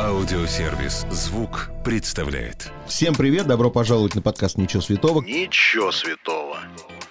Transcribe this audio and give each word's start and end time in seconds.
Аудиосервис 0.00 1.06
«Звук» 1.12 1.70
представляет. 1.84 2.72
Всем 2.88 3.14
привет, 3.14 3.46
добро 3.46 3.70
пожаловать 3.70 4.16
на 4.16 4.22
подкаст 4.22 4.58
«Ничего 4.58 4.82
святого». 4.82 5.22
Ничего 5.22 5.92
святого. 5.92 6.56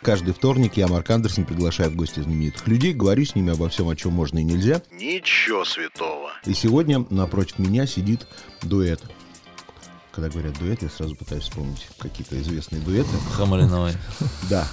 Каждый 0.02 0.34
вторник 0.34 0.76
я, 0.76 0.90
Марк 0.90 1.10
Андерсон, 1.10 1.46
приглашаю 1.46 1.92
в 1.92 1.96
гости 1.96 2.20
знаменитых 2.20 2.68
людей, 2.68 2.94
говорю 2.94 3.24
с 3.24 3.36
ними 3.36 3.54
обо 3.54 3.70
всем, 3.70 3.88
о 3.88 3.96
чем 3.96 4.12
можно 4.12 4.40
и 4.40 4.44
нельзя. 4.44 4.82
Ничего 4.92 5.64
святого. 5.64 6.32
И 6.46 6.54
сегодня 6.54 7.06
напротив 7.10 7.59
меня 7.59 7.88
сидит 7.88 8.27
дуэт. 8.62 9.00
Когда 10.12 10.30
говорят 10.30 10.60
дуэт, 10.60 10.82
я 10.84 10.89
сразу 10.89 11.16
пытаюсь 11.16 11.44
вспомнить 11.44 11.88
какие-то 11.98 12.39
известные 12.41 12.82
дуэты. 12.82 13.10
Хамалиновой. 13.38 13.94
Да. 14.50 14.68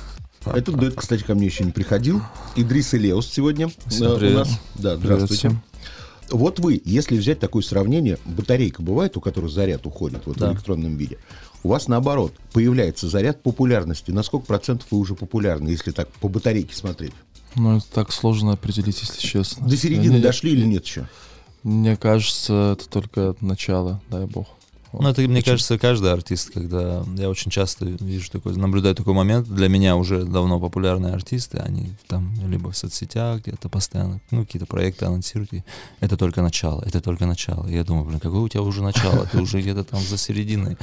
Этот 0.44 0.74
дуэт, 0.76 0.94
кстати, 0.96 1.22
ко 1.22 1.34
мне 1.34 1.46
еще 1.46 1.62
не 1.64 1.70
приходил. 1.70 2.20
Идрис 2.56 2.94
и 2.94 2.98
Леус 2.98 3.28
сегодня 3.28 3.70
Всем 3.86 4.06
э, 4.08 4.14
у 4.14 4.18
привет. 4.18 4.36
нас. 4.38 4.60
Да, 4.74 4.96
здравствуйте. 4.96 5.34
всем. 5.36 5.62
Вот 6.30 6.60
вы, 6.60 6.80
если 6.84 7.16
взять 7.16 7.40
такое 7.40 7.62
сравнение, 7.62 8.18
батарейка 8.24 8.82
бывает, 8.82 9.16
у 9.16 9.20
которой 9.20 9.50
заряд 9.50 9.86
уходит 9.86 10.22
вот 10.26 10.36
Да. 10.38 10.50
в 10.50 10.54
электронном 10.54 10.96
виде. 10.96 11.18
У 11.62 11.68
вас 11.68 11.88
наоборот, 11.88 12.32
появляется 12.52 13.08
заряд 13.08 13.42
популярности. 13.42 14.10
На 14.10 14.22
сколько 14.22 14.46
процентов 14.46 14.86
вы 14.90 14.98
уже 14.98 15.14
популярны, 15.14 15.68
если 15.68 15.90
так 15.90 16.08
по 16.08 16.28
батарейке 16.28 16.74
смотреть? 16.74 17.12
Ну, 17.56 17.78
это 17.78 17.86
так 17.92 18.12
сложно 18.12 18.52
определить, 18.52 19.00
если 19.02 19.20
честно. 19.20 19.66
До 19.68 19.76
середины 19.76 20.16
Я- 20.16 20.22
дошли 20.22 20.52
или 20.52 20.64
нет 20.64 20.84
еще? 20.86 21.06
Мне 21.64 21.96
кажется, 21.96 22.76
это 22.78 22.88
только 22.88 23.34
начало, 23.40 24.00
дай 24.08 24.24
бог. 24.26 24.46
Вот. 24.92 25.02
Ну, 25.02 25.08
это, 25.08 25.22
мне 25.22 25.38
Очень- 25.38 25.44
кажется, 25.44 25.78
каждый 25.78 26.12
артист, 26.12 26.50
когда 26.52 27.04
я 27.16 27.30
очень 27.30 27.50
часто 27.50 27.84
вижу 27.84 28.30
такой, 28.30 28.56
наблюдаю 28.56 28.94
такой 28.94 29.14
момент, 29.14 29.48
для 29.48 29.68
меня 29.68 29.96
уже 29.96 30.24
давно 30.24 30.58
популярные 30.58 31.14
артисты, 31.14 31.58
они 31.58 31.92
там 32.08 32.32
либо 32.48 32.72
в 32.72 32.76
соцсетях 32.76 33.40
где-то 33.42 33.68
постоянно, 33.68 34.20
ну, 34.30 34.44
какие-то 34.44 34.66
проекты 34.66 35.04
анонсируют, 35.06 35.52
и 35.52 35.64
это 36.00 36.16
только 36.16 36.42
начало, 36.42 36.82
это 36.82 37.00
только 37.00 37.26
начало. 37.26 37.68
И 37.68 37.74
я 37.74 37.84
думаю, 37.84 38.04
блин, 38.04 38.20
какое 38.20 38.40
у 38.40 38.48
тебя 38.48 38.62
уже 38.62 38.82
начало, 38.82 39.26
ты 39.26 39.40
уже 39.40 39.60
где-то 39.60 39.84
там 39.84 40.00
за 40.00 40.16
серединой. 40.18 40.76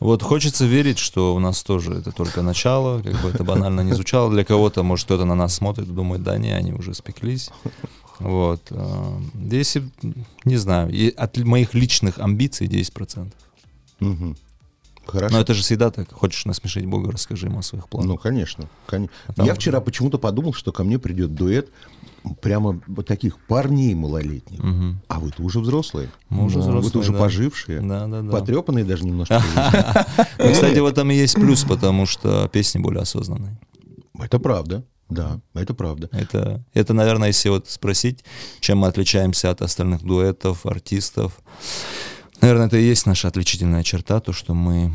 Вот 0.00 0.22
хочется 0.22 0.64
верить, 0.64 0.98
что 0.98 1.34
у 1.34 1.38
нас 1.40 1.62
тоже 1.62 1.92
это 1.92 2.10
только 2.10 2.40
начало, 2.40 3.02
как 3.02 3.20
бы 3.20 3.28
это 3.28 3.44
банально 3.44 3.82
не 3.82 3.92
звучало. 3.92 4.30
Для 4.30 4.44
кого-то, 4.44 4.82
может, 4.82 5.04
кто-то 5.04 5.26
на 5.26 5.34
нас 5.34 5.54
смотрит 5.54 5.94
думает, 5.94 6.22
да 6.22 6.38
не, 6.38 6.52
они 6.52 6.72
уже 6.72 6.94
спеклись. 6.94 7.50
Вот. 8.20 8.62
э, 8.70 9.18
Если, 9.50 9.82
не 10.44 10.56
знаю, 10.56 10.90
и 10.90 11.08
от 11.10 11.36
моих 11.38 11.74
личных 11.74 12.18
амбиций 12.18 12.66
10%. 12.68 13.32
Мгм. 14.00 14.36
Хорошо. 15.06 15.34
Но 15.34 15.40
это 15.40 15.54
же 15.54 15.62
всегда 15.62 15.90
так. 15.90 16.12
Хочешь 16.12 16.44
насмешить 16.44 16.86
Бога, 16.86 17.10
расскажи 17.10 17.46
ему 17.46 17.58
о 17.58 17.62
своих 17.62 17.88
планах. 17.88 18.08
Ну, 18.08 18.16
конечно. 18.18 18.68
коне- 18.86 19.08
А 19.26 19.32
там 19.32 19.46
Я 19.46 19.54
вчера 19.54 19.80
почему-то 19.80 20.18
подумал, 20.18 20.52
что 20.52 20.70
ко 20.72 20.84
мне 20.84 20.98
придет 21.00 21.34
дуэт 21.34 21.68
прямо 22.40 22.80
вот 22.86 23.06
таких 23.06 23.38
парней 23.46 23.94
малолетних. 23.94 24.62
Мгм. 24.62 25.00
А 25.08 25.18
вы-то 25.18 25.42
уже 25.42 25.58
взрослые. 25.60 26.10
Мы 26.28 26.44
уже 26.44 26.56
Да. 26.56 26.60
взрослые, 26.60 26.84
Вы-то 26.84 26.98
уже 27.00 27.12
да. 27.12 27.18
пожившие. 27.18 27.80
Да, 27.80 28.06
да, 28.06 28.22
да. 28.22 28.30
Потрепанные 28.30 28.84
даже 28.84 29.04
немножко. 29.04 29.42
Ну, 30.38 30.52
кстати, 30.52 30.78
в 30.78 30.86
этом 30.86 31.10
и 31.10 31.14
есть 31.16 31.34
плюс, 31.34 31.64
потому 31.64 32.06
что 32.06 32.48
песни 32.52 32.78
более 32.78 33.02
осознанные. 33.02 33.58
Это 34.18 34.38
правда. 34.38 34.84
Да, 35.10 35.40
это 35.54 35.74
правда. 35.74 36.08
Это, 36.12 36.64
это, 36.72 36.94
наверное, 36.94 37.28
если 37.28 37.48
вот 37.48 37.68
спросить, 37.68 38.24
чем 38.60 38.78
мы 38.78 38.86
отличаемся 38.86 39.50
от 39.50 39.60
остальных 39.60 40.02
дуэтов, 40.02 40.64
артистов, 40.64 41.40
наверное, 42.40 42.68
это 42.68 42.76
и 42.78 42.84
есть 42.84 43.06
наша 43.06 43.28
отличительная 43.28 43.82
черта, 43.82 44.20
то, 44.20 44.32
что 44.32 44.54
мы 44.54 44.94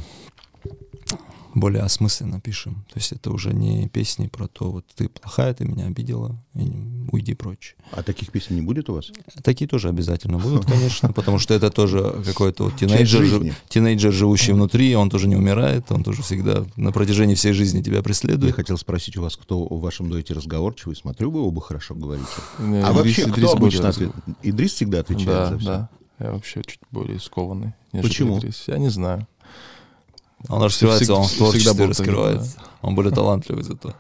более 1.56 1.82
осмысленно 1.82 2.40
пишем. 2.40 2.86
То 2.94 3.00
есть 3.00 3.12
это 3.14 3.32
уже 3.32 3.54
не 3.54 3.88
песни 3.90 4.28
про 4.28 4.48
то, 4.48 4.72
вот 4.72 4.86
ты 4.96 5.10
плохая, 5.10 5.54
ты 5.54 5.66
меня 5.66 5.86
обидела, 5.88 6.36
уйди 7.12 7.34
прочь. 7.34 7.76
А 7.92 8.04
таких 8.04 8.32
песен 8.32 8.56
не 8.56 8.62
будет 8.62 8.90
у 8.90 8.94
вас? 8.94 9.12
Такие 9.42 9.68
тоже 9.68 9.90
обязательно 9.90 10.38
будут, 10.38 10.66
конечно, 10.72 11.12
потому 11.14 11.40
что 11.40 11.54
это 11.54 11.72
тоже 11.72 12.22
какой-то 12.26 12.66
вот 12.66 12.76
тинейджер, 12.76 13.54
тинейджер, 13.70 14.12
живущий 14.12 14.52
внутри, 14.52 14.96
он 14.96 15.10
тоже 15.10 15.28
не 15.28 15.36
умирает, 15.36 15.92
он 15.92 16.04
тоже 16.04 16.22
всегда 16.22 16.66
на 16.76 16.92
протяжении 16.92 17.36
всей 17.36 17.54
жизни 17.54 17.82
тебя 17.82 17.98
Я 17.98 18.04
преследует. 18.04 18.54
хотел 18.56 18.78
спросить 18.78 19.16
у 19.18 19.22
вас, 19.22 19.38
кто 19.38 19.66
в 19.66 19.80
вашем 19.82 20.10
дуэте 20.10 20.34
разговорчивый. 20.34 20.96
Смотрю, 20.96 21.32
вы 21.32 21.42
оба 21.42 21.62
хорошо 21.62 21.96
говорите. 21.96 22.28
Не, 22.60 22.80
А 22.84 22.92
Идрис- 22.92 22.94
вообще, 22.94 23.22
Идрис 23.24 23.34
кто 23.50 23.52
обычно 23.54 23.90
отвечает? 23.90 24.16
Идрис 24.44 24.74
всегда 24.74 25.00
отвечает 25.00 25.28
Да, 25.28 25.50
за 25.52 25.58
все. 25.58 25.68
да. 25.68 25.90
Я 26.20 26.32
вообще 26.32 26.62
чуть 26.66 26.80
более 26.92 27.20
скованный. 27.20 27.74
Почему? 27.92 28.38
Идрис. 28.40 28.64
Я 28.68 28.78
не 28.78 28.90
знаю. 28.90 29.28
Он 30.50 30.64
раскрывается, 30.64 31.14
он 31.14 31.24
в 31.24 31.28
Всегда 31.28 31.46
творчестве 31.46 31.72
был 31.72 31.78
таким, 31.78 31.90
раскрывается. 31.90 32.58
Он 32.82 32.96
более 32.96 33.14
талантливый 33.14 33.64
зато. 33.64 33.96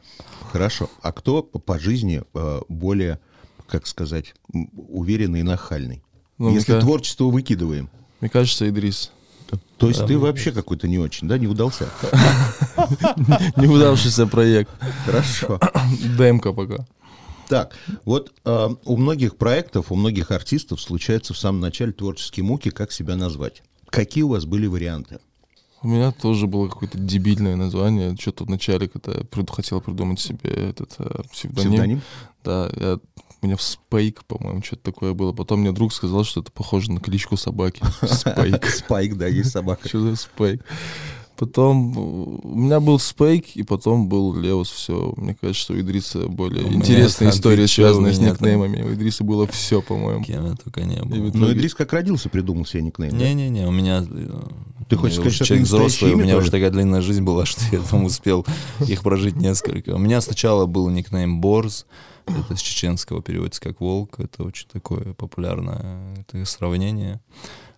Хорошо. 0.51 0.89
А 1.01 1.11
кто 1.11 1.43
по, 1.43 1.59
по 1.59 1.79
жизни 1.79 2.23
э, 2.33 2.61
более, 2.69 3.19
как 3.67 3.87
сказать, 3.87 4.35
уверенный 4.51 5.41
и 5.41 5.43
нахальный? 5.43 6.03
Ну, 6.37 6.53
Если 6.53 6.73
мне 6.73 6.81
творчество 6.81 7.25
выкидываем. 7.25 7.89
Мне 8.21 8.29
кажется, 8.29 8.69
Идрис. 8.69 9.11
То 9.77 9.87
есть 9.87 10.05
ты 10.05 10.17
вообще 10.17 10.51
какой-то 10.51 10.87
не 10.87 10.99
очень, 10.99 11.27
да, 11.27 11.37
не 11.37 11.47
удался? 11.47 11.89
Неудавшийся 13.57 14.25
проект. 14.27 14.71
Хорошо. 15.05 15.59
Демка 16.17 16.53
пока. 16.53 16.85
Так, 17.47 17.75
вот 18.05 18.33
э, 18.43 18.69
у 18.85 18.97
многих 18.97 19.37
проектов, 19.37 19.91
у 19.91 19.95
многих 19.95 20.31
артистов 20.31 20.81
случаются 20.81 21.33
в 21.33 21.37
самом 21.37 21.61
начале 21.61 21.91
творческие 21.91 22.43
муки, 22.43 22.71
как 22.71 22.91
себя 22.91 23.15
назвать. 23.15 23.61
Какие 23.87 24.23
у 24.23 24.29
вас 24.29 24.45
были 24.45 24.65
варианты? 24.65 25.19
У 25.85 25.87
меня 25.87 26.11
тоже 26.11 26.47
было 26.47 26.67
какое-то 26.67 26.97
дебильное 26.97 27.55
название. 27.55 28.17
Что-то 28.19 28.45
вначале, 28.45 28.87
когда 28.87 29.11
я 29.11 29.19
прид- 29.19 29.53
хотел 29.53 29.81
придумать 29.81 30.19
себе 30.19 30.49
этот 30.49 30.95
э, 30.97 31.21
псевдоним. 31.31 31.69
Псевдоним? 31.69 32.01
Да, 32.43 32.71
я, 32.75 32.97
у 33.39 33.45
меня 33.45 33.55
Спейк, 33.59 34.25
по-моему, 34.25 34.63
что-то 34.63 34.81
такое 34.81 35.13
было. 35.13 35.31
Потом 35.31 35.59
мне 35.59 35.71
друг 35.71 35.93
сказал, 35.93 36.23
что 36.23 36.41
это 36.41 36.51
похоже 36.51 36.91
на 36.91 36.99
кличку 36.99 37.37
собаки. 37.37 37.83
Спейк. 38.01 38.65
Спайк, 38.65 39.15
да, 39.15 39.27
есть 39.27 39.51
собака. 39.51 39.87
Что 39.87 39.99
за 39.99 40.15
Спейк? 40.15 40.65
Потом 41.37 41.91
э, 41.93 42.47
у 42.47 42.55
меня 42.55 42.79
был 42.79 42.97
Спейк, 42.97 43.55
и 43.55 43.63
потом 43.63 44.07
был 44.07 44.33
Леус. 44.33 44.69
Все, 44.69 45.13
мне 45.17 45.35
кажется, 45.39 45.61
что 45.61 45.73
у 45.73 45.79
Идриса 45.79 46.27
более 46.27 46.63
У 46.65 46.71
интересная 46.73 47.29
история, 47.31 47.67
связанная 47.67 48.13
с 48.13 48.19
меня 48.19 48.35
там- 48.35 48.47
никнеймами. 48.47 48.81
У 48.83 48.93
Идриса 48.93 49.23
было 49.23 49.45
все, 49.47 49.81
по-моему. 49.81 50.23
Кем 50.23 50.55
только 50.57 50.81
не 50.83 50.95
И 50.95 51.01
был. 51.01 51.23
вот- 51.25 51.35
Ну, 51.35 51.51
Идрис 51.51 51.73
как 51.75 51.91
родился, 51.93 52.29
придумал 52.29 52.65
себе 52.65 52.83
никнейм. 52.83 53.11
да? 53.11 53.17
Не-не-не, 53.17 53.67
у 53.67 53.71
меня... 53.71 54.05
э, 54.09 54.41
Ты 54.87 54.95
хочешь 54.95 55.15
сказать, 55.17 55.33
что 55.33 55.45
человек 55.45 55.67
взрослый, 55.67 56.13
у 56.13 56.17
меня 56.17 56.33
тоже? 56.35 56.43
уже 56.43 56.51
такая 56.51 56.69
длинная 56.71 57.01
жизнь 57.01 57.23
была, 57.23 57.45
что 57.45 57.61
я 57.71 57.79
там 57.81 58.05
успел 58.05 58.45
их 58.87 59.03
прожить 59.03 59.35
несколько. 59.35 59.89
У 59.95 59.97
меня 59.99 60.21
сначала 60.21 60.65
был 60.65 60.89
никнейм 60.89 61.41
Борз, 61.41 61.85
это 62.27 62.55
с 62.55 62.61
чеченского 62.61 63.21
переводится 63.21 63.61
как 63.61 63.81
волк, 63.81 64.19
это 64.19 64.43
очень 64.43 64.67
такое 64.71 65.13
популярное 65.13 66.15
это 66.17 66.43
сравнение. 66.45 67.19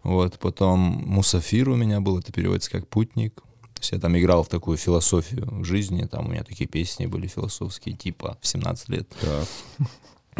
Вот, 0.04 0.40
потом 0.40 0.80
Мусафир 1.06 1.68
у 1.70 1.76
меня 1.76 2.00
был, 2.00 2.18
это 2.20 2.32
переводится 2.32 2.72
как 2.72 2.88
путник. 2.88 3.42
То 3.78 3.82
есть 3.84 3.92
я 3.92 4.00
там 4.00 4.18
играл 4.18 4.44
в 4.44 4.50
такую 4.50 4.78
философию 4.78 5.64
жизни, 5.64 6.04
там 6.04 6.28
у 6.28 6.30
меня 6.32 6.44
такие 6.44 6.68
песни 6.68 7.06
были 7.06 7.28
философские, 7.28 7.96
типа 7.96 8.38
в 8.42 8.48
17 8.48 8.90
лет. 8.90 9.08
Так. 9.22 9.48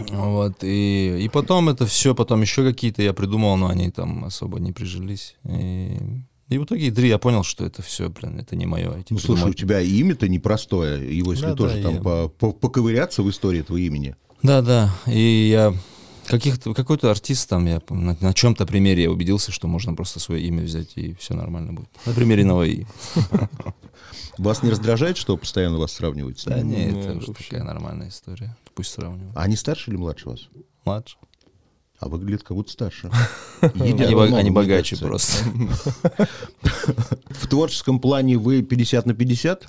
Вот, 0.10 0.64
и, 0.64 1.18
и 1.26 1.30
потом 1.30 1.70
это 1.70 1.86
все, 1.88 2.14
потом 2.14 2.42
еще 2.42 2.64
какие-то 2.64 3.02
я 3.02 3.14
придумал, 3.14 3.58
но 3.58 3.68
они 3.68 3.90
там 3.90 4.26
особо 4.26 4.60
не 4.60 4.72
прижились. 4.72 5.36
И, 5.44 5.98
и 6.50 6.58
в 6.60 6.66
итоге 6.66 6.90
Идри, 6.90 7.10
я 7.10 7.18
понял, 7.18 7.44
что 7.44 7.66
это 7.66 7.82
все, 7.82 8.10
блин, 8.10 8.40
это 8.40 8.56
не 8.56 8.66
мое. 8.68 9.04
Ну, 9.10 9.18
слушай, 9.18 9.50
у 9.50 9.54
тебя 9.54 9.82
имя-то 9.82 10.28
непростое. 10.28 11.18
Его, 11.18 11.32
если 11.32 11.48
Да, 11.48 11.56
тоже 11.56 11.78
да, 11.78 11.82
там 11.84 11.96
я- 11.96 12.02
по- 12.02 12.28
по- 12.30 12.52
поковыряться 12.54 13.24
в 13.24 13.30
истории 13.30 13.62
этого 13.62 13.78
имени. 13.78 14.16
Да, 14.44 14.62
да. 14.62 14.94
И 15.08 15.50
я 15.52 15.74
каких-то, 16.28 16.74
какой-то 16.74 17.10
артист 17.12 17.50
там, 17.50 17.66
я 17.66 17.82
на, 17.90 18.18
на 18.20 18.34
чем-то 18.34 18.66
примере 18.66 19.04
я 19.04 19.12
убедился, 19.12 19.52
что 19.52 19.68
можно 19.68 19.94
просто 19.94 20.20
свое 20.20 20.42
имя 20.48 20.64
взять, 20.64 20.92
и 20.96 21.14
все 21.16 21.34
нормально 21.34 21.74
будет. 21.74 21.90
На 22.06 22.14
примере 22.14 22.46
Наваи. 22.46 22.86
Вас 24.38 24.62
не 24.64 24.70
раздражает, 24.70 25.18
что 25.18 25.36
постоянно 25.36 25.80
вас 25.80 25.92
сравнивают 25.94 26.40
с 26.40 26.44
Да 26.44 26.60
ним? 26.60 26.70
не, 26.70 26.86
Не, 26.86 27.00
это 27.00 27.14
уже 27.18 27.28
вообще. 27.28 27.44
такая 27.50 27.64
нормальная 27.64 28.10
история. 28.10 28.56
Пусть 28.76 28.92
сравнивают. 28.92 29.36
А 29.36 29.42
они 29.42 29.56
старше 29.56 29.90
или 29.90 29.98
младше 29.98 30.30
вас? 30.30 30.42
Младше. 30.86 31.18
А 32.00 32.08
выглядят 32.08 32.44
как 32.44 32.56
будто 32.56 32.72
старше. 32.72 33.10
Они, 33.62 34.52
богаче 34.52 34.96
просто. 34.98 35.44
В 37.30 37.48
творческом 37.48 38.00
плане 38.00 38.38
вы 38.38 38.62
50 38.62 39.08
на 39.08 39.16
50? 39.16 39.68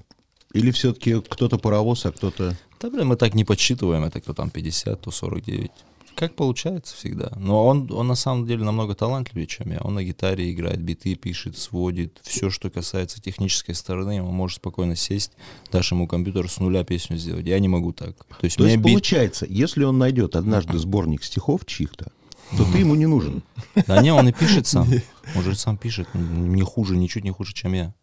Или 0.53 0.71
все-таки 0.71 1.21
кто-то 1.23 1.57
паровоз, 1.59 2.05
а 2.05 2.13
кто-то... 2.13 2.55
Да, 2.81 2.91
блин, 2.91 3.07
мы 3.09 3.17
так 3.17 3.35
не 3.35 3.45
подсчитываем, 3.45 4.05
это 4.05 4.21
кто 4.21 4.35
там 4.35 4.51
50, 4.51 5.01
то 5.01 5.11
49. 5.11 5.71
Как 6.19 6.35
получается 6.35 6.97
всегда. 6.97 7.31
Но 7.37 7.65
он, 7.65 7.89
он 7.93 8.09
на 8.09 8.17
самом 8.17 8.45
деле 8.45 8.65
намного 8.65 8.97
талантливее, 8.97 9.47
чем 9.47 9.71
я. 9.71 9.79
Он 9.83 9.95
на 9.95 10.03
гитаре 10.03 10.51
играет, 10.51 10.81
биты 10.81 11.15
пишет, 11.15 11.57
сводит. 11.57 12.19
Все, 12.25 12.51
что 12.51 12.71
касается 12.71 13.23
технической 13.23 13.77
стороны, 13.77 14.21
он 14.21 14.35
может 14.35 14.57
спокойно 14.57 14.97
сесть, 14.97 15.31
дашь 15.71 15.93
ему 15.93 16.09
компьютер 16.09 16.51
с 16.51 16.59
нуля 16.59 16.83
песню 16.83 17.19
сделать. 17.19 17.47
Я 17.47 17.61
не 17.61 17.69
могу 17.69 17.93
так. 17.93 18.17
То 18.27 18.45
есть 18.47 18.57
То 18.57 18.65
есть 18.65 18.79
бит... 18.79 18.95
получается, 18.95 19.47
если 19.49 19.85
он 19.85 19.99
найдет 19.99 20.35
однажды 20.35 20.77
сборник 20.79 21.23
стихов 21.23 21.65
чьих-то, 21.67 22.11
то 22.57 22.65
ты 22.73 22.79
ему 22.79 22.97
не 22.97 23.07
нужен. 23.07 23.45
Да 23.87 24.03
не, 24.03 24.13
он 24.13 24.29
и 24.29 24.33
пишет 24.33 24.67
сам. 24.67 24.89
Он 25.37 25.43
же 25.43 25.55
сам 25.55 25.77
пишет. 25.77 26.09
Не 26.15 26.63
хуже, 26.63 26.97
ничуть 26.97 27.23
не 27.23 27.31
хуже, 27.31 27.53
чем 27.53 27.75
я. 27.75 27.95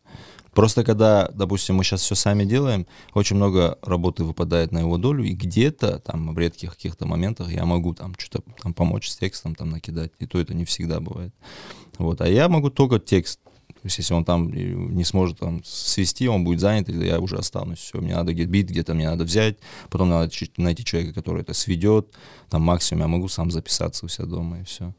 Просто 0.56 0.86
когда, 0.86 1.30
допустим, 1.34 1.75
мы 1.75 1.84
сейчас 1.84 2.02
все 2.02 2.16
сами 2.16 2.46
делаем, 2.46 2.88
очень 3.13 3.36
много 3.36 3.78
работы 3.81 4.24
выпадает 4.24 4.72
на 4.72 4.80
его 4.80 4.98
долю, 4.98 5.25
и 5.25 5.34
где-то 5.34 6.00
там 6.00 6.34
в 6.34 6.40
редких 6.40 6.72
каких-то 6.72 7.06
моментах 7.06 7.52
я 7.52 7.66
могу 7.66 7.94
там 7.94 8.16
что-то 8.18 8.50
там 8.63 8.74
помочь 8.74 9.10
с 9.10 9.18
текстом, 9.18 9.54
там 9.54 9.69
накидать, 9.69 10.13
и 10.18 10.25
то 10.25 10.40
это 10.40 10.54
не 10.54 10.63
всегда 10.63 11.02
бывает. 11.02 11.34
Вот, 11.98 12.22
а 12.22 12.30
я 12.30 12.48
могу 12.48 12.69
только 12.69 13.00
текст. 13.00 13.42
То 13.44 13.81
есть 13.84 13.98
если 13.98 14.13
он 14.13 14.24
там 14.24 14.50
не 14.50 15.04
сможет 15.04 15.40
там 15.40 15.62
свести, 15.66 16.30
он 16.30 16.46
будет 16.46 16.62
занят, 16.62 16.88
и 16.88 17.06
я 17.06 17.19
уже 17.19 17.36
останусь. 17.36 17.80
Все, 17.80 18.00
мне 18.00 18.16
надо 18.16 18.34
где-то 18.34 18.50
бит, 18.50 18.69
где-то 18.69 18.94
мне 18.94 19.10
надо 19.10 19.25
взять, 19.25 19.58
потом 19.90 20.08
надо 20.08 20.31
найти 20.56 20.86
человека, 20.86 21.13
который 21.13 21.42
это 21.42 21.54
сведет, 21.54 22.08
там 22.50 22.62
максимум 22.62 23.01
я 23.01 23.08
могу 23.10 23.28
сам 23.28 23.51
записаться 23.51 24.06
у 24.06 24.10
себя 24.10 24.25
дома, 24.25 24.62
и 24.62 24.63
все. 24.63 24.94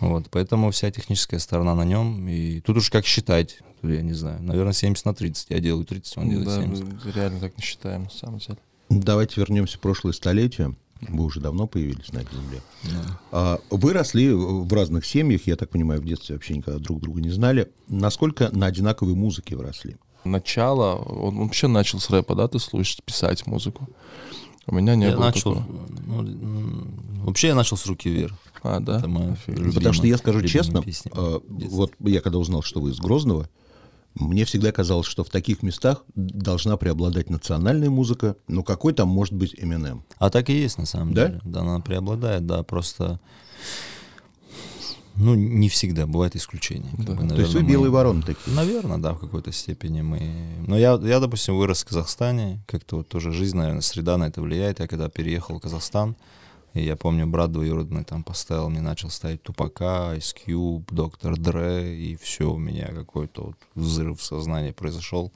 Вот, 0.00 0.28
поэтому 0.30 0.70
вся 0.70 0.90
техническая 0.90 1.38
сторона 1.38 1.74
на 1.74 1.84
нем. 1.84 2.26
И 2.28 2.60
тут 2.60 2.78
уж 2.78 2.90
как 2.90 3.04
считать, 3.06 3.58
я 3.82 4.02
не 4.02 4.14
знаю. 4.14 4.42
Наверное, 4.42 4.72
70 4.72 5.04
на 5.04 5.14
30. 5.14 5.50
Я 5.50 5.60
делаю 5.60 5.84
30, 5.84 6.18
он 6.18 6.30
делает 6.30 6.46
да, 6.46 6.62
70. 6.62 6.84
мы 6.84 7.12
реально 7.12 7.40
так 7.40 7.56
не 7.56 7.62
считаем, 7.62 8.04
на 8.04 8.10
самом 8.10 8.38
деле. 8.38 8.58
Давайте 8.88 9.40
вернемся 9.40 9.76
в 9.78 9.80
прошлое 9.80 10.12
столетие. 10.12 10.74
Вы 11.00 11.24
уже 11.24 11.40
давно 11.40 11.66
появились 11.66 12.12
на 12.12 12.18
этой 12.18 12.34
земле. 12.34 12.60
Да. 12.84 13.20
А, 13.32 13.60
Вы 13.70 13.92
росли 13.92 14.30
в 14.32 14.70
разных 14.72 15.06
семьях, 15.06 15.46
я 15.46 15.56
так 15.56 15.70
понимаю, 15.70 16.00
в 16.00 16.04
детстве 16.04 16.34
вообще 16.34 16.56
никогда 16.56 16.78
друг 16.78 17.00
друга 17.00 17.20
не 17.20 17.30
знали. 17.30 17.70
Насколько 17.88 18.50
на 18.54 18.66
одинаковой 18.66 19.14
музыке 19.14 19.56
вы 19.56 19.64
росли? 19.64 19.96
Начало, 20.24 20.96
он 20.96 21.38
вообще 21.38 21.68
начал 21.68 22.00
с 22.00 22.10
рэпа, 22.10 22.34
да, 22.34 22.48
ты 22.48 22.58
слушать, 22.58 23.02
писать 23.02 23.46
музыку. 23.46 23.88
У 24.66 24.74
меня 24.74 24.94
не 24.94 25.06
я 25.06 25.12
было 25.12 25.24
начал, 25.26 25.54
такого. 25.56 25.86
ну, 26.06 27.24
вообще 27.24 27.48
я 27.48 27.54
начал 27.54 27.76
с 27.76 27.86
руки 27.86 28.08
вверх. 28.10 28.34
А, 28.62 28.78
да? 28.80 28.98
Это 28.98 29.08
моя 29.08 29.36
любимая- 29.46 29.72
Потому 29.72 29.94
что 29.94 30.06
я 30.06 30.18
скажу 30.18 30.42
честно, 30.42 30.82
песня. 30.82 31.10
э, 31.14 31.40
вот 31.48 31.92
я 32.00 32.20
когда 32.20 32.38
узнал, 32.38 32.62
что 32.62 32.80
вы 32.80 32.90
из 32.90 32.98
Грозного, 32.98 33.48
мне 34.14 34.44
всегда 34.44 34.70
казалось, 34.72 35.06
что 35.06 35.24
в 35.24 35.30
таких 35.30 35.62
местах 35.62 36.04
должна 36.14 36.76
преобладать 36.76 37.30
национальная 37.30 37.90
музыка. 37.90 38.36
Ну 38.48 38.62
какой 38.62 38.92
там 38.92 39.08
может 39.08 39.32
быть 39.34 39.54
Eminem? 39.54 40.02
А 40.18 40.30
так 40.30 40.50
и 40.50 40.52
есть 40.52 40.78
на 40.78 40.84
самом 40.86 41.14
Да? 41.14 41.28
деле. 41.28 41.40
Да, 41.44 41.60
она 41.60 41.80
преобладает, 41.80 42.44
да, 42.46 42.62
просто... 42.62 43.18
Ну, 45.20 45.34
не 45.34 45.68
всегда, 45.68 46.06
бывают 46.06 46.34
исключения. 46.34 46.90
как 46.96 47.04
Да. 47.06 47.12
бы, 47.14 47.28
То 47.28 47.40
есть 47.42 47.52
вы 47.54 47.60
наверное, 47.62 47.84
мы- 47.84 47.90
вороны 47.90 48.22
такие. 48.22 48.56
Наверное, 48.56 48.98
да, 48.98 49.12
в 49.12 49.18
какой-то 49.18 49.52
степени 49.52 50.00
мы... 50.02 50.20
Но 50.66 50.78
я, 50.78 50.98
я, 51.02 51.20
допустим, 51.20 51.56
вырос 51.56 51.82
в 51.82 51.88
Казахстане, 51.88 52.60
как-то 52.66 52.96
вот 52.96 53.08
тоже 53.08 53.30
жизнь, 53.32 53.56
наверное, 53.56 53.82
среда 53.82 54.16
на 54.16 54.24
это 54.28 54.40
влияет. 54.40 54.80
Я 54.80 54.88
когда 54.88 55.08
переехал 55.08 55.58
в 55.58 55.60
Казахстан, 55.60 56.16
и 56.72 56.82
я 56.82 56.96
помню, 56.96 57.26
брат 57.26 57.52
двоюродный 57.52 58.04
там 58.04 58.22
поставил, 58.22 58.70
мне 58.70 58.80
начал 58.80 59.10
ставить 59.10 59.42
Тупака, 59.42 60.14
Ice 60.16 60.34
Cube, 60.46 60.84
Доктор 60.90 61.36
Дре, 61.36 61.96
и 61.98 62.16
все, 62.16 62.50
у 62.52 62.58
меня 62.58 62.86
какой-то 62.86 63.42
вот 63.42 63.56
взрыв 63.74 64.22
сознания 64.22 64.72
произошел. 64.72 65.32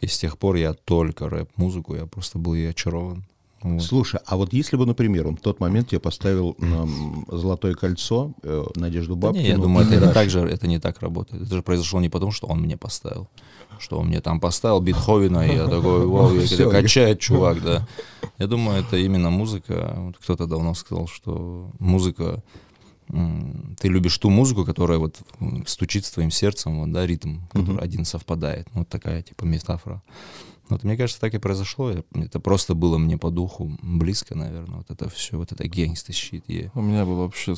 И 0.00 0.08
с 0.08 0.18
тех 0.18 0.36
пор 0.36 0.56
я 0.56 0.74
только 0.74 1.28
рэп-музыку, 1.28 1.94
я 1.94 2.06
просто 2.06 2.38
был 2.38 2.54
ей 2.54 2.70
очарован. 2.70 3.24
Вот. 3.62 3.82
Слушай, 3.82 4.20
а 4.26 4.36
вот 4.36 4.52
если 4.52 4.76
бы, 4.76 4.86
например, 4.86 5.26
он 5.28 5.36
в 5.36 5.40
тот 5.40 5.60
момент 5.60 5.92
я 5.92 6.00
поставил 6.00 6.56
м, 6.58 7.24
«Золотое 7.28 7.74
кольцо», 7.74 8.32
э, 8.42 8.64
Надежду 8.76 9.14
Да 9.14 9.28
Бабкину... 9.28 9.42
не, 9.44 9.50
я 9.50 9.56
думаю, 9.58 9.86
это 9.86 10.06
не 10.06 10.12
так 10.12 10.30
же, 10.30 10.40
это 10.40 10.66
не 10.66 10.78
так 10.78 11.00
работает. 11.00 11.42
Это 11.42 11.54
же 11.56 11.62
произошло 11.62 12.00
не 12.00 12.08
потому, 12.08 12.32
что 12.32 12.46
он 12.46 12.60
мне 12.60 12.76
поставил, 12.76 13.28
что 13.78 13.98
он 13.98 14.08
мне 14.08 14.20
там 14.20 14.40
поставил 14.40 14.80
Бетховена, 14.80 15.46
и 15.46 15.56
я 15.56 15.66
такой, 15.66 16.06
вау, 16.06 16.34
я 16.34 16.40
Всё. 16.46 16.70
качает 16.70 17.20
чувак, 17.20 17.62
да. 17.62 17.88
Я 18.38 18.46
думаю, 18.46 18.80
это 18.80 18.96
именно 18.96 19.30
музыка. 19.30 19.94
Вот 19.96 20.18
Кто-то 20.18 20.46
давно 20.46 20.74
сказал, 20.74 21.06
что 21.06 21.70
музыка, 21.78 22.42
ты 23.08 23.88
любишь 23.88 24.16
ту 24.18 24.30
музыку, 24.30 24.64
которая 24.64 24.98
вот 24.98 25.20
стучит 25.66 26.04
с 26.04 26.10
твоим 26.10 26.30
сердцем, 26.30 26.80
вот, 26.80 26.92
да, 26.92 27.06
ритм, 27.06 27.38
который 27.52 27.78
один 27.78 28.04
совпадает. 28.04 28.66
Вот 28.74 28.88
такая, 28.88 29.22
типа, 29.22 29.44
метафора. 29.44 30.02
Вот 30.68 30.84
мне 30.84 30.96
кажется, 30.96 31.20
так 31.20 31.34
и 31.34 31.38
произошло. 31.38 31.90
Это 32.14 32.40
просто 32.40 32.74
было 32.74 32.98
мне 32.98 33.18
по 33.18 33.30
духу 33.30 33.76
близко, 33.82 34.34
наверное. 34.34 34.78
Вот 34.78 34.90
это 34.90 35.08
все, 35.08 35.36
вот 35.36 35.52
это 35.52 35.64
гангsta 35.64 36.12
щит. 36.12 36.44
У 36.74 36.80
меня 36.80 37.04
было 37.04 37.22
вообще 37.22 37.54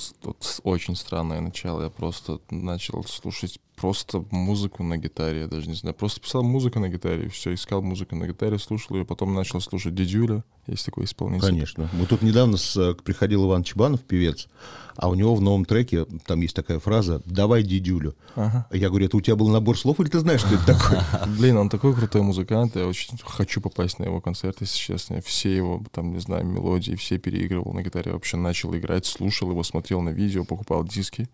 очень 0.63 0.97
странное 0.97 1.41
начало. 1.41 1.83
Я 1.83 1.91
просто 1.91 2.41
начал 2.51 3.05
слушать 3.05 3.61
просто 3.77 4.25
музыку 4.31 4.83
на 4.83 4.97
гитаре, 4.97 5.41
я 5.41 5.47
даже 5.47 5.69
не 5.69 5.75
знаю. 5.75 5.95
Просто 5.95 6.21
писал 6.21 6.43
музыку 6.43 6.79
на 6.79 6.89
гитаре, 6.89 7.29
все, 7.29 7.55
искал 7.55 7.83
музыку 7.83 8.17
на 8.17 8.27
гитаре, 8.27 8.59
слушал 8.59 8.97
ее, 8.97 9.05
потом 9.05 9.35
начал 9.35 9.61
слушать 9.61 9.95
Дидюля, 9.95 10.45
есть 10.67 10.87
такой 10.87 11.05
исполнитель. 11.05 11.47
Конечно. 11.47 11.91
Вот 11.93 12.09
тут 12.09 12.23
недавно 12.23 12.57
с, 12.57 12.77
э, 12.77 12.95
приходил 12.95 13.47
Иван 13.47 13.65
Чебанов, 13.65 14.03
певец, 14.03 14.49
а 14.97 15.09
у 15.09 15.15
него 15.15 15.35
в 15.35 15.41
новом 15.41 15.65
треке, 15.65 16.07
там 16.27 16.41
есть 16.41 16.55
такая 16.55 16.79
фраза 16.79 17.21
«давай 17.27 17.63
дидюлю». 17.63 18.17
Ага. 18.37 18.67
Я 18.71 18.89
говорю, 18.89 19.07
это 19.07 19.17
у 19.17 19.21
тебя 19.21 19.37
был 19.37 19.49
набор 19.49 19.79
слов, 19.79 20.01
или 20.01 20.09
ты 20.09 20.21
знаешь, 20.21 20.41
что 20.41 20.55
это 20.55 20.67
такое? 20.67 21.05
Блин, 21.39 21.57
он 21.57 21.69
такой 21.69 21.95
крутой 21.95 22.23
музыкант, 22.23 22.77
я 22.77 22.87
очень 22.87 23.19
хочу 23.23 23.61
попасть 23.61 23.99
на 23.99 24.05
его 24.05 24.21
концерт, 24.21 24.57
если 24.61 24.79
честно. 24.79 25.21
Все 25.21 25.55
его, 25.55 25.83
там, 25.91 26.13
не 26.13 26.21
знаю, 26.21 26.47
мелодии, 26.47 26.95
все 26.95 27.19
переигрывал 27.19 27.73
на 27.73 27.83
гитаре. 27.83 28.13
Вообще 28.13 28.37
начал 28.37 28.75
играть, 28.77 29.05
слушал 29.07 29.51
его, 29.51 29.63
смотрел 29.63 30.01
на 30.01 30.11
видео, 30.11 30.45
покупал 30.45 30.85
диски. 30.85 31.29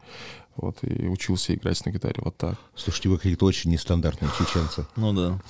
Вот, 0.57 0.79
и 0.83 1.07
учился 1.07 1.55
играть 1.55 1.85
на 1.87 1.91
гитаре 1.91 2.17
вот 2.19 2.37
так. 2.37 2.59
Слушайте, 2.75 3.09
вы 3.09 3.17
какие-то 3.17 3.47
очень 3.47 3.71
нестандартные 3.71 4.31
чеченцы. 4.39 4.87
Ну 4.97 5.13
да. 5.13 5.41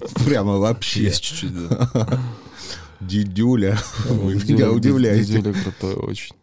Прямо 0.24 0.58
вообще. 0.58 1.04
Есть 1.04 1.22
чуть-чуть, 1.22 1.68
да. 1.68 2.22
Дидюля. 3.00 3.78
Вы 4.08 4.34
Дидюля- 4.34 4.52
меня 4.54 4.72
удивляете. 4.72 5.34
Дидюля 5.34 5.54
крутой 5.54 5.94
очень. 5.94 6.34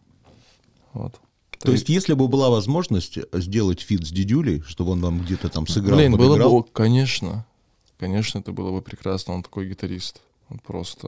Вот. 0.94 1.20
То 1.60 1.72
есть, 1.72 1.90
если 1.90 2.14
бы 2.14 2.28
была 2.28 2.50
возможность 2.50 3.18
сделать 3.34 3.82
фит 3.82 4.06
с 4.06 4.12
Дидюлей, 4.12 4.62
чтобы 4.62 4.92
он 4.92 5.02
вам 5.02 5.22
где-то 5.22 5.50
там 5.50 5.66
сыграл, 5.66 5.98
Блин, 5.98 6.16
было 6.16 6.38
бы, 6.38 6.64
конечно, 6.72 7.46
конечно, 7.98 8.40
это 8.40 8.52
было 8.52 8.72
бы 8.72 8.82
прекрасно. 8.82 9.34
Он 9.34 9.44
такой 9.44 9.68
гитарист. 9.68 10.22
Он 10.50 10.60
просто 10.60 11.08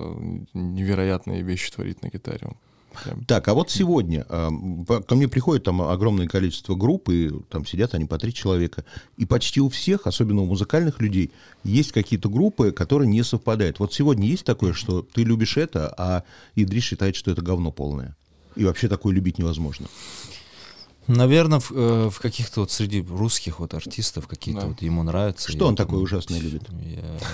невероятные 0.54 1.44
вещи 1.44 1.72
творит 1.72 2.01
на 2.01 2.10
гитаре. 2.10 2.48
Он 2.48 2.57
прям 3.04 3.26
Так, 3.26 3.48
а 3.48 3.54
вот 3.54 3.70
сегодня 3.72 4.24
по- 4.26 5.02
ко 5.02 5.16
мне 5.16 5.28
приходит 5.28 5.64
там 5.64 5.82
огромное 5.82 6.28
количество 6.28 6.76
групп, 6.76 7.10
и 7.10 7.32
там 7.50 7.66
сидят 7.66 7.94
они 7.94 8.06
по 8.06 8.18
три 8.18 8.34
человека, 8.34 8.84
и 9.18 9.26
почти 9.26 9.62
у 9.62 9.70
всех, 9.70 10.08
особенно 10.08 10.42
у 10.42 10.46
музыкальных 10.46 11.00
людей, 11.02 11.32
есть 11.64 11.92
какие-то 11.92 12.30
группы, 12.30 12.72
которые 12.72 13.08
не 13.10 13.24
совпадают. 13.24 13.80
Вот 13.80 13.94
сегодня 13.94 14.28
есть 14.28 14.44
такое, 14.46 14.74
что 14.74 15.02
ты 15.02 15.24
любишь 15.24 15.58
это, 15.58 15.94
а 15.98 16.24
Идрис 16.56 16.84
считает, 16.84 17.16
что 17.16 17.32
это 17.32 17.42
говно 17.42 17.72
полное. 17.72 18.16
И 18.56 18.66
вообще 18.66 18.88
такое 18.88 19.14
любить 19.14 19.38
невозможно. 19.38 19.88
Наверное, 21.08 21.60
в, 21.62 21.72
э, 21.72 22.10
в 22.10 22.20
каких-то 22.20 22.62
вот 22.62 22.72
среди 22.72 23.02
русских 23.02 23.60
вот 23.60 23.74
артистов 23.74 24.28
какие-то 24.28 24.62
Да. 24.62 24.68
вот 24.68 24.82
ему 24.82 25.04
нравятся. 25.04 25.50
Что 25.50 25.68
он 25.68 25.76
там- 25.76 25.86
такое 25.88 26.02
ужасное 26.02 26.40
любит? 26.40 26.64
Я- 26.82 26.98
такой 27.02 27.28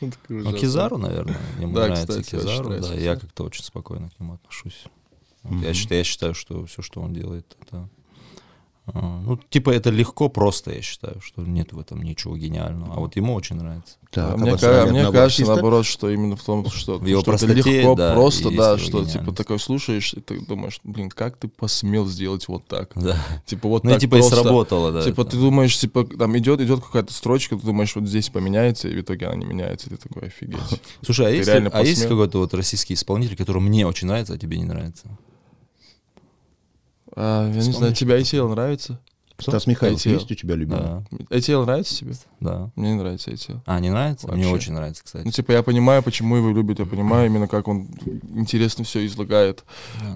Ну. 0.28 0.52
Кизару, 0.52 0.98
наверное. 0.98 1.36
Ему 1.60 1.74
Да, 1.74 1.86
нравится 1.86 2.20
кстати, 2.20 2.30
Кизару, 2.30 2.68
нравится 2.68 2.94
да. 2.94 3.00
Я 3.00 3.16
как-то 3.16 3.44
очень 3.44 3.64
спокойно 3.64 4.10
к 4.10 4.20
нему 4.20 4.34
отношусь. 4.34 4.84
Вот 5.42 5.62
я, 5.62 5.74
считаю, 5.74 5.98
я 5.98 6.04
считаю, 6.04 6.34
что 6.34 6.66
все, 6.66 6.82
что 6.82 7.00
он 7.00 7.12
делает, 7.12 7.56
это... 7.60 7.88
а, 8.86 9.20
Ну, 9.24 9.38
типа, 9.50 9.70
это 9.70 9.90
легко, 9.90 10.28
просто, 10.28 10.72
я 10.72 10.80
считаю, 10.82 11.20
что 11.20 11.42
нет 11.42 11.72
в 11.72 11.78
этом 11.80 12.02
ничего 12.02 12.36
гениального. 12.36 12.94
А 12.94 13.00
вот 13.00 13.16
ему 13.16 13.34
очень 13.34 13.56
нравится. 13.56 13.96
Так, 14.10 14.34
А 14.34 14.36
мне, 14.36 14.56
ка- 14.56 14.86
мне 14.86 15.02
кажется, 15.02 15.22
артиста? 15.42 15.52
наоборот, 15.54 15.84
что 15.84 16.08
именно 16.08 16.36
в 16.36 16.42
том, 16.42 16.70
что, 16.70 16.98
В 16.98 17.04
его 17.04 17.20
что 17.22 17.32
это 17.34 17.46
простоте, 17.46 17.78
легко, 17.80 17.94
да, 17.96 18.14
просто, 18.14 18.48
и 18.48 18.56
да, 18.56 18.78
что 18.78 19.04
типа 19.04 19.32
такой 19.32 19.58
слушаешь, 19.58 20.14
и 20.14 20.20
ты 20.20 20.40
думаешь, 20.40 20.80
блин, 20.84 21.10
как 21.10 21.36
ты 21.36 21.48
посмел 21.48 22.06
сделать 22.06 22.46
вот 22.48 22.66
так? 22.66 22.92
Да. 22.94 23.18
Типа 23.44 23.68
вот 23.68 23.82
Ну, 23.84 23.90
и 23.90 23.92
так 23.94 24.00
типа 24.00 24.16
и 24.16 24.18
просто. 24.20 24.36
сработало, 24.42 24.92
да. 24.92 25.02
Типа 25.02 25.22
это. 25.22 25.32
ты 25.32 25.36
думаешь, 25.38 25.76
типа 25.76 26.04
там 26.04 26.38
идет 26.38 26.60
идет 26.60 26.82
какая-то 26.84 27.12
строчка, 27.12 27.56
ты 27.56 27.66
думаешь, 27.66 27.94
вот 27.96 28.06
здесь 28.06 28.28
поменяется, 28.30 28.88
и 28.88 28.94
в 28.96 29.00
итоге 29.00 29.26
она 29.26 29.36
не 29.36 29.44
меняется, 29.44 29.88
и 29.90 29.96
ты 29.96 30.08
такой, 30.08 30.28
офигеть. 30.28 30.58
Слушай, 31.04 31.26
а, 31.26 31.30
ты 31.30 31.36
есть, 31.36 31.48
а 31.72 31.82
есть 31.82 32.02
какой-то 32.06 32.38
вот 32.38 32.54
российский 32.54 32.94
исполнитель, 32.94 33.36
который 33.36 33.60
мне 33.60 33.86
очень 33.86 34.06
нравится, 34.06 34.34
а 34.34 34.38
тебе 34.38 34.56
не 34.58 34.64
нравится? 34.64 35.08
А, 37.16 37.48
я 37.48 37.54
не 37.54 37.72
знаю, 37.72 37.94
тебе 37.94 38.18
ITL 38.20 38.48
нравится? 38.48 39.00
Стас 39.38 39.66
Михайлов 39.66 40.00
ITL. 40.00 40.12
есть 40.14 40.30
у 40.30 40.34
тебя 40.34 40.54
любимый? 40.54 40.82
Да, 40.82 41.04
ITL 41.28 41.64
нравится 41.64 41.94
тебе? 41.94 42.14
да. 42.40 42.70
Мне 42.74 42.92
не 42.92 42.98
нравится 42.98 43.30
ITL. 43.30 43.60
А, 43.66 43.80
не 43.80 43.90
нравится? 43.90 44.28
Мне 44.28 44.44
Вообще. 44.44 44.54
очень 44.54 44.72
нравится, 44.72 45.04
кстати. 45.04 45.24
Ну, 45.24 45.30
типа, 45.30 45.52
я 45.52 45.62
понимаю, 45.62 46.02
почему 46.02 46.36
его 46.36 46.50
любят, 46.50 46.78
я 46.78 46.86
понимаю 46.86 47.26
именно, 47.26 47.46
как 47.46 47.68
он 47.68 47.88
интересно 48.34 48.84
все 48.84 49.04
излагает. 49.04 49.64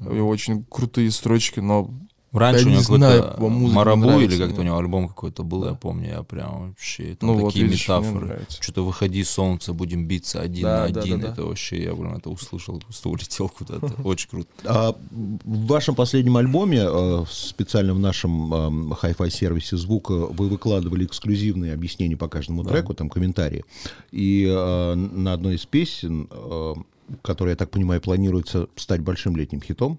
У 0.03 0.13
него 0.13 0.29
очень 0.29 0.65
крутые 0.65 1.11
строчки, 1.11 1.61
но 1.61 1.91
Раньше 2.33 2.63
Я 2.63 2.67
у 2.69 2.71
него 2.71 2.83
какой-то 2.83 3.49
Марабу 3.75 4.05
нравится 4.05 4.37
или 4.37 4.43
как-то 4.47 4.61
у 4.61 4.65
него 4.65 4.79
альбом 4.79 5.09
какой-то 5.09 5.43
был, 5.43 5.65
я 5.65 5.71
Да. 5.71 5.77
помню, 5.77 6.09
я 6.11 6.23
прям 6.23 6.69
вообще, 6.69 7.17
там 7.17 7.31
Ну 7.31 7.35
вот, 7.39 7.49
такие 7.49 7.65
видишь, 7.67 7.89
мне 7.89 7.99
метафоры. 7.99 8.47
Что-то 8.61 8.85
выходи, 8.85 9.25
солнце, 9.25 9.73
будем 9.73 10.07
биться 10.07 10.41
один 10.41 10.63
Да, 10.63 10.87
на 10.87 10.93
да, 10.93 11.01
один. 11.01 11.21
да, 11.21 11.27
да. 11.27 11.33
Это 11.33 11.45
вообще, 11.45 11.83
я 11.83 11.95
прям 11.95 12.15
это 12.15 12.31
услышал, 12.31 12.79
просто 12.79 13.09
улетел 13.09 13.49
куда-то. 13.49 13.95
Очень 14.05 14.29
круто. 14.31 14.49
А 14.65 14.95
в 15.11 15.67
вашем 15.67 15.95
последнем 15.97 16.37
альбоме, 16.37 16.83
э, 16.85 17.25
специально 17.31 17.95
в 17.95 17.99
нашем 17.99 18.55
эм, 18.55 18.93
hi-fi 18.93 19.29
сервисе 19.31 19.77
звука, 19.77 20.13
вы 20.13 20.49
выкладывали 20.49 21.05
эксклюзивные 21.07 21.75
объяснения 21.75 22.17
по 22.17 22.29
каждому 22.29 22.63
треку, 22.65 22.95
там 22.95 23.11
комментарии. 23.11 23.65
И 24.13 24.47
э, 24.49 24.95
на 24.95 25.33
одной 25.33 25.57
из 25.57 25.67
песен, 25.67 26.29
э, 26.31 26.75
которая, 27.23 27.55
я 27.55 27.57
так 27.57 27.71
понимаю, 27.71 28.01
планируется 28.01 28.69
стать 28.77 29.01
большим 29.01 29.35
летним 29.37 29.61
хитом, 29.61 29.99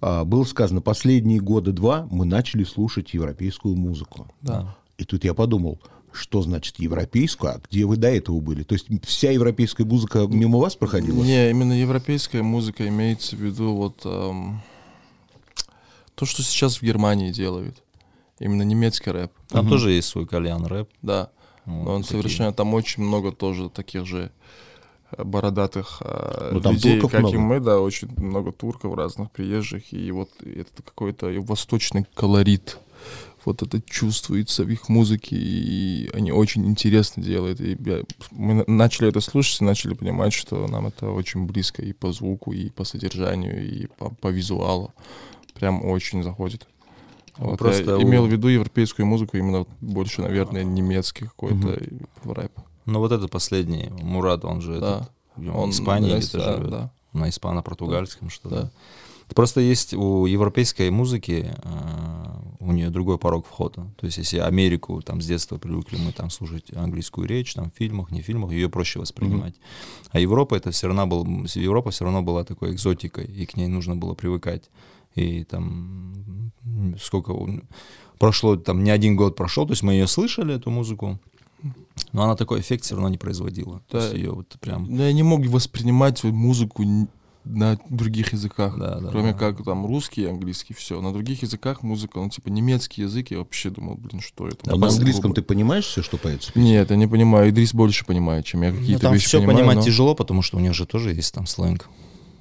было 0.00 0.44
сказано, 0.44 0.80
последние 0.80 1.40
годы 1.40 1.72
два 1.72 2.06
мы 2.10 2.24
начали 2.24 2.64
слушать 2.64 3.14
европейскую 3.14 3.76
музыку. 3.76 4.26
Да. 4.42 4.76
И 4.96 5.04
тут 5.04 5.24
я 5.24 5.34
подумал, 5.34 5.80
что 6.12 6.42
значит 6.42 6.78
европейскую, 6.78 7.52
а 7.52 7.60
где 7.68 7.84
вы 7.84 7.96
до 7.96 8.08
этого 8.08 8.40
были? 8.40 8.62
То 8.62 8.74
есть 8.74 8.86
вся 9.04 9.30
европейская 9.30 9.84
музыка 9.84 10.26
мимо 10.26 10.58
вас 10.58 10.76
проходила? 10.76 11.22
Не, 11.22 11.50
именно 11.50 11.72
европейская 11.72 12.42
музыка 12.42 12.86
имеется 12.88 13.36
в 13.36 13.40
виду 13.40 13.74
вот 13.74 14.00
эм, 14.04 14.60
то, 16.14 16.26
что 16.26 16.42
сейчас 16.42 16.78
в 16.78 16.82
Германии 16.82 17.30
делают. 17.30 17.82
Именно 18.40 18.62
немецкий 18.62 19.10
рэп. 19.10 19.32
Там 19.48 19.68
тоже 19.68 19.92
есть 19.92 20.08
свой 20.08 20.26
кальян 20.26 20.64
рэп. 20.64 20.88
Да. 21.02 21.30
Вот 21.64 21.84
Но 21.84 21.94
он 21.96 22.02
такие. 22.02 22.22
совершенно 22.22 22.52
там 22.52 22.72
очень 22.74 23.02
много 23.02 23.32
тоже 23.32 23.68
таких 23.68 24.06
же 24.06 24.30
бородатых 25.16 26.02
э, 26.04 26.50
Ну, 26.52 26.60
там 26.60 26.74
людей, 26.74 27.00
как 27.00 27.12
много. 27.20 27.34
и 27.36 27.38
мы, 27.38 27.60
да, 27.60 27.80
очень 27.80 28.08
много 28.16 28.52
турков 28.52 28.94
разных 28.94 29.30
приезжих, 29.30 29.92
и 29.92 30.10
вот 30.10 30.30
это 30.42 30.82
какой-то 30.84 31.28
восточный 31.40 32.04
колорит. 32.14 32.78
Вот 33.44 33.62
это 33.62 33.80
чувствуется 33.80 34.64
в 34.64 34.68
их 34.68 34.88
музыке, 34.90 35.36
и 35.36 36.10
они 36.12 36.32
очень 36.32 36.66
интересно 36.66 37.22
делают. 37.22 37.60
И 37.60 37.78
я- 37.80 38.02
мы 38.32 38.54
на- 38.54 38.64
начали 38.66 39.08
это 39.08 39.20
слушать, 39.20 39.60
и 39.60 39.64
начали 39.64 39.94
понимать, 39.94 40.32
что 40.34 40.66
нам 40.66 40.86
это 40.88 41.10
очень 41.10 41.46
близко 41.46 41.80
и 41.80 41.92
по 41.92 42.12
звуку, 42.12 42.52
и 42.52 42.68
по 42.68 42.84
содержанию, 42.84 43.66
и 43.66 43.86
по, 43.98 44.10
по 44.10 44.28
визуалу. 44.28 44.92
Прям 45.54 45.84
очень 45.84 46.22
заходит. 46.22 46.66
Ну, 47.38 47.50
Вот 47.50 47.58
просто 47.58 47.82
я 47.92 47.96
у- 47.98 48.02
имел 48.02 48.26
в 48.26 48.30
виду 48.30 48.48
европейскую 48.48 49.06
музыку, 49.06 49.36
именно 49.38 49.64
больше, 49.80 50.20
наверное, 50.22 50.64
немецкий 50.64 51.24
какой-то 51.26 51.72
и 51.74 51.88
рэп. 52.24 52.52
Ну 52.88 53.00
вот 53.00 53.12
это 53.12 53.28
последний, 53.28 53.90
Мурат, 54.00 54.46
он 54.46 54.62
же 54.62 54.80
Да. 54.80 55.08
этот, 55.36 55.54
он 55.54 55.70
Испании 55.70 56.10
да, 56.10 56.18
где-то 56.18 56.38
да, 56.38 56.56
живет. 56.56 56.70
да. 56.70 56.90
На 57.12 57.28
испано-португальском 57.28 58.30
что-то. 58.30 58.62
Да. 58.62 58.70
Просто 59.34 59.60
есть 59.60 59.92
у 59.92 60.24
европейской 60.24 60.88
музыки, 60.88 61.54
э, 61.54 62.38
у 62.60 62.72
нее 62.72 62.88
другой 62.88 63.18
порог 63.18 63.46
входа. 63.46 63.86
То 63.98 64.06
есть 64.06 64.16
если 64.16 64.38
Америку 64.38 65.02
там 65.02 65.20
с 65.20 65.26
детства 65.26 65.58
привыкли 65.58 65.98
мы 65.98 66.12
там 66.12 66.30
слушать 66.30 66.74
английскую 66.74 67.28
речь, 67.28 67.52
там 67.52 67.70
в 67.70 67.76
фильмах, 67.76 68.10
не 68.10 68.22
в 68.22 68.24
фильмах, 68.24 68.52
ее 68.52 68.70
проще 68.70 69.00
воспринимать. 69.00 69.54
А 70.10 70.18
Европа 70.18 70.54
это 70.54 70.70
все 70.70 70.86
равно 70.86 71.06
был, 71.06 71.26
Европа 71.54 71.90
все 71.90 72.04
равно 72.04 72.22
была 72.22 72.44
такой 72.44 72.72
экзотикой, 72.72 73.26
и 73.26 73.44
к 73.44 73.54
ней 73.58 73.68
нужно 73.68 73.96
было 73.96 74.14
привыкать. 74.14 74.70
И 75.14 75.44
там 75.44 76.52
сколько 76.98 77.34
прошло, 78.18 78.56
там 78.56 78.82
не 78.82 78.90
один 78.90 79.14
год 79.14 79.36
прошел, 79.36 79.66
то 79.66 79.72
есть 79.72 79.82
мы 79.82 79.92
ее 79.92 80.06
слышали, 80.06 80.54
эту 80.54 80.70
музыку, 80.70 81.18
но 82.12 82.22
она 82.24 82.36
такой 82.36 82.60
эффект 82.60 82.84
все 82.84 82.94
равно 82.94 83.08
не 83.08 83.18
производила. 83.18 83.80
То 83.88 83.98
Да. 83.98 84.04
есть 84.04 84.14
ее 84.16 84.30
вот 84.32 84.56
прям... 84.60 84.86
Но 84.88 85.02
я 85.04 85.12
не 85.12 85.22
мог 85.22 85.44
воспринимать 85.46 86.22
музыку 86.24 86.84
на 87.44 87.78
других 87.88 88.34
языках, 88.34 88.76
Да, 88.78 89.00
да, 89.00 89.08
кроме 89.10 89.32
да. 89.32 89.38
как 89.38 89.64
там 89.64 89.86
русский 89.86 90.22
и 90.22 90.26
английский, 90.26 90.74
все. 90.74 91.00
На 91.00 91.12
других 91.14 91.42
языках 91.42 91.82
музыка, 91.82 92.18
ну 92.18 92.28
типа 92.28 92.48
немецкий 92.48 93.02
язык, 93.02 93.30
я 93.30 93.38
вообще 93.38 93.70
думал, 93.70 93.94
блин, 93.96 94.20
что 94.20 94.46
это? 94.48 94.58
А 94.66 94.74
на 94.74 94.78
Просто 94.80 94.98
английском 94.98 95.30
грубо. 95.30 95.34
ты 95.36 95.42
понимаешь 95.42 95.86
все, 95.86 96.02
что 96.02 96.18
поется? 96.18 96.52
Нет, 96.54 96.90
я 96.90 96.96
не 96.96 97.06
понимаю. 97.06 97.48
Идрис 97.50 97.72
больше 97.72 98.04
понимает, 98.04 98.44
чем 98.44 98.62
я 98.62 98.70
Ну, 98.72 98.78
какие-то 98.78 99.02
там 99.02 99.14
вещи 99.14 99.26
все 99.26 99.38
понимаю. 99.38 99.58
понимать 99.58 99.76
но- 99.78 99.82
тяжело, 99.82 100.14
потому 100.14 100.42
что 100.42 100.58
у 100.58 100.60
них 100.60 100.74
же 100.74 100.84
тоже 100.86 101.14
есть 101.14 101.32
там 101.32 101.46
сленг. 101.46 101.88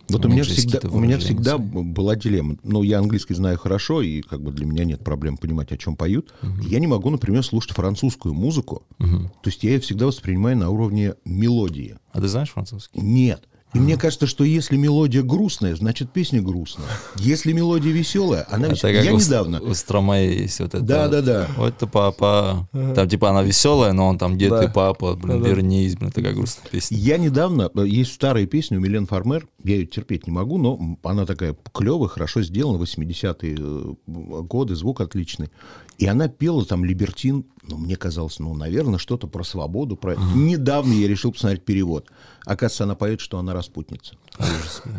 Вот 0.10 0.26
у 0.26 0.30
них 0.30 0.36
меня 0.36 0.44
всегда, 0.44 0.90
у 0.90 1.00
меня 1.00 1.18
всегда 1.18 1.58
была 1.58 2.16
дилемма. 2.16 2.58
Ну, 2.64 2.84
я 2.84 3.00
английский 3.00 3.34
знаю 3.34 3.58
хорошо, 3.58 4.02
и 4.02 4.22
как 4.22 4.42
бы 4.42 4.52
для 4.52 4.66
меня 4.66 4.86
нет 4.86 5.04
проблем 5.04 5.38
понимать, 5.38 5.72
о 5.72 5.78
чем 5.78 5.96
поют. 5.96 6.34
Я 6.62 6.80
не 6.80 6.88
могу, 6.88 7.10
например, 7.10 7.44
слушать 7.44 7.72
французскую 7.72 8.34
музыку. 8.34 8.84
Мгм. 9.00 9.30
То 9.42 9.50
есть 9.50 9.64
я 9.64 9.72
ее 9.72 9.80
всегда 9.80 10.06
воспринимаю 10.06 10.58
на 10.58 10.70
уровне 10.70 11.16
мелодии. 11.26 11.98
А 12.12 12.22
ты 12.22 12.28
знаешь 12.28 12.52
французский? 12.52 13.00
Нет. 13.00 13.44
И 13.74 13.79
мне 13.79 13.97
кажется, 13.97 14.27
что 14.27 14.43
если 14.45 14.77
мелодия 14.77 15.21
грустная, 15.21 15.75
значит 15.75 16.12
песня 16.12 16.41
грустная. 16.41 16.88
Если 17.17 17.51
мелодия 17.51 17.91
веселая, 17.91 18.47
она 18.50 18.67
Это 18.67 18.75
веселая. 18.75 19.03
Я 19.03 19.13
у, 19.13 19.17
недавно. 19.19 19.62
у 19.62 19.74
Стромае 19.74 20.38
есть 20.43 20.59
вот 20.62 20.74
это. 20.74 20.79
Да, 20.81 21.07
да, 21.09 21.21
да. 21.21 21.47
Вот 21.57 21.75
это 21.75 21.86
папа. 21.86 22.67
Там 22.71 23.09
типа 23.09 23.29
она 23.29 23.43
веселая, 23.43 23.91
но 23.91 24.07
он 24.07 24.17
там 24.17 24.38
дед 24.38 24.51
Да. 24.51 24.63
и 24.63 24.71
папа, 24.71 25.15
блин, 25.15 25.39
Да-да. 25.41 25.50
вернись, 25.50 25.95
блин, 25.95 26.12
такая 26.12 26.33
грустная 26.33 26.69
песня. 26.71 26.97
Я 26.97 27.17
недавно, 27.17 27.69
э, 27.75 27.86
есть 27.86 28.13
старая 28.13 28.45
песня 28.47 28.77
у 28.77 28.81
Милен 28.81 29.05
Фармер, 29.05 29.47
я 29.63 29.75
ее 29.75 29.86
терпеть 29.86 30.27
не 30.27 30.31
могу, 30.33 30.57
но 30.57 30.97
она 31.03 31.25
такая 31.25 31.55
клевая, 31.74 32.07
хорошо 32.07 32.41
сделана, 32.41 32.81
80-е 32.81 33.57
э, 33.59 33.93
годы, 34.07 34.75
звук 34.75 35.01
отличный. 35.01 35.50
И 35.97 36.05
она 36.05 36.27
пела 36.29 36.63
там 36.65 36.86
«Либертин», 36.86 37.45
ну, 37.67 37.77
мне 37.77 37.95
казалось, 37.95 38.39
ну, 38.39 38.53
наверное, 38.53 39.00
что-то 39.00 39.27
про 39.27 39.43
свободу. 39.43 39.97
Про... 39.97 40.15
Недавно 40.36 40.93
я 40.93 41.07
решил 41.07 41.33
посмотреть 41.33 41.65
перевод. 41.65 42.07
Оказывается, 42.48 42.86
она 42.86 42.96
поет, 42.96 43.20
что 43.20 43.39
она 43.39 43.54
распутница. 43.54 44.16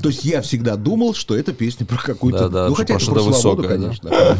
То 0.03 0.11
есть 0.11 0.23
я 0.27 0.43
всегда 0.43 0.77
думал, 0.77 1.15
что 1.15 1.35
это 1.35 1.55
песня 1.55 1.87
про 1.87 1.97
какую-то... 1.97 2.51
Да-да, 2.51 2.69
ну, 2.69 2.75
что 2.75 2.83
хотя 2.83 2.95
про 2.95 3.03
это 3.03 3.13
про 3.13 3.21
свободу, 3.21 3.37
высокое, 3.37 3.69
да. 3.69 3.75
конечно. 3.75 4.11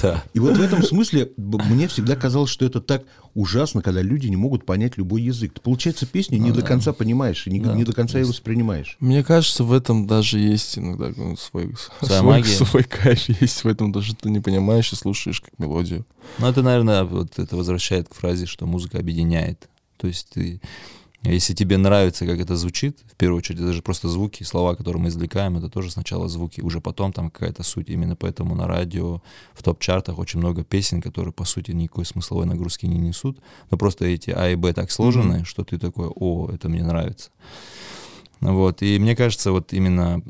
Да. 0.00 0.24
И 0.32 0.38
вот 0.38 0.56
в 0.56 0.62
этом 0.62 0.82
смысле 0.82 1.30
мне 1.36 1.86
всегда 1.88 2.16
казалось, 2.16 2.48
что 2.48 2.64
это 2.64 2.80
так 2.80 3.04
ужасно, 3.34 3.82
когда 3.82 4.00
люди 4.00 4.28
не 4.28 4.36
могут 4.36 4.64
понять 4.64 4.96
любой 4.96 5.20
язык. 5.20 5.52
Ты, 5.52 5.60
получается, 5.60 6.06
песню 6.06 6.38
не 6.38 6.52
до 6.52 6.62
конца 6.62 6.94
понимаешь, 6.94 7.46
и 7.46 7.50
не, 7.50 7.60
Да, 7.60 7.74
не 7.74 7.84
до 7.84 7.92
конца 7.92 8.18
ее 8.18 8.24
воспринимаешь. 8.24 8.96
Мне 8.98 9.22
кажется, 9.22 9.62
в 9.64 9.72
этом 9.72 10.06
даже 10.06 10.38
есть 10.38 10.78
иногда 10.78 11.12
ну, 11.14 11.36
свой, 11.36 11.74
свой, 12.00 12.44
свой 12.44 12.84
кайф 12.84 13.28
есть 13.28 13.62
в 13.62 13.68
этом, 13.68 13.92
даже 13.92 14.16
ты 14.16 14.30
не 14.30 14.40
понимаешь 14.40 14.90
и 14.94 14.96
слушаешь 14.96 15.42
как 15.42 15.58
мелодию. 15.58 16.06
Ну, 16.38 16.46
это, 16.46 16.62
наверное, 16.62 17.04
вот 17.04 17.38
это 17.38 17.54
возвращает 17.54 18.08
к 18.08 18.14
фразе, 18.14 18.46
что 18.46 18.64
музыка 18.64 18.98
объединяет. 18.98 19.68
То 19.98 20.06
есть 20.06 20.28
ты, 20.32 20.60
если 21.30 21.54
тебе 21.54 21.78
нравится, 21.78 22.26
как 22.26 22.40
это 22.40 22.56
звучит, 22.56 22.98
в 23.06 23.16
первую 23.16 23.38
очередь, 23.38 23.60
это 23.60 23.72
же 23.72 23.82
просто 23.82 24.08
звуки, 24.08 24.42
слова, 24.42 24.74
которые 24.74 25.02
мы 25.02 25.08
извлекаем, 25.08 25.56
это 25.56 25.68
тоже 25.68 25.90
сначала 25.90 26.28
звуки, 26.28 26.60
уже 26.60 26.80
потом 26.80 27.12
там 27.12 27.30
какая-то 27.30 27.62
суть. 27.62 27.90
Именно 27.90 28.16
поэтому 28.16 28.56
на 28.56 28.66
радио, 28.66 29.22
в 29.54 29.62
топ-чартах 29.62 30.18
очень 30.18 30.40
много 30.40 30.64
песен, 30.64 31.00
которые, 31.00 31.32
по 31.32 31.44
сути, 31.44 31.70
никакой 31.70 32.06
смысловой 32.06 32.46
нагрузки 32.46 32.86
не 32.86 32.98
несут, 32.98 33.38
но 33.70 33.78
просто 33.78 34.04
эти 34.04 34.30
А 34.30 34.48
и 34.50 34.56
Б 34.56 34.72
так 34.72 34.90
сложены, 34.90 35.44
что 35.44 35.62
ты 35.62 35.78
такой, 35.78 36.08
о, 36.08 36.50
это 36.52 36.68
мне 36.68 36.82
нравится. 36.82 37.30
Вот, 38.42 38.82
и 38.82 38.98
мне 38.98 39.14
кажется, 39.14 39.52
вот 39.52 39.72
именно 39.72 40.20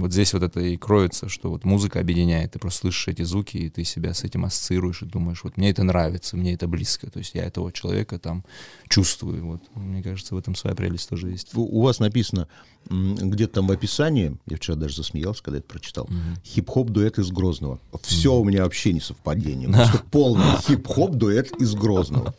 вот 0.00 0.12
здесь 0.12 0.34
вот 0.34 0.42
это 0.42 0.60
и 0.60 0.76
кроется, 0.76 1.28
что 1.28 1.48
вот 1.48 1.64
музыка 1.64 2.00
объединяет, 2.00 2.52
ты 2.52 2.58
просто 2.58 2.80
слышишь 2.80 3.06
эти 3.06 3.22
звуки, 3.22 3.56
и 3.56 3.70
ты 3.70 3.84
себя 3.84 4.12
с 4.12 4.24
этим 4.24 4.44
ассоциируешь 4.44 5.02
и 5.02 5.06
думаешь, 5.06 5.44
вот 5.44 5.56
мне 5.56 5.70
это 5.70 5.84
нравится, 5.84 6.36
мне 6.36 6.54
это 6.54 6.66
близко, 6.66 7.08
то 7.08 7.20
есть 7.20 7.36
я 7.36 7.44
этого 7.44 7.70
человека 7.70 8.18
там 8.18 8.44
чувствую, 8.88 9.46
вот, 9.46 9.62
мне 9.76 10.02
кажется, 10.02 10.34
в 10.34 10.38
этом 10.38 10.56
своя 10.56 10.74
прелесть 10.74 11.08
тоже 11.08 11.30
есть. 11.30 11.54
У 11.54 11.82
вас 11.82 12.00
написано 12.00 12.48
где-то 12.90 13.54
там 13.54 13.66
в 13.66 13.72
описании, 13.72 14.36
я 14.46 14.56
вчера 14.56 14.76
даже 14.76 14.96
засмеялся, 14.96 15.42
когда 15.42 15.58
это 15.58 15.66
прочитал, 15.68 16.08
хип-хоп 16.44 16.90
дуэт 16.90 17.18
из 17.18 17.30
Грозного. 17.30 17.78
Все 18.02 18.34
у 18.34 18.44
меня 18.44 18.64
вообще 18.64 18.92
не 18.92 19.00
совпадение. 19.00 19.68
Просто 19.68 19.98
полный 20.10 20.44
хип-хоп 20.66 21.12
дуэт 21.12 21.52
из 21.60 21.74
Грозного. 21.74 22.34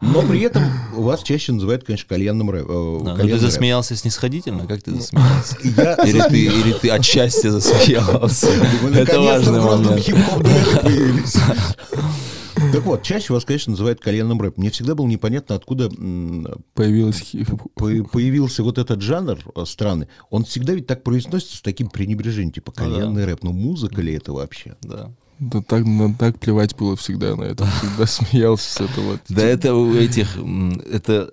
Но 0.00 0.22
при 0.22 0.40
этом 0.40 0.62
вас 0.94 1.22
чаще 1.22 1.52
называют, 1.52 1.84
конечно, 1.84 2.06
кальянным 2.08 2.50
рэп. 2.50 2.66
э, 2.68 2.68
Да, 2.68 2.74
но 2.74 3.10
ты 3.12 3.16
кальянный 3.22 3.32
рэп. 3.32 3.40
засмеялся 3.40 3.96
снисходительно, 3.96 4.66
как 4.66 4.82
ты 4.82 4.92
засмеялся? 4.94 5.56
Я 5.64 5.94
Или 6.04 6.20
ты, 6.28 6.44
или 6.44 6.72
ты 6.74 6.90
от 6.90 7.04
счастья 7.04 7.50
засмеялся? 7.50 8.48
Это 8.94 9.20
важный 9.20 9.60
момент. 9.60 10.00
хип-хоп 10.00 10.42
дуэты 10.42 10.76
появились. 10.82 11.36
Так 12.72 12.84
вот, 12.84 13.02
чаще 13.02 13.32
вас, 13.32 13.44
конечно, 13.44 13.72
называют 13.72 14.00
коленным 14.00 14.40
рэп. 14.40 14.56
Мне 14.56 14.70
всегда 14.70 14.94
было 14.94 15.06
непонятно, 15.06 15.56
откуда 15.56 15.88
появился 17.84 18.62
вот 18.62 18.78
этот 18.78 19.00
жанр 19.02 19.38
э, 19.54 19.64
странный. 19.66 20.06
Он 20.30 20.44
всегда 20.44 20.74
ведь 20.74 20.86
так 20.86 21.02
произносится 21.02 21.56
с 21.56 21.62
таким 21.62 21.88
пренебрежением, 21.88 22.52
типа 22.52 22.72
кальянный 22.72 23.24
рэп. 23.24 23.42
Ну, 23.42 23.52
музыка 23.52 24.00
ли 24.00 24.14
это 24.14 24.32
вообще? 24.32 24.76
Да. 24.82 25.12
Да 25.40 25.62
так, 25.62 25.86
ну, 25.86 26.14
так 26.18 26.38
плевать 26.38 26.76
было 26.76 26.96
всегда 26.96 27.34
на 27.34 27.44
это. 27.44 27.64
Всегда 27.80 28.06
смеялся 28.06 28.70
с 28.70 28.80
этого. 28.82 29.18
Да 29.30 29.42
это 29.42 29.74
у 29.74 29.94
этих, 29.94 30.36
это, 30.36 31.32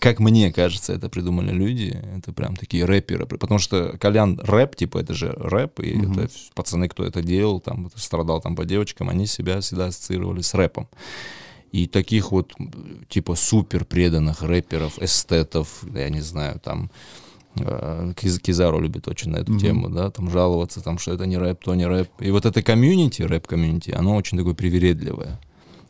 как 0.00 0.18
мне 0.18 0.52
кажется, 0.52 0.92
это 0.92 1.08
придумали 1.08 1.52
люди, 1.52 1.96
это 2.16 2.32
прям 2.32 2.56
такие 2.56 2.84
рэперы, 2.84 3.26
потому 3.26 3.60
что 3.60 3.96
Колян 3.98 4.40
рэп, 4.42 4.74
типа, 4.74 4.98
это 4.98 5.14
же 5.14 5.32
рэп, 5.38 5.80
и 5.80 5.90
это 5.90 6.22
вс- 6.22 6.50
пацаны, 6.54 6.88
кто 6.88 7.04
это 7.04 7.22
делал, 7.22 7.60
там, 7.60 7.90
страдал 7.94 8.40
там 8.40 8.56
по 8.56 8.64
девочкам, 8.64 9.08
они 9.08 9.26
себя 9.26 9.60
всегда 9.60 9.86
ассоциировали 9.86 10.42
с 10.42 10.52
рэпом. 10.54 10.88
И 11.70 11.86
таких 11.86 12.32
вот, 12.32 12.54
типа, 13.08 13.36
супер 13.36 13.84
преданных 13.84 14.42
рэперов, 14.42 14.98
эстетов, 15.00 15.84
я 15.94 16.08
не 16.08 16.20
знаю, 16.20 16.58
там, 16.58 16.90
Кизару 17.54 18.80
любит 18.80 19.08
очень 19.08 19.30
на 19.30 19.38
эту 19.38 19.58
тему, 19.58 19.88
да, 19.88 20.10
там 20.10 20.30
жаловаться, 20.30 20.80
там, 20.80 20.98
что 20.98 21.12
это 21.12 21.26
не 21.26 21.38
рэп, 21.38 21.62
то 21.64 21.74
не 21.74 21.86
рэп. 21.86 22.08
И 22.20 22.30
вот 22.30 22.46
это 22.46 22.62
комьюнити, 22.62 23.22
рэп-комьюнити, 23.22 23.92
оно 23.92 24.16
очень 24.16 24.38
такое 24.38 24.54
привередливое. 24.54 25.40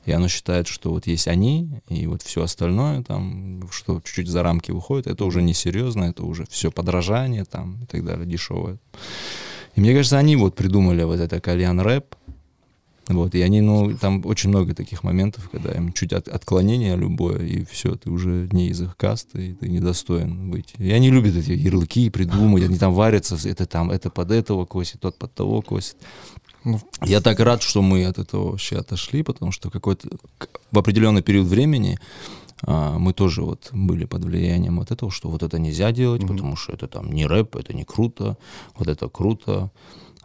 И 0.05 0.13
оно 0.13 0.29
считает, 0.29 0.67
что 0.69 0.91
вот 0.91 1.07
есть 1.07 1.29
они, 1.29 1.81
и 1.89 2.07
вот 2.07 2.21
все 2.21 2.43
остальное 2.43 3.03
там, 3.03 3.67
что 3.71 4.03
чуть-чуть 4.05 4.29
за 4.29 4.43
рамки 4.43 4.71
выходит, 4.71 5.07
это 5.07 5.25
уже 5.25 5.41
несерьезно, 5.41 6.05
это 6.05 6.25
уже 6.25 6.45
все 6.51 6.71
подражание 6.71 7.47
там 7.47 7.83
и 7.83 7.87
так 7.87 8.05
далее, 8.05 8.27
дешевое. 8.27 8.79
И 9.75 9.81
мне 9.81 9.95
кажется, 9.95 10.19
они 10.19 10.37
вот 10.37 10.55
придумали 10.57 11.03
вот 11.05 11.21
это 11.21 11.41
кальян 11.41 11.81
рэп, 11.81 12.15
вот, 13.09 13.35
и 13.35 13.43
они, 13.43 13.61
ну, 13.61 13.97
там 13.97 14.23
очень 14.25 14.49
много 14.51 14.75
таких 14.75 15.03
моментов, 15.03 15.49
когда 15.51 15.73
им 15.73 15.93
чуть 15.93 16.13
от- 16.13 16.29
отклонение 16.29 16.97
любое, 16.97 17.45
и 17.45 17.65
все, 17.65 17.97
ты 17.97 18.11
уже 18.11 18.49
не 18.53 18.69
из 18.69 18.81
их 18.81 18.97
касты, 18.97 19.49
и 19.49 19.55
ты 19.55 19.69
недостоин 19.69 20.51
быть. 20.51 20.75
И 20.79 20.91
они 20.91 21.11
любят 21.11 21.37
эти 21.37 21.53
ярлыки 21.53 22.09
придумать, 22.11 22.65
они 22.65 22.79
там 22.79 22.95
варятся, 22.95 23.37
это 23.45 23.67
там, 23.67 23.91
это 23.91 24.11
под 24.11 24.31
этого 24.31 24.65
косит, 24.65 25.01
тот 25.01 25.19
под 25.19 25.35
того 25.35 25.61
косит. 25.63 25.97
Ну, 26.65 26.81
Я 27.03 27.21
так 27.21 27.41
рад, 27.41 27.63
что 27.63 27.83
мы 27.83 28.07
от 28.07 28.19
этого 28.19 28.53
вообще 28.53 28.79
отошли, 28.79 29.23
потому 29.23 29.53
что 29.53 29.71
какой-то 29.71 30.09
в 30.71 30.79
определенный 30.79 31.23
период 31.23 31.47
времени 31.47 31.99
а, 32.63 32.99
мы 32.99 33.13
тоже 33.13 33.43
вот 33.43 33.69
были 33.73 34.07
под 34.07 34.25
влиянием 34.25 34.79
вот 34.79 34.91
этого, 34.91 35.11
что 35.11 35.29
вот 35.29 35.43
это 35.43 35.59
нельзя 35.59 35.93
делать, 35.93 36.23
потому 36.23 36.57
что 36.57 36.73
это 36.73 36.89
там 36.89 37.13
не 37.13 37.27
рэп, 37.27 37.57
это 37.57 37.75
не 37.75 37.85
круто, 37.85 38.39
вот 38.79 38.89
это 38.89 39.09
круто. 39.11 39.71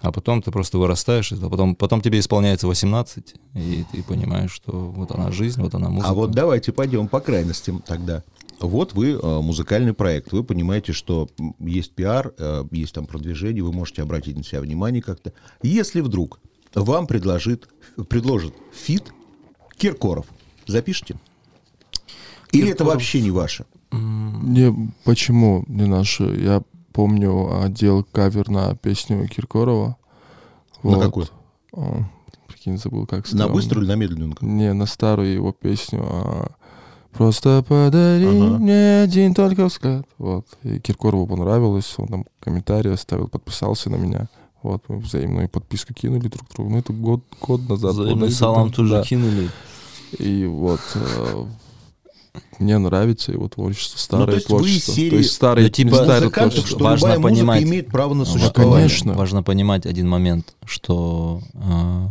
А 0.02 0.12
потом 0.12 0.42
ты 0.42 0.52
просто 0.52 0.78
вырастаешь, 0.78 1.32
это 1.32 1.50
потом, 1.50 1.76
потом 1.76 2.02
тебе 2.02 2.20
исполняется 2.20 2.68
18, 2.68 3.36
и 3.56 3.86
ты 3.92 4.04
понимаешь, 4.04 4.52
что 4.52 4.72
вот 4.72 5.12
она 5.12 5.32
жизнь, 5.32 5.62
вот 5.62 5.76
она 5.76 5.90
музыка. 5.90 6.10
А 6.10 6.14
вот 6.14 6.32
давайте 6.32 6.72
пойдем 6.72 7.08
по 7.08 7.20
крайностям 7.20 7.82
тогда. 7.86 8.24
Вот 8.62 8.94
вы 8.94 9.12
э, 9.12 9.42
музыкальный 9.42 9.94
проект, 9.94 10.32
вы 10.32 10.44
понимаете, 10.44 10.92
что 10.94 11.30
есть 11.60 11.94
пиар, 11.94 12.34
э, 12.38 12.66
есть 12.72 12.94
там 12.94 13.06
продвижение, 13.06 13.64
вы 13.64 13.72
можете 13.72 14.02
обратить 14.02 14.38
на 14.38 14.44
себя 14.44 14.62
внимание 14.62 15.02
как-то. 15.02 15.34
Если 15.62 16.02
вдруг 16.02 16.40
вам 16.76 17.08
предложит, 17.08 17.70
предложит 18.10 18.54
фит 18.74 19.14
Киркоров, 19.78 20.26
запишите? 20.68 21.16
Или 22.52 22.70
это 22.70 22.80
Киркоров. 22.80 22.94
вообще 22.94 23.22
не 23.22 23.32
ваше? 23.32 23.66
Не, 23.92 24.94
почему 25.04 25.64
не 25.68 25.86
наши? 25.86 26.24
Я 26.24 26.64
помню, 27.00 27.70
делал 27.70 28.04
кавер 28.12 28.50
на 28.50 28.76
песню 28.76 29.26
Киркорова. 29.28 29.96
На 30.84 31.00
какую? 31.00 31.28
А, 31.74 32.04
Прикинь, 32.48 32.78
забыл, 32.78 33.06
как 33.06 33.32
На 33.32 33.46
там. 33.46 33.54
быструю 33.54 33.84
или 33.86 33.92
на 33.94 33.96
медленную? 33.96 34.36
Не, 34.42 34.74
на 34.74 34.86
старую 34.86 35.34
его 35.34 35.54
песню. 35.54 36.02
а, 36.04 36.52
Просто 37.14 37.64
подари 37.68 38.26
Ага. 38.26 38.58
мне 38.60 39.02
один 39.02 39.34
только 39.34 39.66
взгляд. 39.66 40.06
Вот. 40.18 40.46
И 40.64 40.80
Киркорову 40.80 41.26
понравилось, 41.26 41.94
он 41.98 42.08
там 42.08 42.26
комментарий 42.42 42.94
оставил, 42.94 43.30
подписался 43.30 43.90
на 43.90 43.96
меня. 43.96 44.28
Вот, 44.62 44.84
мы 44.90 44.98
взаимную 45.00 45.48
подписку 45.48 45.94
кинули 45.94 46.28
друг 46.28 46.50
другу. 46.54 46.70
Ну, 46.72 46.78
это 46.80 46.92
год, 46.92 47.22
год 47.42 47.62
назад. 47.70 47.94
Взаимный 47.94 48.30
салам 48.32 48.72
тоже 48.74 48.96
Да. 48.96 49.04
кинули. 49.04 49.50
И 50.18 50.46
вот 50.46 50.82
э, 50.96 51.46
мне 52.60 52.78
нравится 52.78 53.32
его 53.32 53.48
творчество, 53.48 53.98
старое 53.98 54.26
Ну, 54.26 54.32
то 54.32 54.36
есть 54.38 54.50
вы 54.50 54.58
творчество. 54.60 54.92
из 54.92 54.96
серии- 54.96 55.10
То 55.10 55.16
есть 55.18 55.32
старое, 55.34 55.64
Ну, 55.66 55.70
типа, 55.70 55.96
старое 55.96 56.30
творчество. 56.30 56.68
что 56.68 56.84
Важно 56.84 57.06
любая 57.08 57.20
понимать. 57.20 57.64
имеет 57.64 57.88
право 57.88 58.14
на 58.14 58.20
Важно- 58.24 58.34
существование. 58.40 58.88
конечно. 58.88 59.14
Важно 59.14 59.44
понимать 59.44 59.86
один 59.86 60.08
момент, 60.08 60.54
что 60.66 61.42
а, 61.56 62.10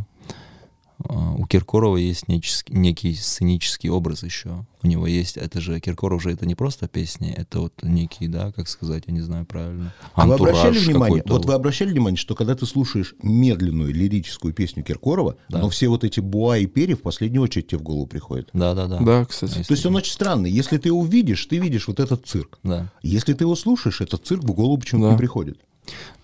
у 1.07 1.47
Киркорова 1.47 1.97
есть 1.97 2.27
неческий- 2.29 2.75
некий 2.75 3.15
сценический 3.15 3.89
образ 3.89 4.23
еще. 4.25 4.65
У 4.83 4.87
него 4.87 5.07
есть, 5.07 5.37
это 5.37 5.61
же, 5.61 5.79
Киркоров 5.81 6.23
же 6.23 6.31
это 6.33 6.47
не 6.47 6.55
просто 6.55 6.89
песни, 6.89 7.33
это 7.33 7.61
вот 7.61 7.73
некий, 7.83 8.27
да, 8.29 8.53
как 8.53 8.69
сказать, 8.69 9.05
я 9.07 9.13
не 9.15 9.21
знаю 9.21 9.45
правильно, 9.47 9.93
А 10.15 10.27
вы 10.27 10.35
обращали 10.35 10.79
внимание, 10.79 11.23
вот 11.27 11.45
вы 11.47 11.55
обращали 11.55 11.91
внимание, 11.91 12.17
что 12.17 12.35
когда 12.35 12.55
ты 12.55 12.67
слушаешь 12.67 13.15
медленную 13.23 13.93
лирическую 13.95 14.53
песню 14.55 14.83
Киркорова, 14.85 15.37
Да. 15.49 15.59
но 15.61 15.69
все 15.69 15.89
вот 15.89 16.05
эти 16.05 16.21
буа 16.21 16.59
и 16.59 16.67
перья 16.67 16.97
в 16.97 17.03
последнюю 17.03 17.43
очередь 17.43 17.69
тебе 17.69 17.79
в 17.79 17.83
голову 17.83 18.07
приходят? 18.07 18.51
Да-да-да. 18.53 18.99
Да, 19.01 19.25
кстати. 19.25 19.63
То 19.63 19.73
есть 19.75 19.87
он 19.87 19.97
очень 19.97 20.13
странный. 20.13 20.51
Если 20.51 20.79
ты 20.79 20.89
его 20.89 21.01
увидишь, 21.01 21.45
ты 21.47 21.59
видишь 21.59 21.89
вот 21.89 22.01
этот 22.01 22.27
цирк. 22.27 22.59
Да. 22.63 22.93
Если 23.03 23.35
ты 23.35 23.45
его 23.45 23.55
слушаешь, 23.57 24.01
этот 24.01 24.27
цирк 24.27 24.43
в 24.45 24.53
голову 24.53 24.79
почему-то 24.79 25.09
Да. 25.09 25.13
не 25.13 25.19
приходит. 25.19 25.59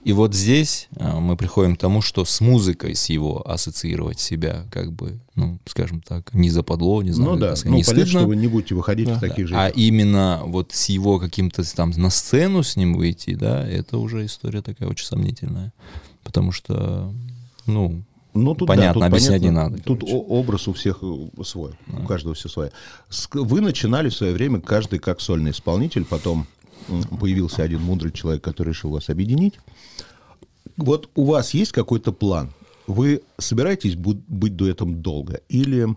И 0.04 0.12
вот 0.12 0.34
здесь 0.34 0.88
а, 0.98 1.18
мы 1.18 1.34
приходим 1.34 1.76
к 1.76 1.78
тому, 1.78 2.02
что 2.02 2.26
с 2.26 2.42
музыкой, 2.42 2.94
с 2.94 3.08
его 3.08 3.42
ассоциировать 3.50 4.20
себя, 4.20 4.64
как 4.70 4.92
бы, 4.92 5.18
ну, 5.34 5.58
скажем 5.64 6.02
так, 6.02 6.34
не 6.34 6.50
западло, 6.50 7.02
не 7.02 7.12
знаю, 7.12 7.32
ну 7.32 7.36
да, 7.38 7.56
сказать, 7.56 7.70
ну 7.70 7.76
не 7.78 7.82
понятно, 7.84 8.02
стыдно. 8.04 8.20
что 8.20 8.28
вы 8.28 8.36
не 8.36 8.46
будете 8.48 8.74
выходить 8.74 9.06
Да. 9.08 9.14
в 9.14 9.20
таких 9.20 9.48
же. 9.48 9.54
А 9.56 9.68
именно 9.68 10.42
вот 10.44 10.72
с 10.72 10.90
его 10.90 11.18
каким-то 11.18 11.62
там 11.74 11.90
на 11.96 12.10
сцену 12.10 12.62
с 12.62 12.76
ним 12.76 12.92
выйти, 12.94 13.34
да, 13.34 13.66
это 13.66 13.96
уже 13.96 14.26
история 14.26 14.60
такая 14.60 14.90
очень 14.90 15.06
сомнительная. 15.06 15.72
Потому 16.22 16.52
что, 16.52 17.10
ну, 17.64 18.02
Ну, 18.34 18.54
тут, 18.54 18.68
понятно, 18.68 19.00
да, 19.00 19.06
тут 19.06 19.14
объяснять 19.14 19.40
не 19.40 19.48
понятно. 19.48 19.70
надо, 19.70 19.82
Тут 19.84 20.00
короче. 20.00 20.16
образ 20.28 20.68
у 20.68 20.74
всех 20.74 20.98
э, 21.02 21.42
свой, 21.44 21.72
у 21.86 22.06
каждого 22.06 22.34
все 22.34 22.48
свое. 22.50 22.72
Вы 23.32 23.62
начинали 23.62 24.10
в 24.10 24.14
свое 24.14 24.34
время 24.34 24.60
каждый 24.60 24.98
как 24.98 25.22
сольный 25.22 25.52
исполнитель, 25.52 26.04
потом 26.04 26.46
появился 27.20 27.62
один 27.62 27.82
мудрый 27.82 28.12
человек, 28.12 28.42
который 28.42 28.70
решил 28.70 28.90
вас 28.90 29.08
объединить. 29.08 29.58
Вот 30.76 31.10
у 31.14 31.24
вас 31.24 31.54
есть 31.54 31.72
какой-то 31.72 32.12
план? 32.12 32.52
Вы 32.86 33.22
собираетесь 33.38 33.96
быть 33.96 34.56
дуэтом 34.56 35.00
долго? 35.00 35.40
Или 35.48 35.88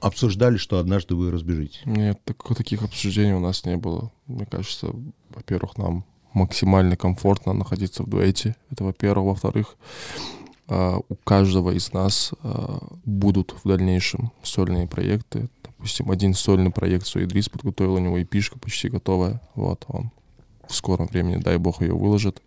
обсуждали, 0.00 0.56
что 0.56 0.78
однажды 0.78 1.14
вы 1.14 1.30
разбежитесь? 1.30 1.82
Нет, 1.84 2.20
так- 2.24 2.56
таких 2.56 2.82
обсуждений 2.82 3.34
у 3.34 3.40
нас 3.40 3.64
не 3.64 3.76
было. 3.76 4.12
Мне 4.26 4.46
кажется, 4.46 4.88
во-первых, 5.30 5.78
нам 5.78 6.04
максимально 6.32 6.96
комфортно 6.96 7.54
находиться 7.54 8.02
в 8.02 8.08
дуэте. 8.08 8.56
Это 8.70 8.84
во-первых. 8.84 9.26
Во-вторых, 9.26 9.76
а, 10.68 10.98
у 11.08 11.14
каждого 11.14 11.70
из 11.70 11.92
нас 11.92 12.32
а, 12.42 12.78
будут 13.04 13.54
в 13.64 13.68
дальнейшем 13.68 14.32
сольные 14.42 14.86
проекты. 14.86 15.48
Допустим, 15.78 16.10
один 16.10 16.34
сольный 16.34 16.70
проект 16.70 17.06
Суидрис 17.06 17.48
подготовил, 17.48 17.94
у 17.94 17.98
него 17.98 18.22
эпишка 18.22 18.58
почти 18.58 18.88
готовая. 18.88 19.40
Вот, 19.54 19.84
он 19.88 20.10
в 20.68 20.74
скором 20.74 21.06
времени, 21.06 21.36
дай 21.36 21.58
бог, 21.58 21.82
ее 21.82 21.94
выложит. 21.94 22.42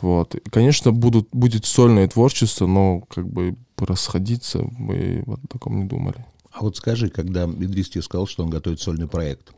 Вот. 0.00 0.34
И, 0.34 0.50
конечно, 0.50 0.92
будут, 0.92 1.28
будет 1.32 1.64
сольное 1.64 2.06
творчество, 2.08 2.66
но 2.66 3.00
как 3.00 3.28
бы 3.28 3.56
расходиться 3.76 4.60
мы 4.78 5.22
вот 5.26 5.40
о 5.44 5.46
таком 5.48 5.78
не 5.78 5.84
думали. 5.84 6.24
А 6.52 6.62
вот 6.62 6.76
скажи, 6.76 7.08
когда 7.08 7.44
Идрис 7.44 7.90
тебе 7.90 8.02
сказал, 8.02 8.26
что 8.26 8.42
он 8.42 8.50
готовит 8.50 8.80
сольный 8.80 9.08
проект, 9.08 9.52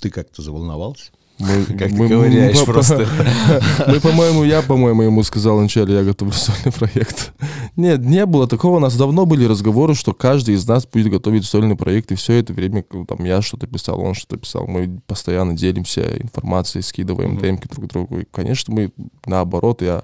ты 0.00 0.10
как-то 0.10 0.42
заволновался? 0.42 1.12
Мы, 1.40 1.64
Как 1.78 1.88
ты 1.90 1.94
мы- 1.96 2.08
ковыряешь 2.08 2.58
мы- 2.60 2.64
просто. 2.66 3.06
Мы, 3.86 4.00
по-моему, 4.00 4.44
я, 4.44 4.62
по-моему, 4.62 5.02
ему 5.02 5.22
сказал 5.22 5.58
вначале, 5.58 5.94
я 5.94 6.04
готовлю 6.04 6.34
сольный 6.34 6.70
проект. 6.72 7.32
Нет, 7.76 8.00
не 8.04 8.26
было 8.26 8.46
такого. 8.46 8.76
У 8.76 8.80
нас 8.80 8.96
давно 8.96 9.26
были 9.26 9.44
разговоры, 9.46 9.94
что 9.94 10.12
каждый 10.12 10.54
из 10.54 10.66
нас 10.68 10.86
будет 10.86 11.10
готовить 11.10 11.44
сольный 11.46 11.76
проект, 11.76 12.12
и 12.12 12.14
все 12.14 12.34
это 12.34 12.52
время, 12.52 12.84
там, 13.08 13.24
я 13.24 13.40
что-то 13.42 13.66
писал, 13.66 14.00
он 14.00 14.14
что-то 14.14 14.36
писал. 14.36 14.66
Мы 14.66 15.00
постоянно 15.06 15.54
делимся 15.56 16.02
информацией, 16.20 16.82
скидываем 16.82 17.32
Мгм. 17.32 17.42
демки 17.42 17.68
друг 17.68 17.86
другу. 17.88 18.20
И, 18.20 18.24
конечно, 18.30 18.74
мы, 18.74 18.90
наоборот, 19.26 19.82
я 19.82 20.02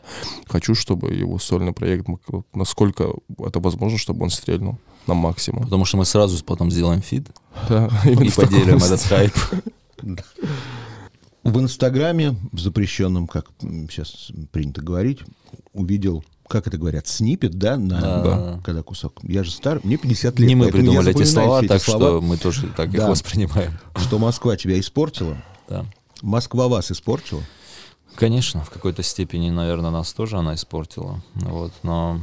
хочу, 0.48 0.74
чтобы 0.74 1.12
его 1.12 1.38
сольный 1.38 1.72
проект, 1.72 2.06
насколько 2.54 3.10
это 3.38 3.60
возможно, 3.60 3.98
чтобы 3.98 4.24
он 4.24 4.30
стрельнул 4.30 4.78
на 5.06 5.14
максимум. 5.14 5.64
потому 5.64 5.84
что 5.84 5.98
мы 5.98 6.04
сразу 6.04 6.42
потом 6.44 6.70
сделаем 6.70 7.00
фид 7.02 7.28
Да, 7.68 7.88
и 8.04 8.30
поделим 8.30 8.78
этот 8.78 9.02
хайп. 9.02 9.32
В 11.50 11.60
Инстаграме, 11.60 12.34
в 12.52 12.58
запрещенном, 12.58 13.26
как 13.28 13.46
сейчас 13.60 14.32
принято 14.50 14.82
говорить, 14.82 15.20
увидел, 15.72 16.24
как 16.48 16.66
это 16.66 16.76
говорят, 16.76 17.06
снипет, 17.06 17.54
да, 17.54 17.76
на, 17.76 18.00
Да, 18.00 18.22
да. 18.22 18.60
когда 18.64 18.82
кусок. 18.82 19.20
Я 19.22 19.44
же 19.44 19.50
стар, 19.52 19.80
мне 19.84 19.96
50 19.96 20.38
лет. 20.40 20.48
Не 20.48 20.54
мы 20.56 20.68
придумали 20.72 21.10
эти 21.10 21.22
слова, 21.22 21.60
все 21.60 21.68
так 21.68 21.76
эти 21.80 21.84
слова, 21.84 22.06
что 22.06 22.20
мы 22.20 22.36
тоже 22.36 22.66
так 22.76 22.88
их 22.88 22.96
Да. 22.96 23.10
воспринимаем. 23.10 23.78
что 23.96 24.18
Москва 24.18 24.56
тебя 24.56 24.78
испортила. 24.80 25.36
Да. 25.68 25.86
Москва 26.22 26.68
вас 26.68 26.90
испортила. 26.90 27.42
Конечно, 28.16 28.64
в 28.64 28.70
какой-то 28.70 29.02
степени, 29.02 29.50
наверное, 29.50 29.90
нас 29.90 30.12
тоже 30.12 30.38
она 30.38 30.54
испортила. 30.54 31.22
Вот, 31.34 31.72
но 31.82 32.20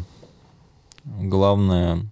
главное... 1.06 2.06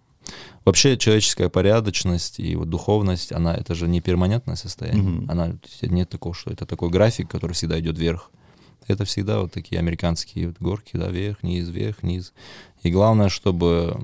Вообще 0.64 0.98
человеческая 0.98 1.50
порядочность 1.50 2.40
и 2.40 2.56
вот 2.56 2.70
духовность, 2.70 3.32
она 3.32 3.56
это 3.56 3.74
же 3.74 3.88
не 3.88 4.00
перманентное 4.00 4.56
состояние. 4.56 5.04
Мгм. 5.04 5.32
Она 5.32 5.58
нет 5.82 6.10
такого, 6.10 6.36
что 6.36 6.52
это 6.52 6.66
такой 6.66 6.90
график, 6.90 7.30
который 7.30 7.54
всегда 7.54 7.80
идет 7.80 7.98
вверх. 7.98 8.30
Это 8.88 9.06
всегда 9.06 9.40
вот 9.40 9.52
такие 9.52 9.80
американские 9.80 10.48
вот 10.48 10.58
горки, 10.60 10.98
да, 10.98 11.08
вверх, 11.10 11.44
низ, 11.44 11.68
вверх, 11.70 12.04
низ. 12.04 12.34
И 12.84 12.90
главное, 12.92 13.30
чтобы 13.30 13.96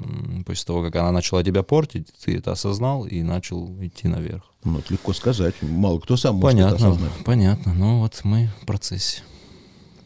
после 0.46 0.66
того, 0.66 0.84
как 0.84 0.96
она 0.96 1.12
начала 1.12 1.44
тебя 1.44 1.64
портить, 1.64 2.08
ты 2.24 2.38
это 2.38 2.52
осознал 2.52 3.06
и 3.06 3.22
начал 3.24 3.76
идти 3.82 4.08
наверх. 4.08 4.44
Ну, 4.64 4.80
это 4.80 4.94
легко 4.94 5.14
сказать. 5.14 5.56
Мало 5.62 6.00
кто 6.00 6.16
сам 6.16 6.36
может 6.36 6.60
это 6.60 6.70
Понятно, 6.70 6.88
осознать. 6.88 7.12
понятно. 7.26 7.74
Ну 7.74 8.00
вот 8.00 8.22
мы 8.24 8.50
в 8.62 8.66
процессе. 8.66 9.22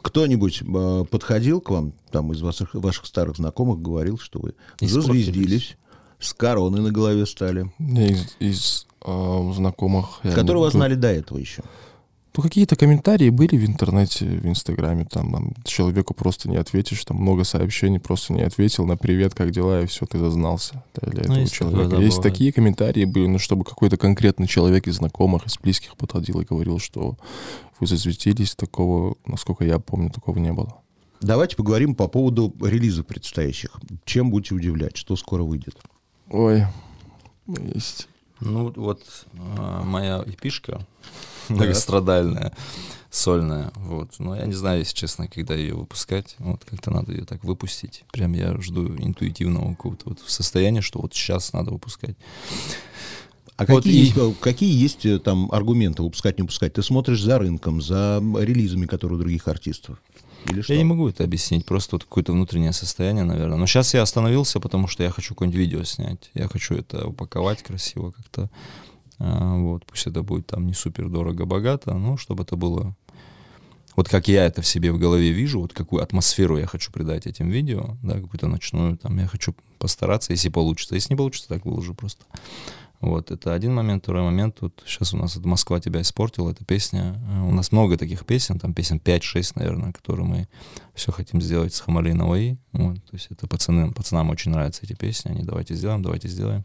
Кто-нибудь 0.01 0.63
э, 0.63 1.05
подходил 1.09 1.61
к 1.61 1.69
вам, 1.69 1.93
там, 2.09 2.31
из 2.31 2.41
ваших, 2.41 2.73
ваших 2.73 3.05
старых 3.05 3.37
знакомых, 3.37 3.81
говорил, 3.81 4.17
что 4.17 4.39
вы 4.39 4.55
зазвездились, 4.79 5.77
с 6.21 6.33
короной 6.33 6.81
на 6.81 6.91
голове 6.91 7.25
стали, 7.25 7.71
из, 7.79 8.35
из, 8.39 8.87
а, 9.01 9.51
знакомых. 9.53 10.19
я 10.23 10.41
не 10.41 10.69
знали 10.69 10.95
до 10.95 11.09
этого 11.09 11.37
еще. 11.37 11.63
Ну, 12.37 12.43
какие-то 12.43 12.77
комментарии 12.77 13.29
были 13.29 13.57
в 13.57 13.65
интернете, 13.65 14.25
в 14.25 14.47
Инстаграме, 14.47 15.03
там, 15.03 15.33
там 15.33 15.53
человеку 15.65 16.13
просто 16.13 16.49
не 16.49 16.55
ответишь, 16.55 17.03
там 17.03 17.17
много 17.17 17.43
сообщений, 17.43 17.99
просто 17.99 18.31
не 18.31 18.41
ответил 18.41 18.85
на 18.85 18.95
привет, 18.95 19.33
как 19.35 19.51
дела, 19.51 19.81
и 19.81 19.85
все, 19.85 20.05
ты 20.05 20.17
зазнался 20.17 20.81
для 21.01 21.23
Ну, 21.25 21.33
этого 21.33 21.47
человека. 21.47 21.95
Есть 21.97 22.17
бывает. 22.17 22.21
такие 22.21 22.53
комментарии 22.53 23.03
были, 23.03 23.27
ну, 23.27 23.37
чтобы 23.37 23.65
какой-то 23.65 23.97
конкретный 23.97 24.47
человек 24.47 24.87
из 24.87 24.95
знакомых, 24.95 25.45
из 25.45 25.57
близких 25.57 25.97
подходил 25.97 26.39
и 26.39 26.45
говорил, 26.45 26.79
что 26.79 27.17
вы 27.81 27.87
засветились, 27.87 28.55
такого, 28.55 29.15
насколько 29.25 29.65
я 29.65 29.79
помню, 29.79 30.09
такого 30.09 30.39
не 30.39 30.53
было. 30.53 30.77
Давайте 31.19 31.57
поговорим 31.57 31.95
по 31.95 32.07
поводу 32.07 32.55
релизов 32.61 33.07
предстоящих. 33.07 33.71
Чем 34.05 34.31
будете 34.31 34.55
удивлять, 34.55 34.95
что 34.95 35.17
скоро 35.17 35.43
выйдет? 35.43 35.75
Ой, 36.31 36.65
есть. 37.47 38.07
Ну, 38.39 38.71
вот 38.75 39.03
а, 39.57 39.83
моя 39.83 40.23
эпишка 40.25 40.85
многострадальная. 41.49 42.53
сольная, 43.09 43.71
вот. 43.75 44.15
Но 44.19 44.35
я 44.35 44.45
не 44.45 44.53
знаю, 44.53 44.79
если 44.79 44.95
честно, 44.95 45.27
когда 45.27 45.53
ее 45.53 45.75
выпускать, 45.75 46.35
вот 46.39 46.63
как-то 46.65 46.89
надо 46.89 47.11
ее 47.11 47.25
так 47.25 47.43
выпустить. 47.43 48.03
Прям 48.11 48.33
я 48.33 48.55
жду 48.61 48.87
интуитивного 48.87 49.71
какого-то 49.71 50.09
вот 50.09 50.19
состояния, 50.25 50.81
что 50.81 51.01
вот 51.01 51.13
сейчас 51.13 51.53
надо 51.53 51.71
выпускать. 51.71 52.15
А 53.57 53.65
Вот 53.65 53.83
какие, 53.83 53.93
и- 53.93 54.05
есть, 54.05 54.17
э, 54.17 54.33
какие 54.39 54.73
есть 54.81 55.05
э, 55.05 55.19
там 55.19 55.51
аргументы 55.51 56.01
выпускать, 56.01 56.37
не 56.37 56.41
выпускать? 56.43 56.73
Ты 56.73 56.81
смотришь 56.81 57.21
за 57.21 57.37
рынком, 57.37 57.79
за 57.81 58.23
релизами, 58.39 58.87
которые 58.87 59.17
у 59.17 59.21
других 59.21 59.47
артистов? 59.47 60.01
Или 60.49 60.61
что? 60.61 60.73
Я 60.73 60.79
не 60.79 60.85
могу 60.85 61.07
это 61.07 61.23
объяснить, 61.23 61.65
просто 61.65 61.95
вот 61.95 62.03
какое-то 62.03 62.31
внутреннее 62.33 62.73
состояние, 62.73 63.23
наверное. 63.23 63.57
Но 63.57 63.65
сейчас 63.67 63.93
я 63.93 64.01
остановился, 64.01 64.59
потому 64.59 64.87
что 64.87 65.03
я 65.03 65.11
хочу 65.11 65.33
какое-нибудь 65.33 65.59
видео 65.59 65.83
снять. 65.83 66.31
Я 66.33 66.47
хочу 66.47 66.75
это 66.75 67.07
упаковать 67.07 67.61
красиво 67.63 68.11
как-то. 68.11 68.49
А, 69.19 69.55
вот, 69.57 69.85
пусть 69.85 70.07
это 70.07 70.23
будет 70.23 70.47
там 70.47 70.65
не 70.65 70.73
супер 70.73 71.09
дорого-богато, 71.09 71.93
но 71.93 72.17
чтобы 72.17 72.43
это 72.43 72.55
было... 72.55 72.95
Вот 73.95 74.07
как 74.07 74.29
я 74.29 74.45
это 74.45 74.61
в 74.61 74.67
себе 74.67 74.91
в 74.91 74.97
голове 74.97 75.31
вижу, 75.31 75.59
вот 75.59 75.73
какую 75.73 76.01
атмосферу 76.01 76.57
я 76.57 76.65
хочу 76.65 76.91
придать 76.91 77.27
этим 77.27 77.49
видео, 77.49 77.97
да, 78.01 78.21
какую-то 78.21 78.47
ночную, 78.47 78.97
там, 78.97 79.19
я 79.19 79.27
хочу 79.27 79.53
постараться, 79.79 80.31
если 80.31 80.49
получится. 80.49 80.95
Если 80.95 81.13
не 81.13 81.17
получится, 81.17 81.49
так 81.49 81.65
выложу 81.65 81.93
просто. 81.93 82.23
Вот, 83.01 83.31
это 83.31 83.55
один 83.55 83.73
момент. 83.73 84.03
Второй 84.03 84.21
момент, 84.21 84.57
вот 84.61 84.83
сейчас 84.85 85.13
у 85.15 85.17
нас 85.17 85.35
«Москва 85.37 85.79
тебя 85.79 86.01
испортила», 86.01 86.51
эта 86.51 86.63
песня. 86.63 87.19
Э, 87.31 87.41
У 87.41 87.51
нас 87.51 87.71
много 87.71 87.97
таких 87.97 88.25
песен, 88.25 88.59
там 88.59 88.75
песен 88.75 89.01
5-6, 89.03 89.53
наверное, 89.55 89.91
которые 89.91 90.27
мы 90.27 90.47
все 90.93 91.11
хотим 91.11 91.41
сделать 91.41 91.73
с 91.73 91.79
Хамали. 91.79 92.11
Вот, 92.73 93.03
то 93.03 93.13
есть 93.13 93.27
это 93.31 93.47
пацаны, 93.47 93.91
пацанам 93.91 94.29
очень 94.29 94.51
нравятся 94.51 94.83
эти 94.83 94.93
песни, 94.93 95.31
они 95.31 95.43
давайте 95.43 95.73
сделаем, 95.73 96.03
давайте 96.03 96.27
сделаем. 96.27 96.63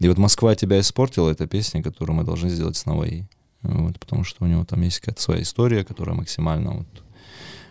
И 0.00 0.08
вот 0.08 0.18
«Москва 0.18 0.56
тебя 0.56 0.80
испортила»— 0.80 1.30
это 1.30 1.46
песня, 1.46 1.84
которую 1.84 2.16
мы 2.16 2.24
должны 2.24 2.48
сделать 2.50 2.76
с 2.76 2.84
Наваи. 2.84 3.28
Вот, 3.62 3.98
потому 4.00 4.24
что 4.24 4.44
у 4.44 4.48
него 4.48 4.64
там 4.64 4.82
есть 4.82 4.98
какая-то 4.98 5.22
своя 5.22 5.42
история, 5.42 5.84
которая 5.84 6.16
максимально 6.16 6.78
вот 6.78 7.02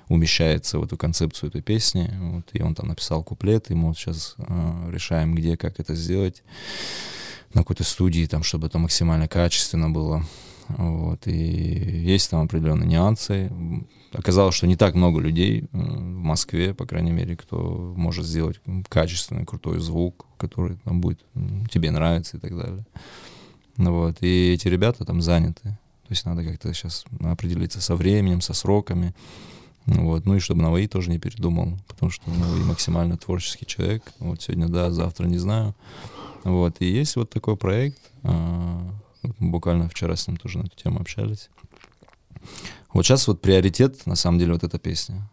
умещается 0.07 0.79
в 0.79 0.83
эту 0.85 0.95
концепцию 0.95 1.49
этой 1.49 1.61
песни. 1.61 2.09
Вот, 2.17 2.45
и 2.53 2.61
он 2.61 2.75
там 2.75 2.87
написал 2.87 3.23
куплет, 3.23 3.69
и 3.71 3.73
мы 3.75 3.89
вот 3.89 3.97
сейчас 3.97 4.35
э, 4.37 4.89
решаем, 4.89 5.35
где, 5.35 5.57
как 5.57 5.81
это 5.81 5.95
сделать 5.95 6.43
на 7.53 7.61
какой-то 7.61 7.83
студии, 7.83 8.25
там, 8.25 8.43
чтобы 8.43 8.67
это 8.67 8.79
максимально 8.79 9.27
качественно 9.27 9.89
было. 9.89 10.25
Вот, 10.69 11.27
и 11.27 11.33
есть 11.33 12.29
там 12.29 12.41
определенные 12.45 12.87
нюансы. 12.87 13.51
Оказалось, 14.13 14.55
что 14.55 14.67
не 14.67 14.75
так 14.75 14.95
много 14.95 15.19
людей 15.19 15.63
э, 15.63 15.65
в 15.71 15.79
Москве, 15.79 16.73
по 16.73 16.85
крайней 16.85 17.11
мере, 17.11 17.35
кто 17.35 17.93
может 17.97 18.25
сделать 18.25 18.61
качественный, 18.87 19.45
крутой 19.45 19.79
звук, 19.79 20.25
который 20.37 20.77
там 20.77 21.01
будет 21.01 21.19
тебе 21.69 21.91
нравится 21.91 22.37
и 22.37 22.39
так 22.39 22.55
далее. 22.57 22.85
Вот, 23.77 24.17
и 24.21 24.53
эти 24.53 24.67
ребята 24.67 25.03
там 25.03 25.21
заняты. 25.21 25.77
То 26.03 26.11
есть 26.11 26.25
надо 26.25 26.43
как-то 26.43 26.73
сейчас 26.73 27.05
определиться 27.21 27.81
со 27.81 27.95
временем, 27.95 28.41
со 28.41 28.53
сроками. 28.53 29.13
Вот. 29.85 30.25
Ну 30.25 30.35
и 30.35 30.39
чтобы 30.39 30.61
Наваи 30.61 30.87
тоже 30.87 31.09
не 31.09 31.19
передумал, 31.19 31.77
потому 31.87 32.11
что 32.11 32.29
Наваи 32.29 32.61
максимально 32.63 33.17
творческий 33.17 33.65
человек. 33.65 34.03
Вот 34.19 34.41
сегодня 34.41 34.67
да, 34.67 34.91
завтра 34.91 35.27
не 35.27 35.37
знаю. 35.37 35.75
Вот. 36.43 36.75
И 36.79 36.85
есть 36.85 37.15
вот 37.15 37.29
такой 37.29 37.55
проект. 37.57 37.99
а, 38.23 38.81
Буквально 39.39 39.87
вчера 39.89 40.15
с 40.15 40.27
ним 40.27 40.37
тоже 40.37 40.57
на 40.59 40.63
эту 40.63 40.75
тему 40.75 40.99
общались. 40.99 41.49
Вот 42.93 43.05
сейчас 43.05 43.27
вот 43.27 43.41
приоритет, 43.41 44.05
на 44.05 44.15
самом 44.15 44.37
деле, 44.39 44.53
вот 44.53 44.63
эта 44.63 44.77
песня. 44.77 45.29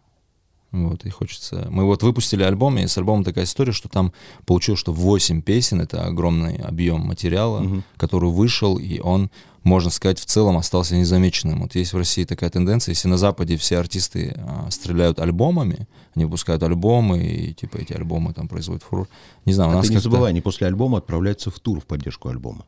Вот, 0.71 1.05
и 1.05 1.09
хочется... 1.09 1.67
Мы 1.69 1.83
вот 1.83 2.01
выпустили 2.01 2.43
альбом, 2.43 2.77
и 2.77 2.87
с 2.87 2.97
альбомом 2.97 3.25
такая 3.25 3.43
история, 3.43 3.73
что 3.73 3.89
там 3.89 4.13
получилось, 4.45 4.79
что 4.79 4.93
8 4.93 5.41
песен, 5.41 5.81
это 5.81 6.05
огромный 6.05 6.55
объем 6.55 7.01
материала, 7.01 7.59
Мгм. 7.59 7.83
который 7.97 8.29
вышел, 8.29 8.77
и 8.77 8.99
он, 8.99 9.29
можно 9.63 9.91
сказать, 9.91 10.19
в 10.19 10.25
целом 10.25 10.57
остался 10.57 10.95
незамеченным. 10.95 11.61
Вот 11.61 11.75
есть 11.75 11.93
в 11.93 11.97
России 11.97 12.23
такая 12.23 12.49
тенденция, 12.49 12.93
если 12.93 13.07
на 13.07 13.17
Западе 13.17 13.57
все 13.57 13.77
артисты 13.77 14.35
а, 14.37 14.67
стреляют 14.71 15.19
альбомами, 15.19 15.87
они 16.15 16.25
выпускают 16.25 16.63
альбомы, 16.63 17.23
и 17.23 17.53
типа 17.53 17.77
эти 17.77 17.93
альбомы 17.93 18.33
там 18.33 18.47
производят 18.47 18.83
фурор. 18.83 19.07
Не 19.45 19.53
знаю, 19.53 19.69
у 19.69 19.73
А 19.73 19.75
нас 19.77 19.87
ты 19.87 19.93
не 19.93 19.99
забывай, 19.99 20.31
они 20.31 20.41
после 20.41 20.67
альбома 20.67 20.97
отправляются 20.97 21.51
в 21.51 21.59
тур 21.59 21.79
в 21.79 21.85
поддержку 21.85 22.29
альбома. 22.29 22.65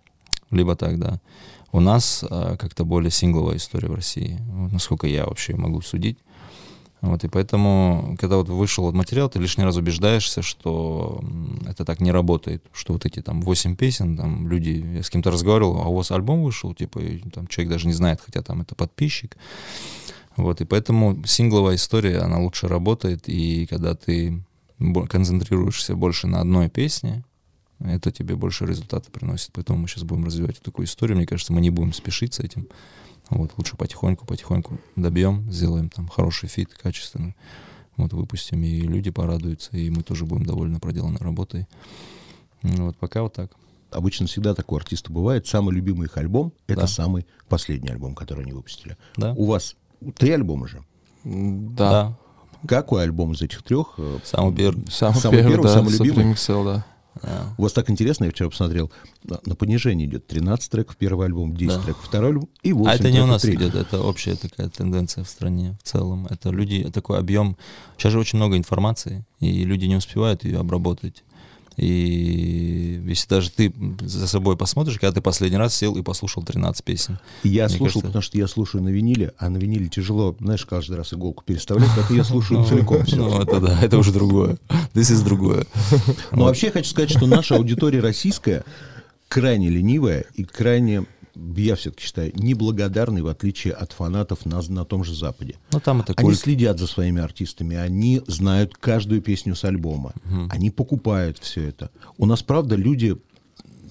либо 0.52 0.76
так, 0.76 1.00
да. 1.00 1.20
У 1.72 1.80
нас 1.80 2.24
а, 2.30 2.56
как-то 2.58 2.86
более 2.86 3.10
сингловая 3.10 3.58
история 3.58 3.88
в 3.90 3.96
России, 3.96 4.40
насколько 4.72 5.08
я 5.08 5.26
вообще 5.26 5.56
могу 5.56 5.82
судить. 5.82 6.20
Вот, 7.04 7.26
и 7.26 7.28
поэтому, 7.28 8.16
когда 8.18 8.38
вот 8.38 8.48
вышел 8.48 8.86
вот 8.86 8.96
материал, 8.96 9.30
ты 9.30 9.38
лишний 9.38 9.66
раз 9.66 9.76
убеждаешься, 9.76 10.42
что 10.42 11.22
это 11.68 11.84
так 11.84 12.00
не 12.00 12.12
работает, 12.14 12.64
что 12.72 12.94
вот 12.94 13.06
эти 13.06 13.22
там 13.22 13.42
8 13.42 13.76
песен, 13.76 14.16
там 14.16 14.48
люди, 14.48 14.86
я 14.96 15.04
с 15.04 15.10
кем-то 15.10 15.30
разговаривал, 15.30 15.82
а 15.82 15.90
у 15.90 15.96
вас 15.96 16.12
альбом 16.12 16.44
вышел, 16.44 16.74
типа, 16.74 17.00
и 17.00 17.18
там 17.30 17.48
человек 17.48 17.74
даже 17.74 17.88
не 17.88 17.94
знает, 17.94 18.22
хотя 18.26 18.42
там 18.42 18.62
это 18.62 18.74
подписчик. 18.74 19.36
Вот, 20.38 20.62
и 20.62 20.66
поэтому 20.66 21.22
сингловая 21.26 21.76
история, 21.76 22.20
она 22.20 22.40
лучше 22.40 22.70
работает, 22.70 23.28
и 23.28 23.66
когда 23.66 23.96
ты 23.96 24.42
концентрируешься 25.10 25.98
больше 25.98 26.28
на 26.28 26.40
одной 26.40 26.70
песне, 26.70 27.26
это 27.80 28.12
тебе 28.12 28.38
больше 28.38 28.66
результата 28.66 29.12
приносит. 29.12 29.50
Поэтому 29.52 29.78
мы 29.78 29.90
сейчас 29.90 30.04
будем 30.04 30.24
развивать 30.24 30.62
такую 30.62 30.86
историю. 30.86 31.18
Мне 31.18 31.28
кажется, 31.28 31.52
мы 31.52 31.60
не 31.60 31.70
будем 31.70 31.92
спешить 31.92 32.36
с 32.36 32.40
этим. 32.40 32.70
Вот, 33.34 33.52
лучше 33.58 33.76
потихоньку, 33.78 34.26
потихоньку 34.26 34.78
добьем, 34.96 35.50
сделаем 35.52 35.90
там 35.90 36.08
хороший 36.08 36.48
фит, 36.50 36.70
качественный. 36.74 37.36
Вот, 37.98 38.14
выпустим, 38.14 38.64
и 38.64 38.82
люди 38.82 39.12
порадуются, 39.12 39.76
и 39.78 39.90
мы 39.90 40.02
тоже 40.04 40.26
будем 40.26 40.46
довольны 40.46 40.80
проделанной 40.80 41.20
работой. 41.20 41.68
Ну, 42.62 42.88
Вот, 42.88 42.98
пока 42.98 43.22
вот 43.24 43.34
так. 43.34 43.52
Обычно 43.92 44.26
всегда 44.26 44.56
такое 44.56 44.80
артиста 44.80 45.12
бывает. 45.12 45.46
Самый 45.48 45.74
любимый 45.76 46.06
их 46.06 46.18
альбом— 46.18 46.52
это 46.68 46.82
Да. 46.82 46.88
самый 46.88 47.28
последний 47.50 47.90
альбом, 47.90 48.16
который 48.16 48.44
они 48.44 48.52
выпустили. 48.54 48.98
Да? 49.18 49.34
У 49.34 49.46
вас 49.46 49.76
три 50.18 50.32
альбома 50.32 50.68
же. 50.68 50.84
М, 51.24 51.76
Да. 51.76 52.18
Какой 52.68 53.04
альбом 53.04 53.34
из 53.34 53.42
этих 53.42 53.62
трех? 53.62 53.94
э, 53.98 54.20
Самый 54.24 54.56
первый. 54.56 54.86
Самый, 54.90 55.20
Самый 55.20 55.38
первый, 55.38 55.52
первый, 55.52 55.64
да, 55.66 55.74
самый 55.74 55.92
любимый? 55.94 56.32
Remixel, 56.34 56.64
да. 56.64 56.86
Да. 57.22 57.54
У 57.58 57.64
вас 57.64 57.74
так 57.74 57.90
интересно, 57.90 58.26
я 58.26 58.32
вчера 58.32 58.50
посмотрел, 58.50 58.92
на, 59.24 59.56
понижение 59.56 60.08
идет 60.08 60.26
13 60.28 60.70
треков 60.72 60.98
первый 60.98 61.28
альбом, 61.28 61.56
10 61.56 61.76
Да. 61.78 61.82
треков 61.84 62.04
второй 62.06 62.30
альбом 62.32 62.50
и 62.64 62.74
8 62.74 62.90
А 62.92 62.96
это 62.96 63.12
не 63.12 63.22
у 63.22 63.26
нас 63.28 63.42
третий. 63.44 63.58
идет, 63.68 63.76
это 63.76 64.02
общая 64.02 64.36
такая 64.36 64.70
тенденция 64.70 65.24
в 65.24 65.30
стране 65.30 65.78
в 65.84 65.88
целом. 65.88 66.28
Это 66.30 66.50
люди, 66.50 66.90
такой 66.92 67.20
объем. 67.20 67.56
Сейчас 67.98 68.14
же 68.14 68.20
очень 68.20 68.38
много 68.38 68.58
информации, 68.58 69.24
и 69.40 69.64
люди 69.64 69.86
не 69.86 69.96
успевают 69.96 70.44
ее 70.44 70.60
обработать. 70.60 71.24
И 71.78 73.02
если 73.08 73.28
даже 73.28 73.50
ты 73.52 73.74
за 74.02 74.28
собой 74.28 74.58
посмотришь, 74.58 75.00
когда 75.00 75.12
ты 75.12 75.22
последний 75.22 75.58
раз 75.58 75.76
сел 75.76 75.96
и 75.96 76.02
послушал 76.02 76.44
13 76.44 76.84
песен. 76.84 77.20
Я 77.44 77.68
слушал, 77.70 77.86
кажется- 77.86 78.08
потому 78.08 78.22
что 78.22 78.38
я 78.38 78.48
слушаю 78.48 78.84
на 78.84 78.90
виниле, 78.90 79.34
а 79.38 79.50
на 79.50 79.58
виниле 79.58 79.88
тяжело, 79.90 80.36
знаешь, 80.40 80.66
каждый 80.66 80.98
раз 80.98 81.14
иголку 81.14 81.44
переставлять, 81.46 81.90
это 81.98 82.14
я 82.14 82.24
слушаю 82.24 82.60
Ну, 82.62 82.66
целиком. 82.68 83.04
Ну, 83.12 83.42
это 83.42 83.60
да, 83.60 83.80
это 83.82 83.98
уже 83.98 84.12
другое. 84.12 84.58
This 84.94 85.12
is 85.14 85.24
другое. 85.24 85.66
Но 86.32 86.46
вообще 86.46 86.68
я 86.68 86.72
хочу 86.74 86.90
сказать, 86.90 87.10
что 87.12 87.26
наша 87.28 87.56
аудитория 87.56 88.00
российская 88.00 88.64
крайне 89.28 89.70
ленивая 89.70 90.26
и 90.36 90.44
крайне, 90.44 91.06
я 91.36 91.76
все-таки 91.76 92.04
считаю, 92.04 92.32
неблагодарной, 92.36 93.22
в 93.22 93.28
отличие 93.28 93.74
от 93.74 93.92
фанатов 93.92 94.46
на, 94.46 94.62
на 94.70 94.86
том 94.86 95.04
же 95.04 95.16
Западе. 95.16 95.56
Ну, 95.72 95.80
там 95.80 96.02
это 96.02 96.14
Они 96.16 96.28
культ. 96.30 96.40
следят 96.40 96.80
за 96.80 96.88
своими 96.88 97.22
артистами, 97.22 97.76
они 97.76 98.22
знают 98.28 98.76
каждую 98.78 99.22
песню 99.22 99.56
с 99.56 99.64
альбома, 99.64 100.14
они 100.50 100.70
покупают 100.70 101.40
все 101.40 101.68
это. 101.68 101.90
У 102.18 102.26
нас, 102.26 102.44
правда, 102.44 102.76
люди, 102.76 103.18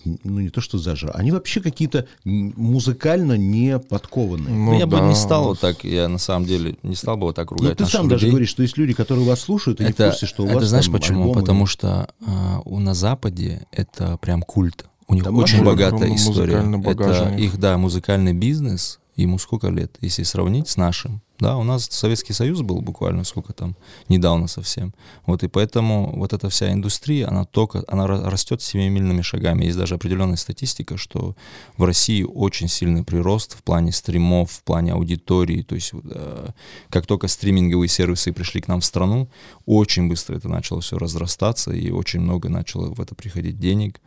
ну 0.04 0.40
не 0.40 0.50
то 0.50 0.60
что 0.60 0.78
зажа, 0.78 1.10
они 1.14 1.30
вообще 1.32 1.60
какие-то 1.60 2.06
музыкально 2.24 3.36
не 3.36 3.78
подкованные. 3.78 4.54
Ну, 4.54 4.78
я 4.78 4.86
бы 4.86 4.98
да, 4.98 5.08
не 5.08 5.14
стал 5.14 5.44
вот 5.44 5.60
так, 5.60 5.84
я 5.84 6.08
на 6.08 6.18
самом 6.18 6.46
деле 6.46 6.76
не 6.82 6.94
стал 6.96 7.16
бы 7.16 7.26
вот 7.26 7.36
так 7.36 7.50
Ну, 7.50 7.58
ругать 7.58 7.76
ты 7.78 7.84
наших 7.84 7.98
сам 7.98 8.08
даже 8.08 8.22
людей. 8.26 8.30
говоришь, 8.32 8.48
что 8.50 8.62
есть 8.62 8.76
люди, 8.78 8.92
которые 8.94 9.26
вас 9.26 9.40
слушают, 9.40 9.80
и 9.80 9.84
не 9.84 9.90
в 9.90 9.94
это, 9.94 10.10
курсе, 10.10 10.26
что 10.26 10.42
у 10.44 10.46
это 10.46 10.56
вас 10.56 10.64
знаешь 10.66 10.86
там 10.86 10.94
почему? 10.94 11.20
альбомы. 11.22 11.40
Потому 11.40 11.66
что 11.66 12.08
а, 12.26 12.60
у, 12.64 12.78
на 12.78 12.94
Западе 12.94 13.66
это 13.72 14.16
прям 14.18 14.42
культ. 14.42 14.86
У 15.12 15.14
них 15.14 15.24
Там 15.24 15.36
очень 15.36 15.62
богатая 15.62 16.14
история. 16.14 16.64
Это 16.84 17.34
их, 17.36 17.58
да, 17.58 17.76
музыкальный 17.76 18.32
бизнес. 18.32 18.98
Ему 19.14 19.38
сколько 19.38 19.68
лет, 19.68 19.98
если 20.00 20.22
сравнить 20.22 20.68
с 20.68 20.78
нашим? 20.78 21.20
Да, 21.42 21.56
у 21.56 21.64
нас 21.64 21.88
Советский 21.90 22.34
Союз 22.34 22.60
был 22.60 22.80
буквально 22.82 23.24
сколько 23.24 23.52
там, 23.52 23.74
недавно 24.08 24.46
совсем. 24.46 24.94
Вот 25.26 25.42
и 25.42 25.48
поэтому 25.48 26.12
вот 26.14 26.32
эта 26.32 26.48
вся 26.48 26.72
индустрия, 26.72 27.26
она 27.26 27.44
только, 27.44 27.82
она 27.88 28.06
ра- 28.06 28.28
растет 28.28 28.62
семимильными 28.62 29.22
шагами. 29.22 29.64
Есть 29.64 29.76
даже 29.76 29.96
определенная 29.96 30.36
статистика, 30.36 30.96
что 30.96 31.34
в 31.76 31.82
России 31.82 32.22
очень 32.22 32.68
сильный 32.68 33.02
прирост 33.02 33.56
в 33.56 33.64
плане 33.64 33.90
стримов, 33.90 34.52
в 34.52 34.62
плане 34.62 34.92
аудитории. 34.92 35.62
То 35.62 35.74
есть 35.74 35.90
э, 35.92 36.50
как 36.90 37.06
только 37.06 37.26
стриминговые 37.26 37.88
сервисы 37.88 38.32
пришли 38.32 38.60
к 38.60 38.68
нам 38.68 38.80
в 38.80 38.84
страну, 38.84 39.28
очень 39.66 40.08
быстро 40.08 40.36
это 40.36 40.48
начало 40.48 40.80
все 40.80 40.96
разрастаться, 40.96 41.72
и 41.72 41.90
очень 41.90 42.20
много 42.20 42.50
начало 42.50 42.94
в 42.94 43.00
это 43.00 43.16
приходить 43.16 43.58
денег. 43.58 44.00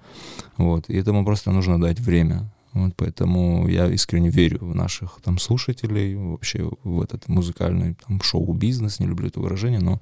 Вот. 0.56 0.90
И 0.90 0.96
этому 0.96 1.26
просто 1.26 1.52
нужно 1.52 1.82
дать 1.82 2.00
время. 2.00 2.50
Вот 2.76 2.94
поэтому 2.98 3.68
я 3.70 3.88
искренне 3.88 4.30
верю 4.30 4.60
в 4.62 4.76
наших 4.76 5.20
там 5.24 5.40
слушателей, 5.40 6.16
вообще 6.16 6.70
в 6.84 7.02
этот 7.02 7.28
музыкальный 7.30 7.96
там, 8.06 8.22
шоу-бизнес, 8.22 9.00
не 9.00 9.08
люблю 9.08 9.30
это 9.30 9.40
выражение, 9.40 9.80
но 9.80 10.02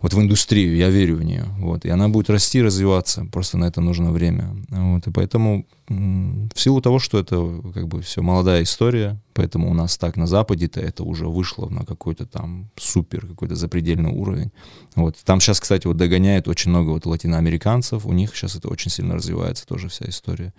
вот 0.00 0.14
в 0.14 0.20
индустрию, 0.20 0.76
я 0.76 0.88
верю 0.88 1.16
в 1.16 1.24
нее, 1.24 1.46
вот, 1.58 1.84
и 1.84 1.88
она 1.88 2.08
будет 2.08 2.30
расти, 2.30 2.62
развиваться, 2.62 3.26
просто 3.32 3.58
на 3.58 3.64
это 3.64 3.80
нужно 3.80 4.12
время, 4.12 4.54
вот, 4.68 5.06
и 5.06 5.10
поэтому 5.10 5.66
в 5.88 6.60
силу 6.60 6.80
того, 6.80 7.00
что 7.00 7.18
это 7.18 7.62
как 7.72 7.88
бы 7.88 8.02
все 8.02 8.22
молодая 8.22 8.62
история, 8.62 9.20
поэтому 9.32 9.68
у 9.68 9.74
нас 9.74 9.98
так 9.98 10.16
на 10.16 10.26
Западе-то 10.26 10.80
это 10.80 11.02
уже 11.02 11.26
вышло 11.26 11.68
на 11.68 11.84
какой-то 11.84 12.26
там 12.26 12.70
супер, 12.76 13.26
какой-то 13.26 13.56
запредельный 13.56 14.10
уровень, 14.10 14.52
вот, 14.94 15.16
там 15.24 15.40
сейчас, 15.40 15.58
кстати, 15.58 15.88
вот 15.88 15.96
догоняет 15.96 16.46
очень 16.46 16.70
много 16.70 16.90
вот 16.90 17.06
латиноамериканцев, 17.06 18.06
у 18.06 18.12
них 18.12 18.36
сейчас 18.36 18.54
это 18.54 18.68
очень 18.68 18.92
сильно 18.92 19.14
развивается 19.14 19.66
тоже 19.66 19.88
вся 19.88 20.06
история, 20.08 20.52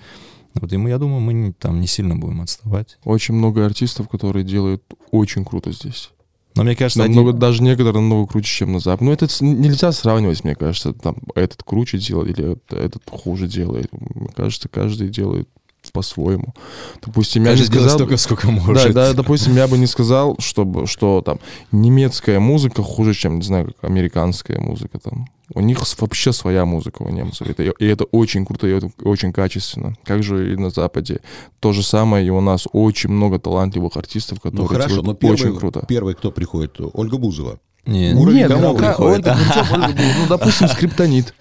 вот, 0.56 0.72
и 0.74 0.78
мы, 0.78 0.90
я 0.90 0.98
думаю, 0.98 1.20
мы 1.22 1.54
там 1.54 1.80
не 1.82 1.88
сильно 1.88 2.16
будем 2.16 2.42
отставать. 2.42 2.98
Очень 3.04 3.36
много 3.36 3.66
артистов, 3.66 4.10
которые 4.10 4.44
делают 4.44 4.84
очень 5.12 5.46
круто 5.46 5.72
здесь. 5.72 6.12
Но 6.56 6.64
мне 6.64 6.76
кажется, 6.76 7.00
Намного, 7.04 7.30
один- 7.32 7.40
даже 7.40 7.62
некоторые 7.64 7.96
намного 7.96 8.28
круче, 8.32 8.48
чем 8.50 8.72
на 8.72 8.80
Западе. 8.80 9.06
Ну, 9.06 9.12
это 9.12 9.28
нельзя 9.42 9.92
сравнивать, 9.92 10.44
мне 10.46 10.56
кажется, 10.56 10.94
там, 10.94 11.18
этот 11.36 11.64
круче 11.64 11.98
делает 11.98 12.40
или 12.40 12.54
это- 12.54 12.78
этот 12.78 13.04
хуже 13.10 13.48
делает. 13.48 13.90
Мне 13.92 14.30
кажется, 14.34 14.70
каждый 14.70 15.10
делает 15.10 15.50
по-своему. 15.92 16.54
Допустим, 17.06 17.44
я 17.44 17.52
каждый 17.52 17.64
не 17.64 17.70
делает 17.70 17.92
сказал... 17.92 18.08
столько, 18.08 18.18
сколько 18.18 18.48
Да, 18.48 18.54
может. 18.54 18.94
да, 18.94 19.14
допустим, 19.14 19.56
я 19.56 19.68
бы 19.68 19.78
не 19.78 19.88
сказал, 19.88 20.36
чтобы, 20.40 20.88
что 20.88 21.22
там 21.22 21.40
немецкая 21.72 22.40
музыка 22.40 22.84
хуже, 22.84 23.14
чем, 23.14 23.38
не 23.38 23.44
знаю, 23.44 23.68
как 23.68 23.90
американская 23.90 24.60
музыка 24.60 25.00
там. 25.00 25.28
У 25.54 25.62
них 25.62 25.80
вообще 26.00 26.34
своя 26.34 26.66
музыка 26.66 27.04
у 27.04 27.10
немцев. 27.10 27.48
Это, 27.48 27.64
и 27.64 27.86
это 27.86 28.06
очень 28.06 28.46
круто, 28.46 28.68
и 28.68 28.72
это 28.72 28.90
очень 29.04 29.32
качественно. 29.32 29.96
Как 30.04 30.24
же 30.24 30.54
и 30.54 30.56
на 30.58 30.72
Западе. 30.72 31.20
То 31.60 31.72
же 31.72 31.84
самое, 31.84 32.26
и 32.26 32.30
у 32.32 32.42
нас 32.42 32.68
очень 32.74 33.12
много 33.12 33.38
талантливых 33.38 33.96
артистов, 33.96 34.40
которые 34.42 34.62
Ну 34.62 34.68
хорошо, 34.68 35.02
но 35.04 35.14
первый, 35.14 35.34
очень 35.34 35.56
круто. 35.56 35.86
первый, 35.88 36.16
кто 36.16 36.32
приходит, 36.32 36.78
Ольга 36.94 37.18
Бузова. 37.18 37.60
Не, 37.86 38.14
Уровень 38.16 38.38
Нет, 38.40 38.52
кого 38.52 38.62
ну, 38.72 38.78
приходит? 38.78 39.28
Ольга, 39.28 39.38
причем 39.38 39.74
Ольга 39.74 39.88
Бузова? 39.94 40.14
ну, 40.18 40.28
допустим, 40.30 40.68
скриптонит. 40.68 41.36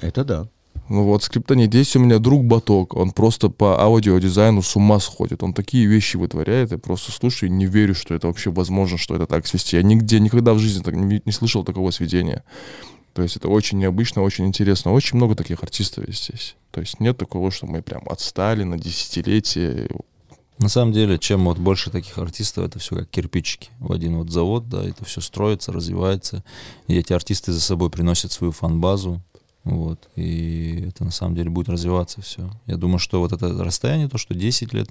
Это 0.00 0.24
да. 0.24 0.48
Ну 0.88 1.04
вот, 1.04 1.22
скриптонит. 1.22 1.68
Здесь 1.68 1.96
у 1.96 2.00
меня 2.00 2.18
друг 2.18 2.44
Баток, 2.44 2.94
он 2.94 3.10
просто 3.10 3.50
по 3.50 3.78
аудиодизайну 3.80 4.62
с 4.62 4.74
ума 4.74 4.98
сходит. 5.00 5.42
Он 5.42 5.52
такие 5.52 5.86
вещи 5.86 6.16
вытворяет, 6.16 6.72
я 6.72 6.78
просто 6.78 7.12
слушаю 7.12 7.50
и 7.50 7.52
не 7.52 7.66
верю, 7.66 7.94
что 7.94 8.14
это 8.14 8.26
вообще 8.26 8.50
возможно, 8.50 8.96
что 8.96 9.14
это 9.14 9.26
так 9.26 9.46
свести. 9.46 9.76
Я 9.76 9.82
нигде, 9.82 10.18
никогда 10.18 10.54
в 10.54 10.58
жизни 10.58 10.82
так 10.82 10.94
не, 10.94 11.20
не 11.24 11.32
слышал 11.32 11.62
такого 11.62 11.90
сведения. 11.90 12.42
То 13.12 13.22
есть 13.22 13.36
это 13.36 13.48
очень 13.48 13.78
необычно, 13.78 14.22
очень 14.22 14.46
интересно. 14.46 14.92
Очень 14.92 15.16
много 15.16 15.34
таких 15.34 15.62
артистов 15.62 16.08
есть 16.08 16.24
здесь. 16.24 16.56
То 16.70 16.80
есть 16.80 17.00
нет 17.00 17.18
такого, 17.18 17.50
что 17.50 17.66
мы 17.66 17.82
прям 17.82 18.02
отстали 18.06 18.62
на 18.62 18.78
десятилетия. 18.78 19.88
На 20.58 20.68
самом 20.68 20.92
деле, 20.92 21.18
чем 21.18 21.44
вот 21.44 21.58
больше 21.58 21.90
таких 21.90 22.16
артистов, 22.16 22.64
это 22.64 22.78
все 22.78 22.96
как 22.96 23.10
кирпичики 23.10 23.70
в 23.78 23.92
один 23.92 24.16
вот 24.16 24.30
завод, 24.30 24.68
да, 24.68 24.84
это 24.84 25.04
все 25.04 25.20
строится, 25.20 25.70
развивается, 25.70 26.42
и 26.88 26.96
эти 26.96 27.12
артисты 27.12 27.52
за 27.52 27.60
собой 27.60 27.90
приносят 27.90 28.32
свою 28.32 28.52
фан-базу, 28.52 29.22
вот, 29.64 30.08
и 30.16 30.86
это 30.88 31.04
на 31.04 31.10
самом 31.10 31.34
деле 31.34 31.50
будет 31.50 31.68
развиваться 31.68 32.22
все. 32.22 32.50
Я 32.66 32.76
думаю, 32.76 32.98
что 32.98 33.20
вот 33.20 33.32
это 33.32 33.48
расстояние, 33.62 34.08
то, 34.08 34.18
что 34.18 34.34
10 34.34 34.72
лет, 34.72 34.88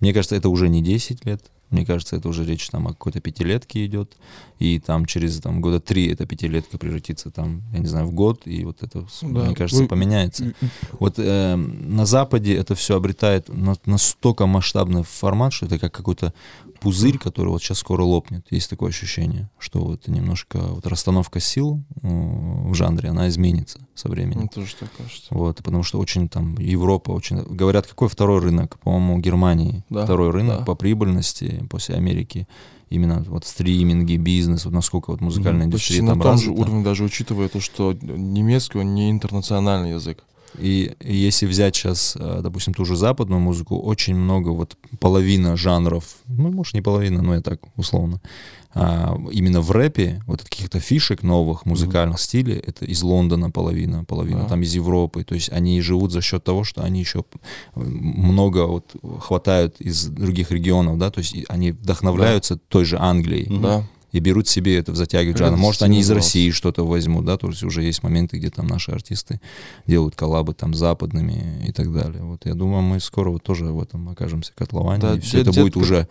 мне 0.00 0.12
кажется, 0.12 0.36
это 0.36 0.48
уже 0.48 0.68
не 0.68 0.82
10 0.82 1.24
лет, 1.26 1.42
мне 1.74 1.84
кажется, 1.84 2.16
это 2.16 2.28
уже 2.28 2.44
речь 2.44 2.68
там 2.70 2.86
о 2.86 2.90
какой-то 2.90 3.20
пятилетке 3.20 3.84
идет, 3.84 4.16
и 4.58 4.78
там 4.78 5.04
через 5.06 5.40
там, 5.40 5.60
года 5.60 5.80
три 5.80 6.08
эта 6.08 6.26
пятилетка 6.26 6.78
превратится 6.78 7.30
там, 7.30 7.62
я 7.72 7.78
не 7.80 7.86
знаю, 7.86 8.06
в 8.06 8.12
год, 8.12 8.46
и 8.46 8.64
вот 8.64 8.82
это, 8.82 9.06
Да. 9.22 9.26
мне 9.44 9.54
кажется, 9.54 9.82
Вы- 9.82 9.88
поменяется. 9.88 10.54
Вот 11.00 11.14
э, 11.18 11.56
на 11.56 12.06
Западе 12.06 12.54
это 12.54 12.74
все 12.74 12.96
обретает 12.96 13.48
на- 13.48 13.76
настолько 13.86 14.46
масштабный 14.46 15.02
формат, 15.02 15.52
что 15.52 15.66
это 15.66 15.78
как 15.78 15.92
какой-то 15.92 16.32
пузырь, 16.80 17.18
который 17.18 17.48
вот 17.48 17.62
сейчас 17.62 17.78
скоро 17.78 18.02
лопнет. 18.02 18.46
Есть 18.50 18.68
такое 18.70 18.90
ощущение, 18.90 19.48
что 19.58 19.80
вот 19.80 20.06
немножко 20.06 20.58
вот 20.58 20.86
расстановка 20.86 21.40
сил 21.40 21.82
э, 22.02 22.08
в 22.08 22.74
жанре, 22.74 23.08
она 23.08 23.28
изменится 23.28 23.80
со 23.94 24.08
временем. 24.08 24.40
Мне 24.40 24.48
тоже 24.48 24.74
так 24.78 24.90
кажется. 24.96 25.26
Вот, 25.30 25.56
потому 25.62 25.82
что 25.82 25.98
очень 25.98 26.28
там 26.28 26.56
Европа 26.58 27.10
очень... 27.12 27.42
Говорят, 27.42 27.86
какой 27.86 28.08
второй 28.08 28.40
рынок? 28.40 28.78
По-моему, 28.80 29.18
Германии. 29.18 29.84
Да, 29.88 30.04
второй 30.04 30.30
рынок 30.30 30.58
да. 30.60 30.64
по 30.64 30.74
прибыльности 30.74 31.63
после 31.66 31.96
Америки. 31.96 32.46
Именно 32.90 33.24
вот 33.28 33.44
стриминги, 33.44 34.16
бизнес, 34.16 34.64
вот 34.66 34.74
насколько 34.74 35.10
вот 35.10 35.20
музыкальная 35.20 35.68
Почти 35.70 35.98
индустрия 35.98 36.02
на 36.02 36.12
там 36.12 36.20
том 36.20 36.38
же 36.38 36.50
развита. 36.50 36.60
уровне, 36.60 36.84
даже 36.84 37.04
учитывая 37.04 37.48
то, 37.48 37.60
что 37.60 37.92
немецкий, 37.92 38.78
он 38.78 38.94
не 38.94 39.10
интернациональный 39.10 39.90
язык. 39.90 40.24
И, 40.58 40.94
и 41.00 41.14
если 41.14 41.46
взять 41.46 41.74
сейчас, 41.74 42.16
э, 42.18 42.40
допустим, 42.42 42.74
ту 42.74 42.84
же 42.84 42.96
западную 42.96 43.40
музыку, 43.40 43.78
очень 43.78 44.14
много, 44.14 44.50
вот 44.50 44.76
половина 45.00 45.56
жанров, 45.56 46.04
ну, 46.28 46.50
может, 46.50 46.74
не 46.74 46.82
половина, 46.82 47.22
но 47.22 47.34
я 47.34 47.40
так 47.40 47.60
условно, 47.76 48.20
а, 48.76 49.16
именно 49.30 49.60
в 49.60 49.70
рэпе, 49.70 50.22
вот 50.26 50.42
от 50.42 50.48
каких-то 50.48 50.80
фишек 50.80 51.22
новых 51.22 51.64
музыкальных 51.64 52.20
стилей, 52.20 52.56
это 52.56 52.84
из 52.84 53.02
Лондона 53.02 53.50
половина, 53.50 54.04
половина 54.04 54.42
Да. 54.42 54.48
там 54.48 54.62
из 54.62 54.74
Европы, 54.74 55.22
то 55.22 55.36
есть 55.36 55.52
они 55.52 55.80
живут 55.80 56.10
за 56.10 56.20
счет 56.20 56.42
того, 56.42 56.64
что 56.64 56.82
они 56.82 56.98
еще 57.00 57.24
много 57.76 58.66
вот 58.66 58.96
хватают 59.20 59.80
из 59.80 60.06
других 60.06 60.50
регионов, 60.50 60.98
да, 60.98 61.10
то 61.10 61.20
есть 61.20 61.36
они 61.48 61.70
вдохновляются 61.70 62.56
той 62.56 62.84
же 62.84 62.98
Англией, 62.98 63.46
Да. 63.60 63.84
И 64.14 64.20
берут 64.20 64.46
себе 64.46 64.78
это, 64.78 64.94
затягивают 64.94 65.38
жанр. 65.38 65.56
Может, 65.56 65.82
они 65.82 65.98
из 65.98 66.08
России 66.08 66.50
что-то 66.50 66.86
возьмут, 66.86 67.24
да, 67.24 67.36
то 67.36 67.48
есть 67.48 67.64
уже 67.64 67.82
есть 67.82 68.04
моменты, 68.04 68.38
где 68.38 68.48
там 68.48 68.68
наши 68.68 68.92
артисты 68.92 69.40
делают 69.88 70.14
коллабы 70.14 70.54
там 70.54 70.72
с 70.72 70.78
западными 70.78 71.64
и 71.66 71.72
так 71.72 71.92
далее. 71.92 72.22
Вот 72.22 72.46
я 72.46 72.54
думаю, 72.54 72.82
мы 72.82 73.00
скоро 73.00 73.30
вот 73.30 73.42
тоже 73.42 73.64
в 73.66 73.82
этом 73.82 74.08
окажемся 74.08 74.52
котловане, 74.54 75.00
Да, 75.00 75.14
и 75.16 75.20
все 75.20 75.40
это 75.40 75.52
будет 75.52 75.76
уже... 75.76 76.08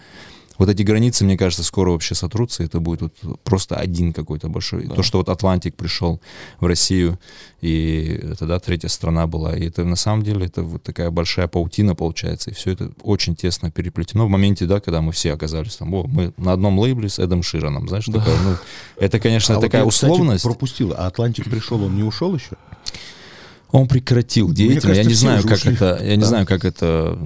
Вот 0.57 0.69
эти 0.69 0.83
границы, 0.83 1.25
мне 1.25 1.37
кажется, 1.37 1.63
скоро 1.63 1.91
вообще 1.91 2.15
сотрутся, 2.15 2.63
это 2.63 2.79
будет 2.79 3.01
вот 3.23 3.41
просто 3.43 3.75
один 3.75 4.13
какой-то 4.13 4.49
большой. 4.49 4.85
Да. 4.85 4.95
То, 4.95 5.03
что 5.03 5.17
вот 5.17 5.29
Атлантик 5.29 5.75
пришел 5.75 6.21
в 6.59 6.65
Россию, 6.65 7.19
и 7.61 8.19
это, 8.31 8.45
да, 8.45 8.59
третья 8.59 8.87
страна 8.87 9.25
была, 9.25 9.55
и 9.55 9.67
это 9.67 9.83
на 9.83 9.95
самом 9.95 10.21
деле 10.23 10.45
это 10.45 10.61
вот 10.63 10.83
такая 10.83 11.09
большая 11.11 11.47
паутина 11.47 11.95
получается, 11.95 12.51
и 12.51 12.53
все 12.53 12.71
это 12.71 12.91
очень 13.01 13.35
тесно 13.35 13.71
переплетено 13.71 14.25
в 14.25 14.29
моменте, 14.29 14.65
да, 14.65 14.79
когда 14.79 15.01
мы 15.01 15.11
все 15.11 15.33
оказались 15.33 15.75
там, 15.75 15.93
о, 15.93 16.03
мы 16.07 16.33
на 16.37 16.53
одном 16.53 16.77
лейбле 16.79 17.09
с 17.09 17.19
Эдом 17.19 17.41
Шираном, 17.43 17.87
знаешь, 17.87 18.05
Да. 18.07 18.19
такое, 18.19 18.35
ну, 18.43 18.55
это, 18.97 19.19
конечно, 19.19 19.55
А 19.55 19.57
вот 19.57 19.65
такая 19.65 19.83
я, 19.83 19.89
кстати, 19.89 20.11
условность. 20.11 20.43
пропустил. 20.43 20.93
А 20.95 21.07
Атлантик 21.07 21.49
пришел, 21.49 21.83
он 21.83 21.95
не 21.95 22.03
ушел 22.03 22.35
еще? 22.35 22.55
Он 23.73 23.87
прекратил 23.87 24.53
деятельность. 24.53 24.85
кажется, 24.85 25.01
я 25.01 25.07
не 25.09 25.13
знаю, 25.15 25.41
как 25.43 25.57
ушли. 25.57 25.73
это, 25.73 25.99
я 26.03 26.15
не 26.15 26.21
Да. 26.21 26.27
знаю, 26.27 26.45
как 26.45 26.63
это, 26.63 27.17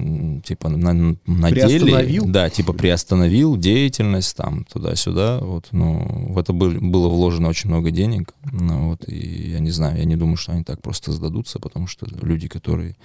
типа 0.46 0.70
на, 0.70 0.92
на 0.94 1.50
деле, 1.50 1.68
Приостановил? 1.80 2.24
да, 2.26 2.48
типа 2.48 2.72
приостановил 2.72 3.58
деятельность 3.58 4.34
там 4.34 4.64
туда-сюда. 4.64 5.40
Вот, 5.40 5.66
ну, 5.72 6.32
в 6.32 6.38
это 6.38 6.54
был- 6.54 6.80
было 6.80 7.08
вложено 7.08 7.48
очень 7.50 7.68
много 7.68 7.90
денег. 7.90 8.32
Ну, 8.50 8.88
вот, 8.88 9.06
и 9.06 9.50
я 9.52 9.58
не 9.60 9.70
знаю, 9.70 9.98
я 9.98 10.04
не 10.06 10.16
думаю, 10.16 10.36
что 10.38 10.52
они 10.52 10.64
так 10.64 10.80
просто 10.80 11.12
сдадутся, 11.12 11.58
потому 11.58 11.86
что 11.86 12.06
люди, 12.22 12.48
которые 12.48 12.96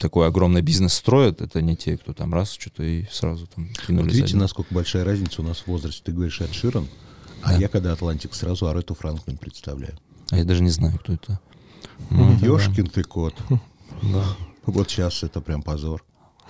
такой 0.00 0.26
огромный 0.26 0.62
бизнес 0.62 0.94
строят, 0.94 1.42
это 1.42 1.60
не 1.60 1.76
те, 1.76 1.98
кто 1.98 2.14
там 2.14 2.32
раз 2.32 2.52
что-то 2.58 2.82
и 2.84 3.04
сразу 3.12 3.46
там 3.54 3.66
Вот 3.68 3.86
кинулись. 3.86 4.14
видите, 4.14 4.36
насколько 4.38 4.72
большая 4.72 5.04
разница 5.04 5.42
у 5.42 5.44
нас 5.44 5.58
в 5.58 5.66
возрасте. 5.66 6.00
Ты 6.04 6.12
говоришь 6.12 6.40
Эд 6.40 6.54
Ширан, 6.54 6.86
а 7.42 7.52
Да. 7.52 7.58
я, 7.58 7.68
когда 7.68 7.92
Атлантик, 7.92 8.32
сразу 8.34 8.66
Арету 8.66 8.94
Франклин 8.94 9.36
представляю. 9.36 9.92
А 10.30 10.38
я 10.38 10.44
даже 10.44 10.62
не 10.62 10.70
знаю, 10.70 10.98
кто 10.98 11.12
это. 11.12 11.38
Ёшкин 12.42 12.86
ты 12.86 13.02
кот. 13.02 13.34
Да. 14.02 14.22
Вот 14.64 14.90
сейчас 14.90 15.24
это 15.24 15.40
прям 15.40 15.62
позор. 15.62 16.04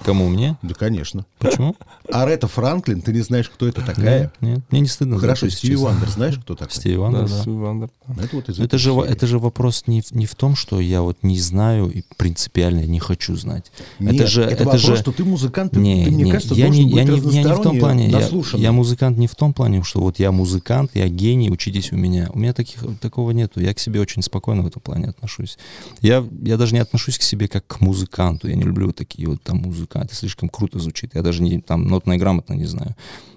Кому 0.05 0.29
мне? 0.29 0.57
Да, 0.63 0.75
конечно. 0.75 1.27
Почему? 1.39 1.77
Арета 2.11 2.47
Франклин, 2.49 3.03
ты 3.03 3.13
не 3.13 3.21
знаешь, 3.21 3.49
кто 3.49 3.67
это 3.69 3.83
такая? 3.83 4.21
Нет, 4.21 4.33
нет, 4.41 4.61
мне 4.71 4.81
не 4.81 4.89
стыдно. 4.89 5.19
Хорошо, 5.19 5.47
это, 5.47 5.57
Стиви. 5.57 5.77
Вандер, 5.77 6.09
знаешь, 6.09 6.39
кто 6.39 6.55
такой? 6.55 6.75
Стиви 6.75 6.97
Вандер, 6.97 7.29
да. 7.29 7.41
Стиви 7.41 7.57
Вандер, 7.57 7.91
да. 8.07 8.25
Это 8.25 8.37
вот 8.37 8.49
из 8.49 8.61
это 8.61 8.79
же, 8.79 8.93
серии. 8.93 9.09
это 9.09 9.27
же 9.27 9.39
вопрос 9.39 9.85
не, 9.87 10.01
в- 10.01 10.13
не 10.13 10.27
в 10.27 10.35
том, 10.35 10.57
что 10.57 10.81
я 10.81 11.03
вот 11.03 11.19
не 11.23 11.39
знаю 11.39 11.91
и 11.91 12.03
принципиально 12.17 12.87
не 12.87 13.01
хочу 13.01 13.37
знать. 13.37 13.71
Нет, 13.99 14.15
это 14.15 14.27
же, 14.27 14.43
это, 14.43 14.65
вопрос, 14.65 14.83
же... 14.83 14.97
что 14.97 15.13
ты 15.13 15.25
музыкант, 15.25 15.73
ты, 15.73 15.81
не, 15.81 16.05
ты, 16.05 16.11
мне 16.11 16.25
не, 16.25 16.31
кажется, 16.31 16.55
я 16.55 16.69
не, 16.69 16.83
я, 16.89 17.05
не, 17.05 17.19
я 17.19 17.43
не 17.43 17.55
в 17.55 17.63
том 17.63 17.79
плане. 17.79 18.09
Я, 18.09 18.29
я 18.55 18.73
музыкант 18.73 19.19
не 19.19 19.27
в 19.27 19.35
том 19.35 19.53
плане, 19.53 19.83
что 19.83 20.01
вот 20.01 20.19
я 20.19 20.33
музыкант, 20.33 20.93
я 20.95 21.09
гений, 21.09 21.51
учитесь 21.51 21.93
у 21.93 21.97
меня. 21.97 22.31
У 22.33 22.39
меня 22.39 22.53
таких, 22.53 22.81
такого 23.01 23.33
нету. 23.33 23.61
Я 23.61 23.75
к 23.75 23.79
себе 23.79 24.01
очень 24.01 24.23
спокойно 24.23 24.63
в 24.63 24.67
этом 24.67 24.81
плане 24.81 25.09
отношусь. 25.09 25.59
Я, 26.01 26.25
я 26.43 26.57
даже 26.57 26.75
не 26.75 26.81
отношусь 26.81 27.19
к 27.19 27.23
себе 27.23 27.49
как 27.49 27.67
к 27.67 27.81
музыканту. 27.81 28.49
Я 28.49 28.55
не 28.55 28.65
люблю 28.65 28.93
такие 28.93 29.29
вот 29.29 29.43
там 29.43 29.59
музыка. 29.89 30.05
Это 30.05 30.15
слишком 30.15 30.49
круто 30.49 30.79
звучит. 30.79 31.15
Я 31.15 31.23
даже 31.23 31.43
не, 31.43 31.61
там 31.61 31.85
нотно 31.85 32.13
и 32.15 32.19
грамотно 32.19 32.55
не 32.55 32.67
знаю. 32.67 32.95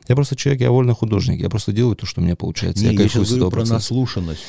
Я 0.07 0.15
просто 0.15 0.35
человек, 0.35 0.61
я 0.61 0.71
вольный 0.71 0.93
художник. 0.93 1.39
Я 1.39 1.49
просто 1.49 1.71
делаю 1.71 1.95
то, 1.95 2.05
что 2.05 2.21
у 2.21 2.23
меня 2.23 2.35
получается. 2.35 2.83
Не, 2.83 2.93
я 2.93 3.03
я 3.03 3.07
сейчас 3.07 3.29
говорю 3.29 3.49
про 3.49 3.65
наслушанность, 3.65 4.41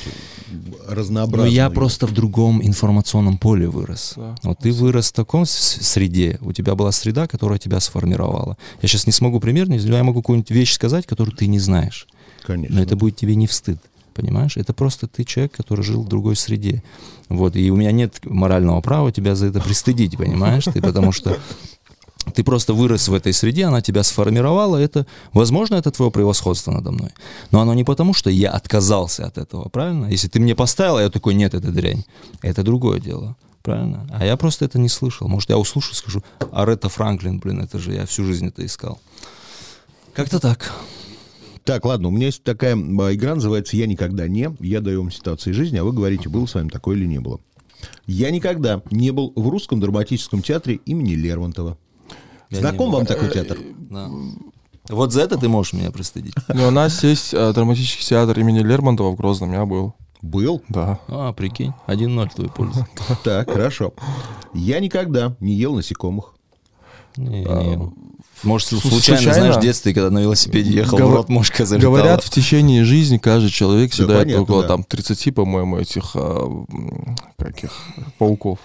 Но 0.51 0.77
разнообразную. 0.89 1.53
я 1.53 1.71
просто 1.71 2.07
в 2.07 2.13
другом 2.13 2.61
информационном 2.63 3.39
поле 3.39 3.69
вырос. 3.69 4.15
Да. 4.17 4.35
Вот 4.43 4.59
ты 4.59 4.73
вырос 4.73 5.11
в 5.11 5.13
таком 5.13 5.45
среде, 5.47 6.39
у 6.41 6.53
тебя 6.53 6.75
была 6.75 6.91
среда, 6.91 7.27
которая 7.27 7.59
тебя 7.59 7.81
сформировала. 7.81 8.57
Я 8.81 8.89
сейчас 8.89 9.07
не 9.07 9.13
смогу 9.13 9.41
примерно, 9.41 9.77
но 9.77 9.97
я 9.97 10.03
могу 10.03 10.21
какую-нибудь 10.21 10.51
вещь 10.51 10.73
сказать, 10.73 11.07
которую 11.07 11.37
ты 11.37 11.47
не 11.47 11.61
знаешь. 11.61 12.07
Конечно. 12.45 12.77
Но 12.77 12.83
это 12.83 12.97
будет 12.97 13.17
тебе 13.17 13.37
не 13.37 13.47
встыд. 13.47 13.79
Понимаешь? 14.15 14.57
Это 14.57 14.75
просто 14.75 15.07
ты 15.07 15.25
человек, 15.25 15.53
который 15.53 15.83
жил 15.83 16.03
в 16.03 16.09
другой 16.09 16.37
среде. 16.37 16.83
Вот. 17.29 17.57
И 17.57 17.71
у 17.71 17.77
меня 17.77 17.93
нет 17.93 18.19
морального 18.25 18.81
права 18.81 19.11
тебя 19.11 19.35
за 19.35 19.47
это 19.47 19.61
пристыдить, 19.61 20.19
понимаешь? 20.19 20.65
Ты 20.65 20.83
потому 20.83 21.13
что 21.13 21.39
ты 22.35 22.45
просто 22.45 22.75
вырос 22.75 23.09
в 23.09 23.15
этой 23.15 23.33
среде, 23.33 23.65
она 23.65 23.81
тебя 23.81 24.03
сформировала, 24.03 24.77
это, 24.77 25.07
возможно, 25.33 25.75
это 25.75 25.91
твое 25.91 26.11
превосходство 26.11 26.73
надо 26.73 26.93
мной. 26.93 27.11
Но 27.51 27.61
оно 27.61 27.75
не 27.75 27.85
потому, 27.85 28.15
что 28.15 28.31
я 28.31 28.51
отказался 28.51 29.27
от 29.27 29.39
этого, 29.39 29.69
правильно? 29.69 30.07
Если 30.07 30.29
ты 30.29 30.41
мне 30.41 30.55
поставил, 30.55 30.99
я 30.99 31.11
такой, 31.11 31.35
нет, 31.35 31.55
это 31.55 31.71
дрянь. 31.71 32.05
Это 32.41 32.63
другое 32.63 33.01
дело, 33.01 33.37
правильно? 33.63 34.07
А 34.13 34.25
я 34.25 34.37
просто 34.37 34.65
это 34.65 34.79
не 34.79 34.89
слышал. 34.89 35.29
Может, 35.29 35.51
я 35.51 35.59
услышу, 35.59 35.95
скажу, 35.95 36.23
Аретта 36.53 36.89
Франклин, 36.89 37.39
блин, 37.41 37.61
это 37.61 37.79
же 37.79 37.93
я 37.93 38.07
всю 38.07 38.25
жизнь 38.25 38.47
это 38.47 38.65
искал. 38.65 39.01
Как-то 40.15 40.39
так. 40.39 40.73
Так, 41.65 41.85
ладно, 41.85 42.09
у 42.09 42.11
меня 42.11 42.27
есть 42.27 42.43
такая 42.43 42.75
а, 42.75 43.15
игра, 43.15 43.37
называется 43.37 43.77
«Я 43.77 43.87
никогда 43.87 44.27
не». 44.27 44.55
Я 44.59 44.81
даю 44.81 45.03
вам 45.03 45.13
ситуации 45.13 45.53
жизни, 45.53 45.79
а 45.79 45.85
вы 45.85 45.93
говорите, 45.93 46.29
было 46.29 46.47
с 46.47 46.55
вами 46.55 46.69
такое 46.69 46.97
или 46.97 47.07
не 47.07 47.21
было. 47.21 47.41
Я 48.07 48.31
никогда 48.31 48.83
не 48.91 49.13
был 49.13 49.33
в 49.37 49.49
русском 49.49 49.81
драматическом 49.81 50.43
театре 50.43 50.81
имени 50.87 51.15
Лермонтова. 51.15 51.79
Я 52.53 52.59
Знаком 52.61 52.91
вам 52.91 53.07
такой 53.07 53.31
театр? 53.31 53.59
Да. 53.91 54.11
Вот 54.89 55.13
за 55.13 55.23
это 55.23 55.39
ты 55.39 55.49
можешь 55.49 55.73
меня 55.73 55.91
пристыдить. 55.91 56.35
Ну, 56.49 56.69
у 56.69 56.71
нас 56.71 57.03
есть 57.03 57.33
э, 57.33 57.53
драматический 57.55 58.05
театр 58.05 58.39
имени 58.39 58.59
Лермонтова 58.59 59.11
в 59.11 59.17
Грозном, 59.17 59.53
я 59.53 59.65
был. 59.65 59.95
Был? 60.21 60.61
Да. 60.69 60.99
А, 61.09 61.33
прикинь, 61.33 61.73
1-0 61.87 62.31
в 62.31 62.35
твою 62.35 62.51
пользу. 62.51 62.87
Так, 63.25 63.51
хорошо. 63.51 63.95
Я 64.53 64.81
никогда 64.81 65.35
не 65.41 65.55
ел 65.55 65.75
насекомых. 65.75 66.35
Не, 67.17 67.45
А, 67.49 67.63
не. 67.63 67.93
Может, 68.43 68.73
слу- 68.73 68.81
случайно, 68.81 69.23
случайно? 69.23 69.35
знаешь, 69.35 69.57
в 69.57 69.61
детстве, 69.61 69.95
когда 69.95 70.11
на 70.11 70.19
велосипеде 70.19 70.73
ехал, 70.73 70.99
Гов- 70.99 71.11
в 71.11 71.15
рот 71.15 71.29
мошка 71.29 71.65
залетала. 71.65 71.97
Говорят, 71.97 72.25
в 72.25 72.31
течение 72.31 72.85
жизни 72.85 73.17
каждый 73.19 73.51
человек 73.51 73.95
съедает 73.95 74.25
понятно, 74.25 74.43
около 74.43 74.63
да. 74.63 74.69
там 74.69 74.85
30, 74.85 75.35
по-моему, 75.35 75.79
этих 75.79 76.11
а, 76.15 76.65
каких 77.39 77.71
пауков. 78.19 78.59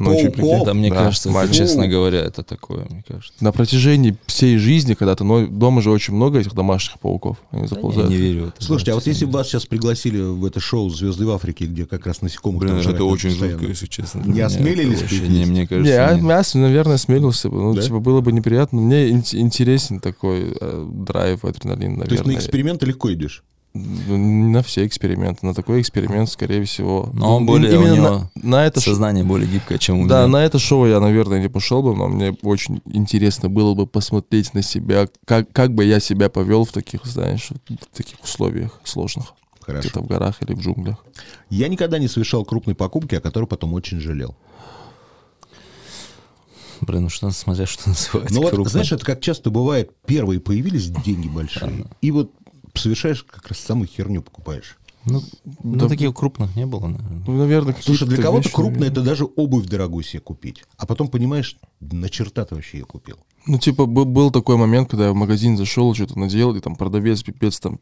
Ночью, 0.00 0.32
Пауков? 0.32 0.50
прикинь. 0.50 0.64
Да, 0.64 0.74
мне 0.74 0.90
Да, 0.90 0.96
кажется, 0.96 1.30
маленьких. 1.30 1.56
честно 1.58 1.86
говоря, 1.88 2.18
это 2.20 2.42
такое, 2.42 2.86
мне 2.90 3.04
кажется. 3.06 3.32
На 3.40 3.52
протяжении 3.52 4.16
всей 4.26 4.56
жизни, 4.58 4.94
когда 4.94 5.14
ты, 5.14 5.24
но 5.24 5.46
дома 5.46 5.82
же 5.82 5.90
очень 5.90 6.14
много 6.14 6.38
этих 6.40 6.54
домашних 6.54 6.98
пауков, 6.98 7.36
они 7.50 7.62
Я 7.62 7.68
заползают. 7.68 8.10
не 8.10 8.16
верю 8.16 8.44
в 8.44 8.48
это. 8.48 8.64
Слушайте, 8.64 8.92
а 8.92 8.94
вот 8.96 9.06
если 9.06 9.24
бы 9.26 9.32
вас 9.32 9.48
сейчас 9.48 9.66
пригласили 9.66 10.20
в 10.20 10.44
это 10.44 10.58
шоу 10.60 10.90
«Звезды 10.90 11.26
в 11.26 11.30
Африке», 11.30 11.66
где 11.66 11.86
как 11.86 12.06
раз 12.06 12.22
насекомых 12.22 12.62
Блин, 12.62 12.76
это 12.76 13.04
очень 13.04 13.30
жутко, 13.30 13.66
если 13.66 13.86
честно. 13.86 14.22
Не 14.24 14.40
осмелились 14.40 14.94
это 14.98 15.02
вообще 15.02 15.20
бы 15.20 15.28
Не, 15.28 15.44
мне 15.44 15.60
Не, 15.60 15.66
кажется, 15.66 15.92
я, 15.92 16.14
нет. 16.14 16.22
мясо, 16.22 16.58
наверное, 16.58 16.96
смелился 16.96 17.48
бы. 17.50 17.58
Ну, 17.60 17.74
Да? 17.74 17.82
типа, 17.82 18.00
было 18.00 18.20
бы 18.20 18.32
неприятно. 18.32 18.80
Мне 18.80 19.10
ин- 19.10 19.24
интересен 19.32 20.00
такой 20.00 20.56
э, 20.60 20.88
драйв, 20.90 21.44
адреналин, 21.44 21.92
наверное. 21.98 22.06
То 22.06 22.14
есть 22.14 22.26
на 22.26 22.32
эксперименты 22.34 22.86
легко 22.86 23.12
идешь? 23.12 23.42
Ну, 23.72 24.16
не 24.16 24.52
на 24.52 24.62
все 24.64 24.84
эксперименты. 24.84 25.46
На 25.46 25.54
такой 25.54 25.80
эксперимент, 25.80 26.28
скорее 26.28 26.64
всего. 26.64 27.08
Но 27.12 27.36
он 27.36 27.42
Им- 27.42 27.46
более, 27.46 27.78
у 27.78 27.82
именно 27.82 27.94
него 27.94 28.08
на, 28.08 28.30
на 28.34 28.66
это 28.66 28.80
Сознание 28.80 29.22
более 29.22 29.48
гибкое, 29.48 29.78
чем 29.78 30.00
у 30.00 30.06
Да, 30.08 30.20
меня. 30.22 30.26
на 30.28 30.44
это 30.44 30.58
шоу 30.58 30.86
я, 30.86 30.98
наверное, 30.98 31.40
не 31.40 31.48
пошел 31.48 31.80
бы, 31.82 31.94
но 31.94 32.08
мне 32.08 32.36
очень 32.42 32.82
интересно 32.86 33.48
было 33.48 33.74
бы 33.74 33.86
посмотреть 33.86 34.54
на 34.54 34.62
себя, 34.62 35.06
как, 35.24 35.52
как 35.52 35.72
бы 35.72 35.84
я 35.84 36.00
себя 36.00 36.28
повел 36.28 36.64
в 36.64 36.72
таких, 36.72 37.04
знаешь, 37.06 37.50
в 37.68 37.96
таких 37.96 38.20
условиях 38.24 38.80
сложных. 38.82 39.34
Хорошо. 39.60 39.82
Где-то 39.88 40.00
в 40.00 40.06
горах 40.08 40.42
или 40.42 40.52
в 40.54 40.60
джунглях. 40.60 40.96
Я 41.48 41.68
никогда 41.68 41.98
не 42.00 42.08
совершал 42.08 42.44
крупной 42.44 42.74
покупки, 42.74 43.14
о 43.14 43.20
которой 43.20 43.44
потом 43.46 43.74
очень 43.74 44.00
жалел. 44.00 44.34
Блин, 46.80 47.02
ну 47.02 47.08
что, 47.10 47.30
смотря 47.30 47.66
что 47.66 47.88
называется 47.90 48.34
Ну 48.34 48.40
вот, 48.42 48.50
крупным. 48.50 48.70
знаешь, 48.70 48.90
это 48.90 49.04
как 49.04 49.20
часто 49.20 49.50
бывает, 49.50 49.92
первые 50.06 50.40
появились 50.40 50.86
деньги 50.88 51.28
большие, 51.28 51.84
и 52.00 52.10
вот 52.10 52.32
совершаешь 52.74 53.24
как 53.24 53.48
раз 53.48 53.58
самую 53.58 53.88
херню 53.88 54.22
покупаешь. 54.22 54.76
Ну, 55.06 55.22
ну, 55.62 55.78
Да. 55.78 55.88
таких 55.88 56.14
крупных 56.14 56.54
не 56.56 56.66
было, 56.66 56.86
наверное. 56.86 57.24
Ну, 57.26 57.36
наверное, 57.38 57.74
Слушай, 57.80 58.06
для 58.06 58.18
кого-то 58.22 58.50
крупно 58.50 58.84
это 58.84 59.00
даже 59.02 59.24
обувь 59.24 59.66
дорогую 59.66 60.04
себе 60.04 60.20
купить. 60.20 60.62
А 60.76 60.86
потом 60.86 61.08
понимаешь, 61.08 61.56
на 61.80 62.10
черта 62.10 62.44
ты 62.44 62.54
вообще 62.54 62.78
ее 62.78 62.84
купил. 62.84 63.16
Ну, 63.46 63.58
типа, 63.58 63.86
был, 63.86 64.04
был 64.04 64.30
такой 64.30 64.56
момент, 64.58 64.90
когда 64.90 65.06
я 65.06 65.12
в 65.12 65.14
магазин 65.14 65.56
зашел, 65.56 65.94
что-то 65.94 66.18
надел, 66.18 66.54
и 66.54 66.60
там 66.60 66.76
продавец, 66.76 67.22
пипец, 67.22 67.58
там 67.60 67.80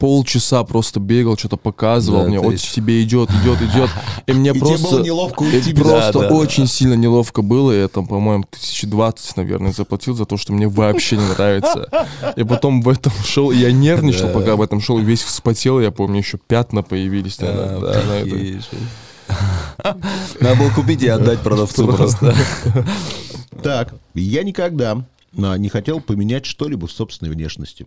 полчаса 0.00 0.64
просто 0.64 0.98
бегал, 0.98 1.36
что-то 1.36 1.58
показывал 1.58 2.22
Да, 2.22 2.28
мне, 2.28 2.40
вот 2.40 2.52
есть. 2.52 2.72
тебе 2.72 3.02
идет, 3.04 3.30
идет, 3.30 3.60
идет. 3.60 3.90
И 4.26 4.32
мне 4.32 4.50
И 4.50 4.54
тебе 4.54 4.60
просто... 4.66 4.88
было 4.96 5.02
неловко 5.02 5.42
уйти 5.42 5.74
Просто 5.74 6.12
Да, 6.20 6.28
да, 6.30 6.34
очень 6.34 6.66
сильно 6.66 6.94
неловко 6.94 7.42
было. 7.42 7.70
Я 7.70 7.86
там, 7.88 8.06
по-моему, 8.06 8.44
1020, 8.50 9.36
наверное, 9.36 9.72
заплатил 9.72 10.16
за 10.16 10.24
то, 10.24 10.38
что 10.38 10.54
мне 10.54 10.66
вообще 10.66 11.18
не 11.18 11.28
нравится. 11.28 11.88
И 12.34 12.42
потом 12.44 12.80
в 12.80 12.88
этом 12.88 13.12
шел, 13.24 13.50
я 13.50 13.70
нервничал, 13.70 14.28
Да. 14.28 14.32
пока 14.32 14.56
в 14.56 14.62
этом 14.62 14.80
шел, 14.80 14.98
весь 14.98 15.22
вспотел, 15.22 15.78
я 15.80 15.90
помню, 15.90 16.18
еще 16.18 16.38
пятна 16.38 16.82
появились. 16.82 17.38
наверное, 17.38 17.76
А, 17.76 17.80
да, 17.80 18.02
на 18.04 18.12
это. 18.14 19.96
Надо 20.40 20.56
было 20.56 20.70
купить 20.70 21.02
и 21.02 21.08
отдать 21.08 21.40
продавцу 21.40 21.86
просто. 21.96 22.34
Так, 23.62 23.94
я 24.14 24.42
никогда 24.42 25.04
не 25.32 25.68
хотел 25.68 26.00
поменять 26.00 26.44
что-либо 26.44 26.86
в 26.86 26.92
собственной 26.92 27.30
внешности. 27.32 27.86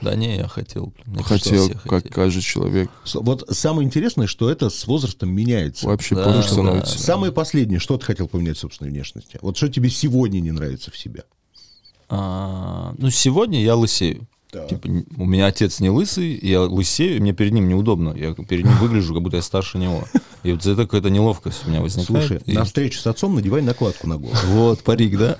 Да 0.00 0.14
не, 0.14 0.36
я 0.36 0.48
хотел. 0.48 0.94
мне 1.04 1.22
Хотел, 1.22 1.68
как 1.70 1.82
хотели. 1.82 2.12
каждый 2.12 2.40
человек. 2.42 2.90
Вот 3.14 3.44
самое 3.50 3.86
интересное, 3.86 4.26
что 4.26 4.50
это 4.50 4.70
с 4.70 4.86
возрастом 4.86 5.30
меняется. 5.34 5.86
Вообще 5.86 6.14
Да, 6.14 6.24
да. 6.32 6.42
становится. 6.42 6.98
Самое 6.98 7.32
последнее, 7.32 7.80
что 7.80 7.98
ты 7.98 8.06
хотел 8.06 8.28
поменять 8.28 8.56
в 8.56 8.60
собственной 8.60 8.90
внешности? 8.90 9.38
Вот 9.42 9.56
что 9.56 9.68
тебе 9.68 9.90
сегодня 9.90 10.40
не 10.40 10.52
нравится 10.52 10.90
в 10.90 10.96
себе? 10.96 11.24
А, 12.08 12.94
ну, 12.98 13.10
сегодня 13.10 13.62
я 13.62 13.76
лысею. 13.76 14.26
Так. 14.50 14.68
Типа, 14.68 14.88
у 15.16 15.24
меня 15.26 15.46
отец 15.46 15.80
не 15.80 15.90
лысый, 15.90 16.38
я 16.42 16.62
лысею, 16.62 17.16
и 17.16 17.20
мне 17.20 17.32
перед 17.32 17.52
ним 17.52 17.68
неудобно. 17.68 18.14
Я 18.16 18.34
перед 18.34 18.64
ним 18.64 18.76
выгляжу, 18.78 19.14
как 19.14 19.22
будто 19.22 19.36
я 19.36 19.42
старше 19.42 19.78
него. 19.78 20.04
И 20.42 20.52
вот 20.52 20.62
за 20.62 20.72
это 20.72 20.82
какая-то 20.84 21.10
неловкость 21.10 21.66
у 21.66 21.70
меня 21.70 21.80
возникает. 21.82 22.26
Слушай, 22.26 22.42
И- 22.46 22.52
на 22.52 22.64
встречу 22.64 22.98
с 22.98 23.06
отцом 23.06 23.34
надевай 23.34 23.62
накладку 23.62 24.08
на 24.08 24.16
голову. 24.16 24.36
Вот, 24.46 24.82
парик, 24.82 25.16
да? 25.18 25.36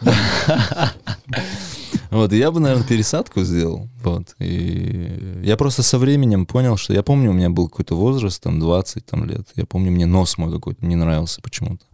Вот, 2.11 2.33
я 2.33 2.51
бы, 2.51 2.59
наверное, 2.59 2.85
пересадку 2.87 3.43
сделал. 3.43 3.89
Вот. 4.03 4.35
И 4.41 5.41
я 5.45 5.57
просто 5.57 5.83
со 5.85 5.97
временем 5.97 6.45
понял, 6.45 6.77
что 6.77 6.93
я 6.93 7.03
помню, 7.05 7.31
у 7.31 7.35
меня 7.35 7.51
был 7.51 7.69
какой-то 7.69 7.97
возраст, 7.97 8.43
там, 8.43 8.59
20 8.59 9.07
там, 9.07 9.25
лет. 9.27 9.47
Я 9.55 9.65
помню, 9.65 9.93
мне 9.93 10.07
нос 10.07 10.37
мой 10.37 10.53
какой-то 10.53 10.85
не 10.85 10.97
нравился 10.97 11.41
почему-то. 11.41 11.85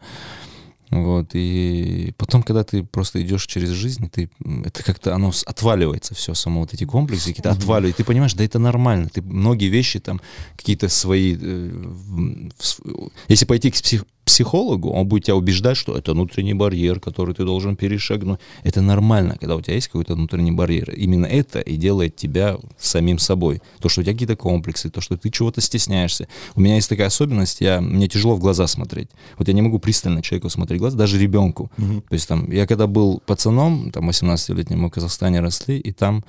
Вот, 0.91 1.31
и 1.35 2.15
потом, 2.17 2.43
когда 2.45 2.63
ты 2.63 2.85
просто 2.85 3.21
идешь 3.21 3.47
через 3.47 3.71
жизнь, 3.71 4.09
ты, 4.09 4.31
это 4.65 4.85
как-то 4.85 5.15
оно 5.15 5.33
отваливается 5.45 6.15
все, 6.15 6.33
само 6.35 6.61
вот 6.61 6.75
эти 6.75 6.85
комплексы 6.85 7.31
какие-то 7.31 7.51
отваливают. 7.51 7.97
Ты 7.97 8.05
понимаешь, 8.05 8.35
да 8.35 8.45
это 8.45 8.59
нормально. 8.61 9.09
Ты 9.09 9.21
многие 9.23 9.67
вещи 9.69 9.99
там, 9.99 10.21
какие-то 10.57 10.89
свои... 10.89 11.37
э, 11.41 11.71
в- 11.73 13.11
если 13.29 13.47
пойти 13.47 13.71
к 13.71 13.75
псих- 13.75 14.07
психологу, 14.27 14.91
он 14.91 15.07
будет 15.07 15.25
тебя 15.25 15.37
убеждать, 15.37 15.77
что 15.77 15.97
это 15.97 16.13
внутренний 16.13 16.53
барьер, 16.53 16.99
который 16.99 17.33
ты 17.33 17.45
должен 17.45 17.77
перешагнуть. 17.77 18.41
Это 18.65 18.83
нормально, 18.83 19.37
когда 19.39 19.55
у 19.55 19.61
тебя 19.61 19.75
есть 19.75 19.87
какой-то 19.87 20.15
внутренний 20.15 20.51
барьер. 20.51 20.91
Именно 20.91 21.27
это 21.27 21.61
и 21.61 21.77
делает 21.77 22.17
тебя 22.17 22.59
самим 22.77 23.19
собой. 23.19 23.63
То, 23.81 23.89
что 23.89 24.01
у 24.01 24.05
тебя 24.05 24.15
какие-то 24.15 24.35
комплексы, 24.35 24.91
то, 24.91 25.01
что 25.01 25.17
ты 25.17 25.31
чего-то 25.31 25.61
стесняешься. 25.61 26.27
У 26.57 26.61
меня 26.61 26.75
есть 26.75 26.89
такая 26.89 27.07
особенность, 27.07 27.61
я, 27.61 27.81
мне 27.81 28.09
тяжело 28.09 28.35
в 28.35 28.41
глаза 28.41 28.67
смотреть. 28.67 29.09
Вот 29.39 29.47
я 29.47 29.55
не 29.55 29.63
могу 29.63 29.79
пристально 29.79 30.23
человеку 30.23 30.51
смотреть 30.51 30.81
в 30.81 30.83
глаза, 30.83 30.99
даже 30.99 31.19
ребенку. 31.19 31.71
То 31.77 32.15
есть 32.15 32.29
там, 32.29 32.51
я 32.51 32.67
когда 32.67 32.89
был 32.89 33.23
пацаном, 33.25 33.93
там 33.93 34.11
18-летним 34.11 34.81
мы 34.81 34.89
в 34.89 34.91
Казахстане 34.91 35.41
росли, 35.41 35.79
и 35.79 35.93
там, 35.93 36.25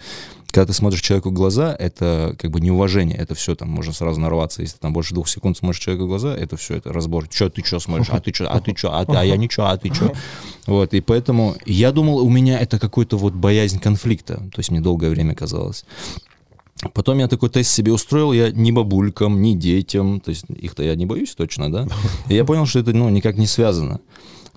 когда 0.52 0.68
ты 0.68 0.74
смотришь 0.74 1.02
человеку 1.02 1.30
в 1.30 1.34
глаза, 1.34 1.76
это 1.78 2.36
как 2.38 2.52
бы 2.52 2.62
неуважение, 2.62 3.18
это 3.18 3.34
все 3.34 3.56
там 3.56 3.70
можно 3.70 3.92
сразу 3.92 4.20
нарваться, 4.20 4.62
если 4.62 4.78
там 4.78 4.94
больше 4.94 5.14
двух 5.14 5.28
секунд 5.28 5.58
смотришь 5.58 5.82
человеку 5.82 6.06
в 6.06 6.10
глаза, 6.10 6.36
это 6.36 6.58
все, 6.58 6.76
это 6.76 6.94
разбор. 6.94 7.28
Че 7.28 7.50
ты 7.50 7.64
что 7.66 7.80
смотришь, 7.88 8.10
а 8.12 8.20
ты 8.20 8.34
что, 8.34 8.48
а 8.50 8.60
ты 8.60 8.74
что, 8.78 8.90
а, 8.98 9.06
ты- 9.06 9.14
а 9.18 9.24
я 9.24 9.38
ничего, 9.38 9.66
а 9.68 9.78
ты 9.78 9.94
что. 9.94 10.14
Вот, 10.68 10.94
и 10.94 11.02
поэтому 11.02 11.56
я 11.66 11.92
думал, 11.92 12.18
у 12.20 12.30
меня 12.30 12.60
это 12.60 12.78
какой-то 12.80 13.18
вот 13.18 13.34
боязнь 13.34 13.80
конфликта, 13.80 14.36
то 14.36 14.60
есть 14.60 14.72
мне 14.72 14.82
долгое 14.82 15.10
время 15.10 15.34
казалось. 15.36 15.86
Потом 16.94 17.18
я 17.20 17.28
такой 17.28 17.50
тест 17.50 17.72
себе 17.72 17.92
устроил, 17.92 18.34
я 18.34 18.52
ни 18.52 18.72
бабулькам, 18.72 19.42
ни 19.42 19.54
детям, 19.54 20.20
то 20.20 20.30
есть 20.30 20.46
их-то 20.50 20.84
я 20.84 20.96
не 20.96 21.06
боюсь 21.06 21.34
точно, 21.36 21.72
да? 21.72 21.88
И 22.30 22.36
я 22.36 22.46
понял, 22.46 22.66
что 22.68 22.80
это, 22.80 22.94
ну, 22.94 23.10
никак 23.10 23.38
не 23.38 23.48
связано. 23.48 24.00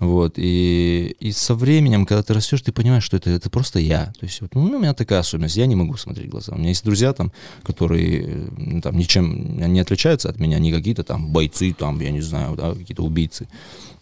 Вот, 0.00 0.34
и, 0.38 1.14
и 1.20 1.30
со 1.30 1.54
временем, 1.54 2.06
когда 2.06 2.22
ты 2.22 2.32
растешь, 2.32 2.62
ты 2.62 2.72
понимаешь, 2.72 3.04
что 3.04 3.18
это, 3.18 3.28
это 3.28 3.50
просто 3.50 3.78
я. 3.78 4.06
То 4.18 4.24
есть, 4.24 4.40
вот, 4.40 4.54
ну, 4.54 4.62
у 4.62 4.78
меня 4.78 4.94
такая 4.94 5.18
особенность, 5.18 5.56
я 5.56 5.66
не 5.66 5.76
могу 5.76 5.98
смотреть 5.98 6.28
в 6.28 6.30
глаза. 6.30 6.54
У 6.54 6.58
меня 6.58 6.70
есть 6.70 6.84
друзья 6.84 7.12
там, 7.12 7.32
которые 7.62 8.48
э, 8.56 8.80
там 8.82 8.96
ничем 8.96 9.58
не 9.58 9.78
отличаются 9.78 10.30
от 10.30 10.40
меня, 10.40 10.58
не 10.58 10.72
какие-то 10.72 11.04
там 11.04 11.28
бойцы, 11.28 11.74
там, 11.74 12.00
я 12.00 12.10
не 12.10 12.22
знаю, 12.22 12.56
да, 12.56 12.74
какие-то 12.74 13.02
убийцы. 13.02 13.46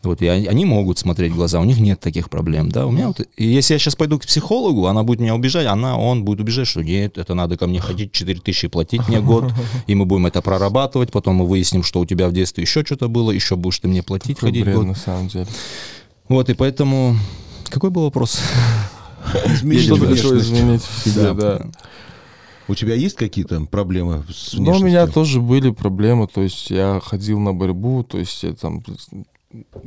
Вот, 0.04 0.22
и 0.22 0.28
они, 0.28 0.64
могут 0.64 0.98
смотреть 0.98 1.32
в 1.32 1.34
глаза, 1.36 1.58
у 1.58 1.64
них 1.64 1.80
нет 1.80 1.98
таких 1.98 2.30
проблем, 2.30 2.70
да, 2.70 2.86
у 2.86 2.92
меня 2.92 3.08
вот, 3.08 3.20
и 3.36 3.44
если 3.44 3.74
я 3.74 3.80
сейчас 3.80 3.96
пойду 3.96 4.16
к 4.20 4.26
психологу, 4.26 4.86
она 4.86 5.02
будет 5.02 5.18
меня 5.18 5.34
убежать, 5.34 5.66
она, 5.66 5.98
он 5.98 6.24
будет 6.24 6.38
убежать, 6.38 6.68
что 6.68 6.82
нет, 6.82 7.18
это 7.18 7.34
надо 7.34 7.56
ко 7.56 7.66
мне 7.66 7.80
ходить, 7.80 8.12
4 8.12 8.38
тысячи 8.40 8.68
платить 8.68 9.08
мне 9.08 9.20
год, 9.20 9.52
и 9.88 9.96
мы 9.96 10.06
будем 10.06 10.26
это 10.26 10.40
прорабатывать, 10.40 11.10
потом 11.10 11.36
мы 11.36 11.46
выясним, 11.46 11.82
что 11.82 11.98
у 11.98 12.06
тебя 12.06 12.28
в 12.28 12.32
детстве 12.32 12.62
еще 12.62 12.84
что-то 12.84 13.08
было, 13.08 13.32
еще 13.32 13.56
будешь 13.56 13.80
ты 13.80 13.88
мне 13.88 14.04
платить, 14.04 14.36
Какой 14.36 14.50
ходить 14.50 14.64
бред, 14.64 14.76
год. 14.76 14.86
на 14.86 14.94
самом 14.94 15.26
деле. 15.26 15.48
Вот, 16.28 16.48
и 16.48 16.54
поэтому, 16.54 17.16
какой 17.68 17.90
был 17.90 18.02
вопрос? 18.02 18.40
Изменить 19.46 19.84
Что-то 19.84 20.04
решил 20.04 20.30
внешность. 20.30 20.52
изменить 20.52 20.82
в 20.82 21.04
себе, 21.04 21.32
да. 21.34 21.66
У 22.68 22.74
тебя 22.74 22.94
есть 22.94 23.16
какие-то 23.16 23.62
проблемы 23.62 24.24
с 24.30 24.52
Ну, 24.52 24.72
у 24.72 24.78
меня 24.78 25.06
тоже 25.06 25.40
были 25.40 25.70
проблемы, 25.70 26.28
то 26.28 26.42
есть 26.42 26.70
я 26.70 27.00
ходил 27.02 27.40
на 27.40 27.52
борьбу, 27.52 28.04
то 28.04 28.18
есть 28.18 28.42
я 28.42 28.52
там 28.52 28.84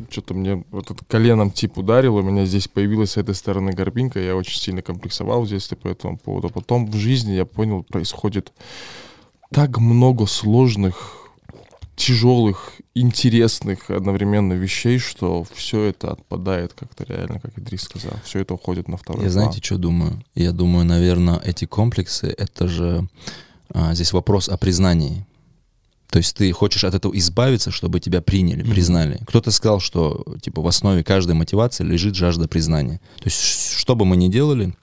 что-то 0.09 0.33
мне 0.33 0.63
вот 0.71 0.89
это 0.89 1.05
коленом 1.05 1.51
тип 1.51 1.77
ударил, 1.77 2.15
у 2.15 2.21
меня 2.21 2.45
здесь 2.45 2.67
появилась 2.67 3.11
с 3.11 3.17
этой 3.17 3.35
стороны 3.35 3.71
горбинка, 3.71 4.19
я 4.19 4.35
очень 4.35 4.59
сильно 4.59 4.81
комплексовал 4.81 5.43
в 5.43 5.47
детстве 5.47 5.77
по 5.77 5.87
этому 5.87 6.17
поводу. 6.17 6.49
Потом 6.49 6.89
в 6.89 6.95
жизни 6.95 7.33
я 7.33 7.45
понял, 7.45 7.83
происходит 7.83 8.51
так 9.51 9.77
много 9.77 10.25
сложных, 10.25 11.29
тяжелых, 11.95 12.73
интересных 12.95 13.91
одновременно 13.91 14.53
вещей, 14.53 14.97
что 14.97 15.45
все 15.53 15.83
это 15.83 16.11
отпадает 16.13 16.73
как-то 16.73 17.03
реально, 17.03 17.39
как 17.39 17.57
Идрис 17.59 17.83
сказал. 17.83 18.13
Все 18.23 18.39
это 18.39 18.55
уходит 18.55 18.87
на 18.87 18.97
второй 18.97 19.25
Я 19.25 19.31
план. 19.31 19.43
знаете, 19.43 19.61
что 19.61 19.77
думаю? 19.77 20.23
Я 20.33 20.51
думаю, 20.51 20.85
наверное, 20.85 21.39
эти 21.45 21.65
комплексы— 21.65 22.33
это 22.37 22.67
же 22.67 23.07
а, 23.69 23.93
здесь 23.93 24.13
вопрос 24.13 24.49
о 24.49 24.57
признании. 24.57 25.25
То 26.11 26.17
есть 26.17 26.35
ты 26.35 26.51
хочешь 26.51 26.83
от 26.83 26.93
этого 26.93 27.17
избавиться, 27.17 27.71
чтобы 27.71 28.01
тебя 28.01 28.21
приняли, 28.21 28.63
признали. 28.63 29.19
Кто-то 29.25 29.49
сказал, 29.49 29.79
что 29.79 30.25
типа 30.41 30.61
в 30.61 30.67
основе 30.67 31.03
каждой 31.05 31.35
мотивации 31.35 31.85
лежит 31.85 32.15
жажда 32.15 32.49
признания. 32.49 32.99
То 33.17 33.25
есть 33.25 33.73
что 33.77 33.95
бы 33.95 34.03
мы 34.05 34.17
ни 34.17 34.27
делали, 34.27 34.75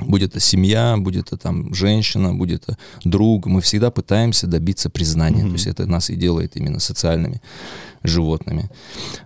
будь 0.00 0.22
это 0.22 0.40
семья, 0.40 0.96
будь 0.96 1.16
это 1.16 1.36
там 1.36 1.74
женщина, 1.74 2.34
будь 2.34 2.52
это 2.52 2.78
друг, 3.04 3.44
мы 3.44 3.60
всегда 3.60 3.90
пытаемся 3.90 4.46
добиться 4.46 4.88
признания. 4.88 5.42
То 5.42 5.52
есть 5.52 5.66
это 5.66 5.84
нас 5.86 6.08
и 6.08 6.16
делает 6.16 6.56
именно 6.56 6.80
социальными 6.80 7.42
животными. 8.02 8.70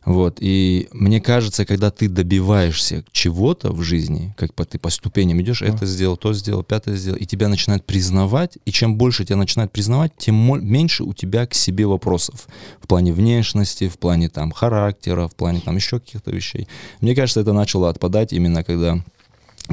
Вот. 0.05 0.39
И 0.41 0.89
мне 0.93 1.21
кажется, 1.21 1.65
когда 1.65 1.91
ты 1.91 2.09
добиваешься 2.09 3.05
чего-то 3.13 3.73
в 3.73 3.83
жизни, 3.83 4.35
как 4.37 4.55
по, 4.55 4.65
ты 4.65 4.79
по 4.79 4.91
ступеням 4.91 5.41
идешь, 5.41 5.63
это 5.63 5.87
сделал, 5.87 6.17
то 6.17 6.33
сделал, 6.33 6.63
пятое 6.63 6.97
сделал, 6.97 7.19
и 7.19 7.27
тебя 7.27 7.49
начинают 7.49 7.85
признавать, 7.85 8.59
и 8.65 8.73
чем 8.73 8.97
больше 8.97 9.25
тебя 9.25 9.37
начинают 9.37 9.73
признавать, 9.73 10.13
тем 10.19 10.37
меньше 10.37 11.05
у 11.05 11.15
тебя 11.15 11.47
к 11.47 11.55
себе 11.55 11.87
вопросов 11.87 12.49
в 12.81 12.87
плане 12.87 13.13
внешности, 13.13 13.89
в 13.89 13.99
плане 13.99 14.29
там 14.29 14.53
характера, 14.53 15.29
в 15.29 15.35
плане 15.35 15.61
там 15.61 15.77
еще 15.77 15.99
каких-то 16.01 16.31
вещей. 16.31 16.69
Мне 17.01 17.15
кажется, 17.15 17.41
это 17.41 17.53
начало 17.53 17.89
отпадать 17.89 18.33
именно 18.33 18.65
когда 18.65 19.03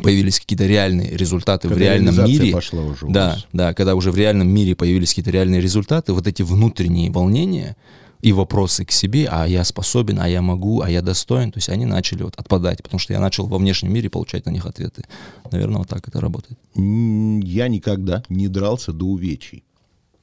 появились 0.01 0.39
какие-то 0.39 0.65
реальные 0.65 1.15
результаты 1.15 1.67
в 1.67 1.71
Когда 1.71 1.85
реальном 1.85 2.15
реализация 2.15 2.41
мире. 2.41 2.53
пошла 2.53 2.81
уже 2.83 3.07
да, 3.07 3.37
да, 3.53 3.73
когда 3.73 3.95
уже 3.95 4.11
в 4.11 4.17
реальном 4.17 4.47
мире 4.47 4.75
появились 4.75 5.09
какие-то 5.09 5.31
реальные 5.31 5.61
результаты, 5.61 6.13
вот 6.13 6.27
эти 6.27 6.41
внутренние 6.41 7.11
волнения 7.11 7.75
и 8.23 8.31
вопросы 8.31 8.85
к 8.85 8.91
себе, 8.91 9.27
а 9.29 9.45
я 9.45 9.63
способен, 9.65 10.17
а 10.19 10.29
я 10.29 10.41
могу, 10.41 10.81
а 10.81 10.89
я 10.89 11.01
достоин, 11.01 11.51
то 11.51 11.57
есть 11.57 11.67
они 11.67 11.85
начали 11.85 12.23
вот 12.23 12.35
отпадать, 12.37 12.81
потому 12.81 12.97
что 12.97 13.11
я 13.11 13.19
начал 13.19 13.47
во 13.47 13.57
внешнем 13.57 13.91
мире 13.93 14.09
получать 14.09 14.45
на 14.45 14.49
них 14.51 14.65
ответы. 14.65 15.03
Наверное, 15.51 15.79
вот 15.79 15.89
так 15.89 16.07
это 16.07 16.21
работает. 16.21 16.57
Я 16.75 17.67
никогда 17.67 18.23
не 18.29 18.47
дрался 18.47 18.93
до 18.93 19.05
увечий. 19.05 19.65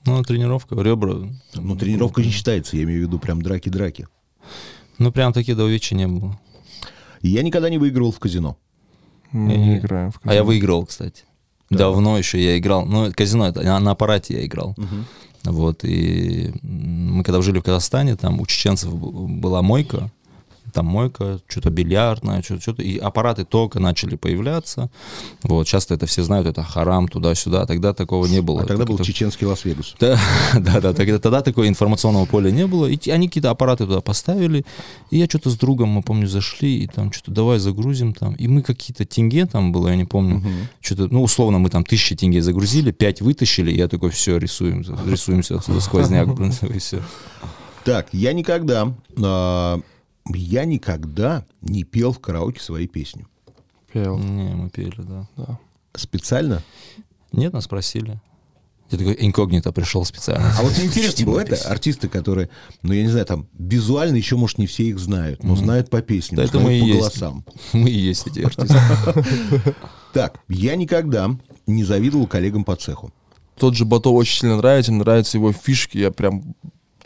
Ну, 0.07 0.22
тренировка, 0.22 0.76
ребра. 0.76 1.28
Ну, 1.55 1.76
тренировка 1.76 2.22
не 2.22 2.30
считается, 2.30 2.76
я 2.76 2.84
имею 2.84 3.01
в 3.05 3.07
виду 3.09 3.18
прям 3.18 3.42
драки-драки. 3.42 4.09
Ну, 4.96 5.12
прям 5.12 5.34
такие 5.34 5.55
до 5.55 5.64
увечья 5.64 5.94
не 5.94 6.07
было. 6.07 6.40
Я 7.20 7.42
никогда 7.42 7.68
не 7.68 7.76
выигрывал 7.76 8.12
в 8.12 8.18
казино. 8.18 8.57
Мы 9.30 9.57
не 9.57 9.76
играем 9.76 10.11
в 10.11 10.16
А 10.22 10.28
я 10.32 10.40
казино. 10.40 10.44
выиграл, 10.46 10.86
кстати. 10.86 11.24
Давно 11.68 12.16
еще 12.16 12.42
я 12.42 12.57
играл. 12.57 12.86
Ну, 12.86 13.12
казино 13.14 13.46
это 13.46 13.62
на, 13.62 13.78
на 13.78 13.90
аппарате 13.90 14.34
я 14.38 14.46
играл. 14.46 14.74
Вот, 15.45 15.84
и 15.84 16.53
мы 16.62 17.22
когда 17.24 17.41
жили 17.41 17.61
в 17.61 17.62
Казахстане, 17.62 18.16
там 18.16 18.41
у 18.41 18.47
чеченцев 18.47 18.93
была 18.95 19.62
мойка, 19.62 20.11
там 20.71 20.87
мойка, 20.87 21.41
что-то 21.49 21.71
бильярдное, 21.71 22.43
что-то, 22.43 22.62
что-то, 22.62 22.83
и 22.83 22.99
аппараты 22.99 23.45
только 23.45 23.81
начали 23.81 24.16
появляться. 24.16 24.91
Вот, 25.43 25.66
часто 25.66 25.95
это 25.95 26.07
все 26.07 26.23
знают, 26.23 26.47
это 26.47 26.62
харам, 26.62 27.09
туда-сюда, 27.09 27.66
тогда 27.66 27.93
такого 27.93 28.27
не 28.27 28.41
было. 28.41 28.62
А 28.62 28.66
тогда 28.66 28.85
был 28.85 28.97
Как-то- 28.97 29.12
чеченский 29.12 29.47
Лас-Вегас. 29.47 29.95
да, 30.01 30.18
да, 30.55 30.81
да, 30.81 30.93
тогда, 30.93 31.18
тогда 31.18 31.43
такого 31.43 31.68
информационного 31.68 32.27
поля 32.27 32.51
не 32.51 32.66
было. 32.66 32.87
И 32.87 33.11
они 33.11 33.29
какие-то 33.29 33.51
аппараты 33.51 33.87
туда 33.87 34.01
поставили. 34.01 34.64
И 35.11 35.18
я 35.18 35.27
что-то 35.27 35.51
с 35.51 35.57
другом, 35.57 35.89
мы 35.91 36.03
помню, 36.03 36.27
зашли, 36.27 36.85
и 36.85 36.87
там 36.87 37.12
что-то 37.12 37.33
давай 37.33 37.59
загрузим 37.59 38.14
там. 38.14 38.35
И 38.35 38.49
мы 38.49 38.62
какие-то 38.62 39.05
тенге 39.05 39.47
там 39.47 39.73
было, 39.73 39.89
я 39.89 39.97
не 39.97 40.05
помню. 40.05 40.43
Что-то, 40.81 41.09
ну, 41.12 41.23
условно, 41.23 41.59
мы 41.59 41.71
там 41.71 41.85
тысячи 41.85 42.16
тенге 42.16 42.43
загрузили, 42.43 42.91
пять 42.91 43.21
вытащили, 43.21 43.71
и 43.73 43.77
я 43.77 43.89
такой, 43.89 44.11
все, 44.11 44.39
рисуем, 44.39 44.85
рисуемся 45.07 45.57
отсюда 45.57 45.81
сквозняк, 45.81 46.29
и 46.75 46.79
все. 46.79 47.03
Так, 47.85 48.09
я 48.12 48.33
никогда, 48.33 48.95
а, 49.23 49.81
я 50.27 50.64
никогда 50.64 51.45
не 51.61 51.85
пел 51.85 52.12
в 52.12 52.21
караоке 52.21 52.61
свои 52.61 52.87
песни. 52.87 53.27
Пел. 53.93 54.18
Не, 54.18 54.55
мы 54.55 54.71
пели, 54.71 54.95
да. 54.99 55.59
Специально? 55.95 56.62
Нет, 57.33 57.53
нас 57.53 57.64
спросили. 57.64 58.21
Я 58.91 58.99
такой 58.99 59.16
инкогнито 59.21 59.71
пришел 59.71 60.05
специально. 60.05 60.53
А 60.59 60.62
вот 60.62 60.77
мне 60.77 60.87
интересно 60.87 61.25
было 61.27 61.41
это, 61.41 61.55
артисты, 61.71 62.09
которые, 62.09 62.51
ну, 62.83 62.93
я 62.93 63.03
не 63.03 63.09
знаю, 63.09 63.25
там, 63.25 63.47
визуально 63.57 64.16
еще, 64.16 64.37
может, 64.37 64.59
не 64.59 64.66
все 64.66 64.85
их 64.85 64.99
знают, 64.99 65.45
но 65.45 65.55
знают 65.55 65.91
по 65.91 66.03
песням, 66.03 66.39
Да 66.39 66.45
это 66.45 66.59
мы 66.59 66.77
и 66.77 66.81
по 66.81 66.85
есть. 66.87 66.99
голосам. 66.99 67.45
Мы 67.73 67.89
и 67.89 67.99
есть 67.99 68.27
эти 68.27 68.41
артисты. 68.41 68.77
Так, 70.12 70.41
я 70.49 70.75
никогда 70.75 71.31
не 71.68 71.85
завидовал 71.85 72.27
коллегам 72.27 72.64
по 72.64 72.75
цеху. 72.75 73.12
Тот 73.57 73.77
же 73.77 73.85
Бато 73.85 74.11
очень 74.11 74.41
сильно 74.41 74.57
нравится, 74.57 74.91
мне 74.91 75.03
нравятся 75.03 75.37
его 75.39 75.53
фишки, 75.53 75.99
я 75.99 76.11
прям 76.11 76.57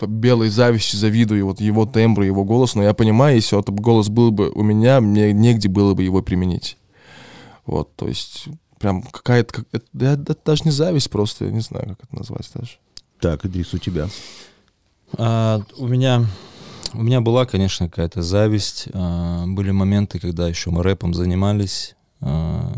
белой 0.02 0.48
зависти 0.48 0.96
завидую 0.96 1.46
вот 1.46 1.60
его 1.60 1.86
тембр, 1.86 2.22
его 2.22 2.44
голос, 2.44 2.74
но 2.74 2.82
я 2.82 2.94
понимаю, 2.94 3.36
если 3.36 3.56
вот 3.56 3.68
голос 3.70 4.08
был 4.08 4.30
бы 4.30 4.50
у 4.50 4.62
меня, 4.62 5.00
мне 5.00 5.32
негде 5.32 5.68
было 5.68 5.94
бы 5.94 6.02
его 6.02 6.22
применить. 6.22 6.76
Вот, 7.66 7.94
то 7.96 8.08
есть 8.08 8.46
прям 8.78 9.02
какая-то, 9.02 9.54
как- 9.54 9.66
это, 9.72 9.86
это 9.96 10.36
даже 10.44 10.64
не 10.64 10.70
зависть 10.70 11.10
просто, 11.10 11.46
я 11.46 11.50
не 11.50 11.60
знаю, 11.60 11.88
как 11.88 12.04
это 12.04 12.16
назвать 12.16 12.50
даже. 12.54 12.72
Так, 13.20 13.44
Идрис, 13.46 13.72
у 13.72 13.78
тебя. 13.78 14.08
А, 15.16 15.62
у 15.78 15.86
меня 15.86 16.26
у 16.92 17.02
меня 17.02 17.20
была, 17.20 17.44
конечно, 17.44 17.88
какая-то 17.88 18.22
зависть. 18.22 18.88
А, 18.92 19.46
были 19.46 19.72
моменты, 19.72 20.18
когда 20.20 20.48
еще 20.48 20.70
мы 20.70 20.82
рэпом 20.82 21.12
занимались. 21.12 21.96
А, 22.20 22.72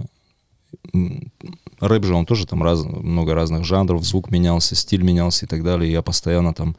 рэп 1.81 2.05
же, 2.05 2.15
он 2.15 2.25
тоже 2.25 2.47
там 2.47 2.63
раз, 2.63 2.83
много 2.85 3.35
разных 3.35 3.65
жанров, 3.65 4.05
звук 4.05 4.31
менялся, 4.31 4.75
стиль 4.75 5.03
менялся 5.03 5.45
и 5.45 5.49
так 5.49 5.63
далее. 5.63 5.93
Я 5.93 6.01
постоянно 6.01 6.55
там, 6.55 6.77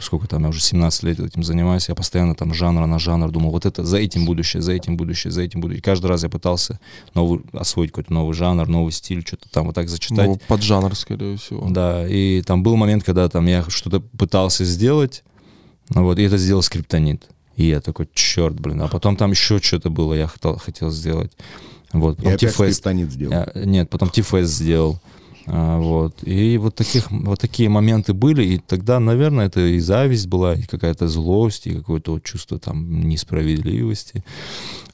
сколько 0.00 0.26
там, 0.28 0.42
я 0.42 0.48
уже 0.48 0.60
17 0.60 1.02
лет 1.04 1.20
этим 1.20 1.42
занимаюсь, 1.42 1.88
я 1.88 1.94
постоянно 1.94 2.34
там 2.34 2.54
жанра 2.54 2.86
на 2.86 2.98
жанр 2.98 3.30
думал, 3.30 3.50
вот 3.50 3.66
это 3.66 3.84
за 3.84 3.98
этим 3.98 4.24
будущее, 4.26 4.62
за 4.62 4.72
этим 4.72 4.96
будущее, 4.96 5.30
за 5.30 5.42
этим 5.42 5.60
будущее. 5.60 5.80
И 5.80 5.82
каждый 5.82 6.06
раз 6.06 6.22
я 6.22 6.28
пытался 6.28 6.78
новый, 7.14 7.40
освоить 7.52 7.90
какой-то 7.90 8.12
новый 8.12 8.34
жанр, 8.34 8.68
новый 8.68 8.92
стиль, 8.92 9.24
что-то 9.26 9.48
там 9.50 9.66
вот 9.66 9.74
так 9.74 9.88
зачитать. 9.88 10.26
Ну, 10.26 10.40
поджанр, 10.48 10.94
скорее 10.94 11.36
всего. 11.36 11.68
Да, 11.68 12.06
и 12.08 12.42
там 12.42 12.62
был 12.62 12.76
момент, 12.76 13.04
когда 13.04 13.28
там 13.28 13.46
я 13.46 13.64
что-то 13.68 14.00
пытался 14.00 14.64
сделать, 14.64 15.24
ну 15.90 16.04
вот, 16.04 16.18
и 16.18 16.22
это 16.22 16.36
сделал 16.38 16.62
скриптонит. 16.62 17.26
И 17.56 17.64
я 17.66 17.80
такой, 17.80 18.08
черт, 18.14 18.58
блин. 18.60 18.80
А 18.82 18.88
потом 18.88 19.16
там 19.16 19.32
еще 19.32 19.58
что-то 19.58 19.90
было, 19.90 20.14
я 20.14 20.28
хотел, 20.28 20.56
хотел 20.58 20.90
сделать. 20.90 21.32
Вот, 21.92 22.14
И 22.14 22.16
потом 22.18 22.28
опять 22.34 22.40
Тифест. 22.40 22.56
скриптонит 22.74 23.10
сделал. 23.10 23.32
Я- 23.32 23.52
нет, 23.64 23.90
потом 23.90 24.10
Тифест 24.10 24.52
сделал. 24.52 25.00
А, 25.50 25.78
вот. 25.78 26.18
И 26.24 26.58
вот, 26.58 26.74
таких, 26.74 27.10
вот 27.10 27.40
такие 27.40 27.68
моменты 27.68 28.12
были, 28.12 28.44
и 28.44 28.58
тогда, 28.58 29.00
наверное, 29.00 29.46
это 29.46 29.60
и 29.60 29.78
зависть 29.78 30.26
была, 30.26 30.54
и 30.54 30.62
какая-то 30.62 31.08
злость, 31.08 31.66
и 31.66 31.74
какое-то 31.74 32.12
вот 32.12 32.22
чувство 32.22 32.58
там 32.58 33.08
несправедливости. 33.08 34.24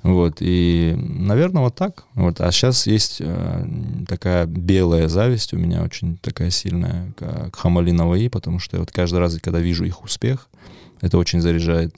Вот, 0.03 0.37
и, 0.41 0.95
наверное, 0.97 1.63
вот 1.63 1.75
так. 1.75 2.05
Вот. 2.15 2.41
А 2.41 2.53
сейчас 2.53 2.87
есть 2.87 3.17
э, 3.21 3.67
такая 4.07 4.47
белая 4.47 5.09
зависть 5.09 5.55
у 5.55 5.59
меня 5.59 5.83
очень 5.83 6.19
такая 6.19 6.51
сильная 6.51 7.13
к, 7.17 7.51
к 7.51 7.57
Хамали 7.57 7.91
Наваи, 7.91 8.29
потому 8.29 8.59
что 8.59 8.77
я 8.77 8.81
вот 8.81 8.93
каждый 8.93 9.19
раз, 9.19 9.39
когда 9.43 9.61
вижу 9.61 9.85
их 9.85 10.05
успех, 10.05 10.49
это 11.05 11.19
очень 11.19 11.41
заряжает. 11.43 11.95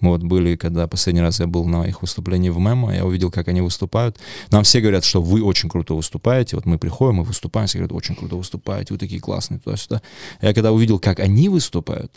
Мы 0.00 0.10
вот 0.10 0.22
были, 0.22 0.54
когда 0.56 0.86
последний 0.86 1.22
раз 1.22 1.40
я 1.40 1.46
был 1.46 1.64
на 1.64 1.84
их 1.84 2.02
выступлении 2.02 2.50
в 2.50 2.58
МЭМО, 2.58 2.94
я 2.94 3.06
увидел, 3.06 3.30
как 3.30 3.48
они 3.48 3.62
выступают. 3.62 4.18
Нам 4.50 4.64
все 4.64 4.80
говорят, 4.80 5.04
что 5.04 5.22
вы 5.22 5.42
очень 5.42 5.70
круто 5.70 5.94
выступаете. 5.94 6.56
Вот 6.56 6.66
мы 6.66 6.78
приходим, 6.78 7.16
мы 7.16 7.24
выступаем, 7.24 7.66
все 7.66 7.78
говорят, 7.78 7.92
очень 7.92 8.14
круто 8.14 8.36
выступаете, 8.36 8.92
вы 8.92 8.98
такие 8.98 9.20
классные, 9.20 9.60
туда-сюда. 9.60 10.02
Я 10.42 10.52
когда 10.52 10.72
увидел, 10.72 10.98
как 10.98 11.20
они 11.20 11.48
выступают, 11.48 12.12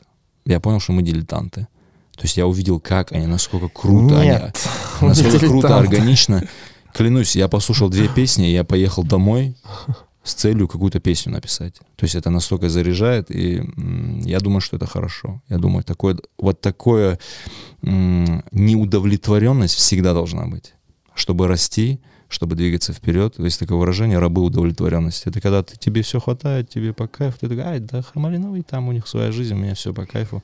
я 0.46 0.60
понял, 0.60 0.82
что 0.82 0.92
мы 0.92 1.02
дилетанты. 1.02 1.68
То 2.16 2.24
есть 2.24 2.36
я 2.36 2.46
увидел, 2.46 2.82
как 2.82 3.14
они, 3.14 3.26
насколько 3.26 3.70
круто 3.70 4.22
Нет, 4.22 4.58
они, 5.00 5.08
насколько 5.10 5.48
круто, 5.48 5.78
органично. 5.78 6.44
Клянусь, 6.94 7.38
я 7.38 7.48
послушал 7.48 7.90
две 7.90 8.10
песни, 8.10 8.44
я 8.44 8.66
поехал 8.66 9.04
домой 9.04 9.56
с 10.24 10.34
целью 10.34 10.68
какую-то 10.68 11.00
песню 11.00 11.34
написать. 11.34 11.76
То 11.96 12.06
есть 12.06 12.16
это 12.16 12.30
настолько 12.30 12.70
заряжает, 12.70 13.30
и 13.30 13.62
я 14.26 14.40
думаю, 14.40 14.62
что 14.62 14.78
это 14.78 14.86
хорошо. 14.88 15.42
Я 15.50 15.58
думаю, 15.58 15.84
такое, 15.84 16.18
вот 16.38 16.62
такое 16.62 17.20
неудовлетворенность 17.82 19.76
всегда 19.76 20.14
должна 20.14 20.48
быть. 20.48 20.74
Чтобы 21.14 21.48
расти, 21.48 22.00
чтобы 22.30 22.56
двигаться 22.56 22.94
вперед. 22.94 23.38
Есть 23.38 23.60
такое 23.60 23.78
выражение 23.78 24.18
«рабы 24.20 24.42
удовлетворенности». 24.42 25.30
Это 25.30 25.40
когда 25.42 25.62
ты, 25.62 25.78
тебе 25.78 26.02
все 26.02 26.20
хватает, 26.20 26.70
тебе 26.70 26.94
по 26.94 27.08
кайфу. 27.08 27.38
Ты 27.40 27.50
такой, 27.50 27.64
ай, 27.64 27.80
да 27.80 28.02
Хамалиновый, 28.02 28.64
там 28.64 28.88
у 28.88 28.92
них 28.92 29.08
своя 29.08 29.32
жизнь, 29.32 29.54
у 29.54 29.58
меня 29.58 29.76
все 29.76 29.94
по 29.94 30.06
кайфу. 30.06 30.44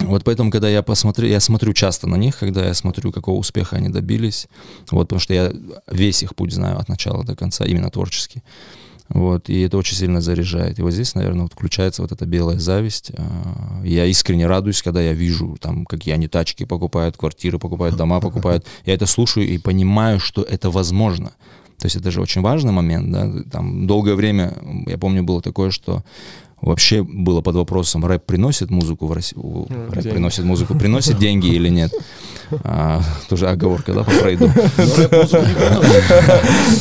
Вот 0.00 0.24
поэтому, 0.24 0.50
когда 0.50 0.68
я 0.68 0.82
посмотрю, 0.82 1.28
я 1.28 1.40
смотрю 1.40 1.72
часто 1.72 2.06
на 2.06 2.16
них, 2.16 2.38
когда 2.38 2.64
я 2.64 2.74
смотрю, 2.74 3.12
какого 3.12 3.38
успеха 3.38 3.76
они 3.76 3.88
добились, 3.88 4.46
вот, 4.90 5.04
потому 5.08 5.20
что 5.20 5.34
я 5.34 5.52
весь 5.90 6.22
их 6.22 6.34
путь 6.36 6.52
знаю 6.52 6.78
от 6.78 6.88
начала 6.88 7.24
до 7.24 7.34
конца, 7.34 7.64
именно 7.64 7.90
творчески. 7.90 8.42
Вот, 9.08 9.48
и 9.48 9.60
это 9.62 9.78
очень 9.78 9.96
сильно 9.96 10.20
заряжает. 10.20 10.78
И 10.78 10.82
вот 10.82 10.92
здесь, 10.92 11.14
наверное, 11.14 11.42
вот 11.42 11.54
включается 11.54 12.02
вот 12.02 12.12
эта 12.12 12.26
белая 12.26 12.58
зависть. 12.58 13.10
А, 13.16 13.82
Я 13.82 14.04
искренне 14.04 14.46
радуюсь, 14.46 14.82
когда 14.82 15.00
я 15.00 15.14
вижу, 15.14 15.56
там, 15.60 15.86
какие 15.86 16.12
они 16.12 16.28
тачки 16.28 16.64
покупают, 16.64 17.16
квартиры 17.16 17.58
покупают, 17.58 17.96
дома 17.96 18.20
покупают. 18.20 18.66
Я 18.84 18.94
это 18.94 19.06
слушаю 19.06 19.48
и 19.48 19.56
понимаю, 19.56 20.20
что 20.20 20.42
это 20.42 20.70
возможно. 20.70 21.32
То 21.78 21.86
есть 21.86 21.96
это 21.96 22.10
же 22.10 22.20
очень 22.20 22.42
важный 22.42 22.72
момент, 22.72 23.10
да. 23.10 23.32
Там 23.50 23.86
долгое 23.86 24.14
время, 24.14 24.54
я 24.86 24.98
помню, 24.98 25.22
было 25.22 25.40
такое, 25.40 25.70
что 25.70 26.04
вообще 26.60 27.02
было 27.02 27.40
под 27.40 27.56
вопросом, 27.56 28.04
рэп 28.04 28.24
приносит 28.26 28.70
музыку 28.70 29.06
в 29.06 29.12
Россию, 29.12 29.66
рэп 29.90 30.02
деньги. 30.02 30.10
приносит 30.10 30.44
музыку, 30.44 30.74
приносит 30.78 31.18
деньги 31.18 31.46
или 31.48 31.68
нет. 31.68 31.92
А, 32.64 33.02
тоже 33.28 33.48
оговорка, 33.48 33.92
да, 33.92 34.04
по 34.04 34.10
Фрейду. 34.10 34.48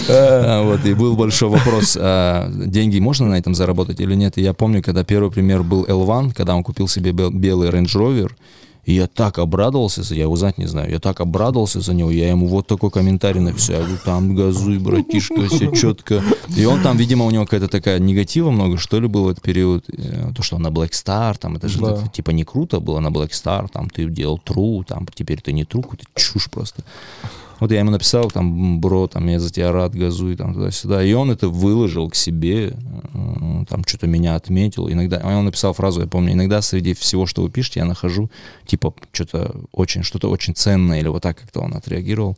А, 0.10 0.64
Вот, 0.64 0.86
и 0.86 0.94
был 0.94 1.16
большой 1.16 1.50
вопрос, 1.50 1.98
а, 2.00 2.50
деньги 2.52 3.00
можно 3.00 3.28
на 3.28 3.38
этом 3.38 3.54
заработать 3.56 4.00
или 4.00 4.16
нет. 4.16 4.38
И 4.38 4.42
я 4.42 4.54
помню, 4.54 4.82
когда 4.82 5.04
первый 5.04 5.32
пример 5.32 5.64
был 5.64 5.86
L1, 5.86 6.34
когда 6.34 6.56
он 6.56 6.64
купил 6.64 6.88
себе 6.88 7.12
бел- 7.12 7.32
белый 7.32 7.70
Range 7.70 7.86
Rover, 7.96 8.32
и 8.88 8.94
я 8.94 9.08
так 9.08 9.38
обрадовался, 9.38 10.02
за- 10.02 10.16
я 10.16 10.24
его 10.24 10.36
знать 10.36 10.58
не 10.58 10.66
знаю, 10.68 10.90
я 10.90 11.00
так 11.00 11.20
обрадовался 11.22 11.82
за 11.82 11.94
него, 11.94 12.10
я 12.10 12.30
ему 12.30 12.48
вот 12.48 12.66
такой 12.68 12.90
комментарий 12.90 13.42
написал, 13.42 13.76
я 13.76 13.82
говорю, 13.82 14.00
там 14.06 14.36
газуй, 14.36 14.80
братишка, 14.80 15.48
все 15.50 15.72
четко. 15.76 16.24
И 16.58 16.66
он 16.66 16.82
там, 16.82 16.98
видимо, 16.98 17.26
у 17.26 17.32
него 17.32 17.44
какая-то 17.44 17.68
такая 17.68 18.00
негатива 18.00 18.50
много, 18.50 18.78
что 18.78 19.00
ли, 19.00 19.08
был 19.08 19.26
в 19.26 19.28
этот 19.30 19.44
период, 19.44 19.84
Э, 19.90 20.32
то, 20.36 20.42
что 20.44 20.58
на 20.58 20.68
Black 20.70 20.92
Star, 20.92 21.38
там, 21.38 21.56
это 21.58 21.68
же 21.68 21.80
Да. 21.80 21.96
так, 21.98 22.12
типа 22.14 22.32
не 22.32 22.44
круто 22.46 22.80
было 22.80 23.00
на 23.02 23.10
Black 23.10 23.32
Star, 23.32 23.68
там, 23.72 23.90
ты 23.90 24.06
делал 24.10 24.40
true, 24.46 24.84
там, 24.88 25.06
теперь 25.14 25.42
ты 25.42 25.52
не 25.54 25.64
true, 25.64 25.82
какую-то 25.82 26.06
чушь 26.16 26.50
просто. 26.50 26.84
Вот 27.60 27.72
я 27.72 27.80
ему 27.80 27.92
написал, 27.92 28.30
там, 28.30 28.80
бро, 28.80 29.08
там, 29.08 29.28
я 29.28 29.40
за 29.40 29.52
тебя 29.52 29.72
рад, 29.72 29.96
газуй, 29.96 30.36
там, 30.36 30.54
туда-сюда. 30.54 31.04
И 31.04 31.14
он 31.14 31.32
это 31.32 31.50
выложил 31.50 32.10
к 32.10 32.16
себе, 32.16 32.68
э, 32.68 33.66
там, 33.68 33.84
что-то 33.86 34.06
меня 34.06 34.36
отметил. 34.36 34.90
Иногда, 34.90 35.20
а 35.24 35.38
он 35.38 35.46
написал 35.46 35.74
фразу, 35.74 36.02
я 36.02 36.08
помню, 36.08 36.34
иногда 36.34 36.62
среди 36.62 36.94
всего, 36.94 37.26
что 37.26 37.42
вы 37.42 37.50
пишете, 37.50 37.80
я 37.80 37.86
нахожу, 37.86 38.30
типа, 38.66 38.94
что-то 39.12 39.56
очень, 39.72 40.04
что-то 40.04 40.30
очень 40.30 40.56
ценное, 40.56 41.00
или 41.00 41.08
вот 41.08 41.24
так 41.24 41.40
как-то 41.40 41.62
он 41.62 41.74
отреагировал. 41.74 42.38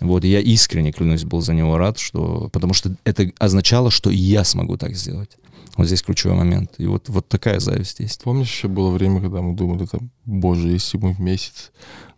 Вот, 0.00 0.24
и 0.24 0.28
я 0.28 0.40
искренне, 0.40 0.92
клянусь, 0.92 1.24
был 1.24 1.40
за 1.40 1.54
него 1.54 1.76
рад, 1.76 1.98
что, 1.98 2.48
потому 2.52 2.74
что 2.74 2.94
это 3.04 3.30
означало, 3.38 3.90
что 3.90 4.10
я 4.10 4.44
смогу 4.44 4.76
так 4.76 4.94
сделать. 4.94 5.30
Вот 5.76 5.86
здесь 5.86 6.02
ключевой 6.02 6.36
момент. 6.36 6.72
И 6.78 6.86
вот, 6.86 7.08
вот 7.08 7.28
такая 7.28 7.60
зависть 7.60 8.00
есть. 8.00 8.22
Помнишь, 8.22 8.50
еще 8.50 8.66
было 8.66 8.90
время, 8.90 9.20
когда 9.20 9.40
мы 9.40 9.54
думали, 9.54 9.86
там, 9.86 10.10
боже, 10.24 10.70
если 10.70 10.98
мы 10.98 11.12
в 11.12 11.20
месяц 11.20 11.70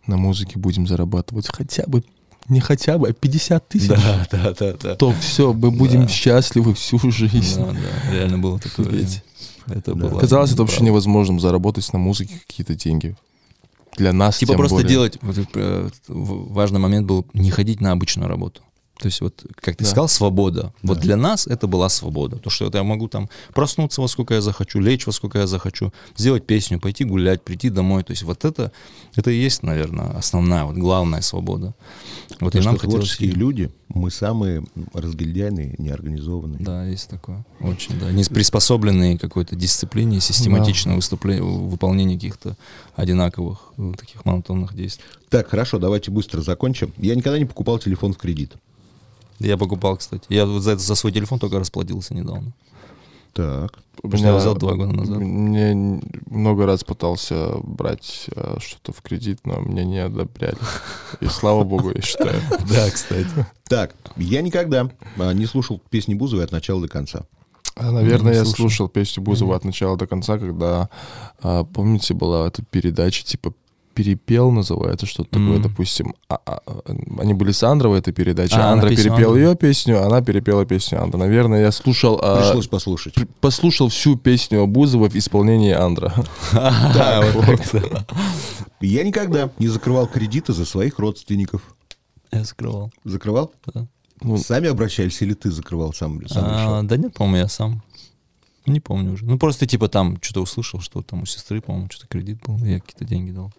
на 0.07 0.17
музыке 0.17 0.57
будем 0.57 0.87
зарабатывать 0.87 1.47
хотя 1.47 1.83
бы, 1.85 2.03
не 2.49 2.59
хотя 2.59 2.97
бы, 2.97 3.09
а 3.09 3.13
50 3.13 3.67
тысяч, 3.69 3.87
да, 3.87 4.27
да, 4.31 4.73
да. 4.81 4.95
то 4.95 5.13
все, 5.19 5.53
мы 5.53 5.71
будем 5.71 6.01
Да. 6.03 6.07
счастливы 6.07 6.73
всю 6.73 6.99
жизнь. 7.11 7.59
Да, 7.61 7.71
да, 7.71 8.11
реально 8.13 8.37
было 8.39 8.59
такое. 8.59 8.87
Офигеть. 8.87 9.23
Это 9.67 9.93
Да. 9.93 10.07
было 10.09 10.19
Казалось, 10.19 10.51
это 10.51 10.63
вообще 10.63 10.83
невозможным 10.83 11.39
заработать 11.39 11.91
на 11.93 11.99
музыке 11.99 12.41
какие-то 12.47 12.75
деньги. 12.75 13.15
Для 13.97 14.13
нас 14.13 14.37
Типа 14.37 14.53
тем 14.53 14.57
просто 14.59 14.75
более. 14.75 14.89
делать, 14.89 15.17
вот, 15.21 15.37
э, 15.55 15.89
важный 16.07 16.79
момент 16.79 17.05
был 17.07 17.25
не 17.33 17.51
ходить 17.51 17.81
на 17.81 17.91
обычную 17.91 18.29
работу. 18.29 18.61
То 19.01 19.07
есть 19.07 19.19
вот, 19.21 19.43
как 19.55 19.77
ты 19.77 19.83
Да. 19.83 19.89
сказал, 19.89 20.07
свобода. 20.07 20.73
Вот 20.83 20.97
Да. 20.97 21.01
для 21.01 21.15
нас 21.17 21.47
это 21.47 21.65
была 21.65 21.89
свобода. 21.89 22.37
То, 22.37 22.51
что 22.51 22.65
вот 22.65 22.75
я 22.75 22.83
могу 22.83 23.07
там 23.07 23.29
проснуться 23.51 23.99
во 23.99 24.07
сколько 24.07 24.35
я 24.35 24.41
захочу, 24.41 24.79
лечь 24.79 25.07
во 25.07 25.11
сколько 25.11 25.39
я 25.39 25.47
захочу, 25.47 25.91
сделать 26.15 26.45
песню, 26.45 26.79
пойти 26.79 27.03
гулять, 27.03 27.41
прийти 27.41 27.71
домой. 27.71 28.03
То 28.03 28.11
есть 28.11 28.21
вот 28.21 28.45
это, 28.45 28.71
это 29.15 29.31
и 29.31 29.35
есть, 29.43 29.63
наверное, 29.63 30.11
основная, 30.11 30.65
вот 30.65 30.75
главная 30.75 31.21
свобода. 31.21 31.73
Вот 32.39 32.53
и 32.55 32.59
Потому 32.59 32.63
нам 32.65 32.75
что 32.75 32.81
хотелось... 32.85 33.07
творческие 33.07 33.31
люди, 33.31 33.71
мы 33.87 34.11
самые 34.11 34.63
разгильдяйные, 34.93 35.75
неорганизованные. 35.79 36.59
Да, 36.59 36.85
есть 36.85 37.09
такое. 37.09 37.43
Очень, 37.59 37.99
да. 37.99 38.11
Не 38.11 38.23
приспособленные 38.23 39.17
какой-то 39.17 39.55
дисциплине, 39.55 40.21
систематичное 40.21 40.95
выступление, 40.95 41.43
выполнение 41.43 42.17
каких-то 42.17 42.55
одинаковых 42.95 43.73
э, 43.77 43.93
таких 43.97 44.23
монотонных 44.25 44.75
действий. 44.75 45.03
Так, 45.29 45.49
хорошо, 45.49 45.79
давайте 45.79 46.11
быстро 46.11 46.41
закончим. 46.41 46.93
Я 46.97 47.15
никогда 47.15 47.39
не 47.39 47.45
покупал 47.45 47.79
телефон 47.79 48.13
в 48.13 48.17
кредит. 48.17 48.53
Я 49.47 49.57
покупал, 49.57 49.97
кстати. 49.97 50.23
Я 50.29 50.45
вот 50.45 50.61
за, 50.61 50.71
это, 50.71 50.81
за 50.81 50.95
свой 50.95 51.11
телефон 51.11 51.39
только 51.39 51.59
расплатился 51.59 52.13
недавно. 52.13 52.53
Так. 53.33 53.71
У 54.03 54.09
Потому 54.09 54.17
что 54.17 54.27
я 54.27 54.35
взял 54.35 54.55
два 54.55 54.73
года 54.73 54.93
назад. 54.93 55.17
Мне 55.17 56.01
много 56.25 56.65
раз 56.65 56.83
пытался 56.83 57.57
брать 57.63 58.25
э, 58.35 58.57
что-то 58.59 58.93
в 58.93 59.01
кредит, 59.01 59.39
но 59.45 59.59
мне 59.61 59.85
не 59.85 59.99
одобряли. 59.99 60.57
И 61.21 61.27
слава 61.27 61.63
богу, 61.63 61.91
я 61.93 62.01
считаю. 62.01 62.41
Да, 62.69 62.89
кстати. 62.89 63.29
Так, 63.69 63.95
я 64.17 64.41
никогда 64.41 64.89
а, 65.17 65.33
не 65.33 65.45
слушал 65.45 65.81
песни 65.89 66.13
Бузовой 66.13 66.43
от 66.43 66.51
начала 66.51 66.81
до 66.81 66.87
конца. 66.87 67.25
А, 67.75 67.91
Наверное, 67.91 68.33
Не 68.33 68.37
я 68.39 68.43
слушал. 68.43 68.57
слушал 68.57 68.89
песню 68.89 69.23
Бузова 69.23 69.55
от 69.55 69.63
начала 69.63 69.97
до 69.97 70.07
конца, 70.07 70.37
когда, 70.37 70.89
а, 71.41 71.63
помните, 71.63 72.13
была 72.13 72.47
эта 72.47 72.63
передача 72.63 73.23
типа 73.23 73.53
перепел 74.03 74.51
называется, 74.51 75.05
что-то 75.05 75.29
такое, 75.31 75.53
Мгм. 75.59 75.61
допустим. 75.61 76.15
А- 76.29 76.39
а- 76.45 76.61
они 77.19 77.33
были 77.33 77.51
с 77.51 77.63
Андровой, 77.63 77.99
этой 77.99 78.13
передачи. 78.13 78.53
А, 78.55 78.71
Андра 78.71 78.89
перепел 78.89 79.29
Андры. 79.29 79.39
ее 79.41 79.55
песню, 79.55 80.03
она 80.03 80.21
перепела 80.21 80.65
песню 80.65 81.01
Андра. 81.01 81.17
Наверное, 81.17 81.61
я 81.61 81.71
слушал... 81.71 82.19
а, 82.21 82.41
Пришлось 82.41 82.67
послушать. 82.67 83.13
пр- 83.15 83.27
послушал 83.39 83.89
всю 83.89 84.17
песню 84.17 84.65
Бузова 84.67 85.09
в 85.09 85.15
исполнении 85.15 85.71
Андра. 85.73 86.13
Да, 86.53 87.23
вот 87.33 87.61
так, 87.71 87.91
да. 87.91 88.05
Я 88.81 89.03
никогда 89.03 89.49
не 89.59 89.67
закрывал 89.67 90.07
кредиты 90.07 90.53
за 90.53 90.65
своих 90.65 90.99
родственников. 90.99 91.61
Я 92.31 92.43
закрывал. 92.43 92.91
Закрывал? 93.03 93.51
Да. 93.73 93.87
Ну, 94.21 94.37
Сами 94.37 94.67
обращались 94.69 95.21
или 95.21 95.33
ты 95.33 95.51
закрывал 95.51 95.93
сам? 95.93 96.21
А, 96.35 96.81
да 96.83 96.97
нет, 96.97 97.13
по-моему, 97.13 97.37
я 97.37 97.47
сам. 97.47 97.81
Не 98.67 98.79
помню 98.79 99.13
уже. 99.13 99.25
Ну, 99.25 99.39
просто 99.39 99.65
типа 99.65 99.87
там 99.87 100.17
что-то 100.21 100.41
услышал, 100.41 100.79
что 100.81 101.01
там 101.01 101.23
у 101.23 101.25
сестры, 101.25 101.61
по-моему, 101.61 101.87
что-то 101.89 102.07
кредит 102.07 102.37
был, 102.45 102.57
я 102.59 102.79
какие-то 102.79 103.05
деньги 103.05 103.31
дал. 103.31 103.51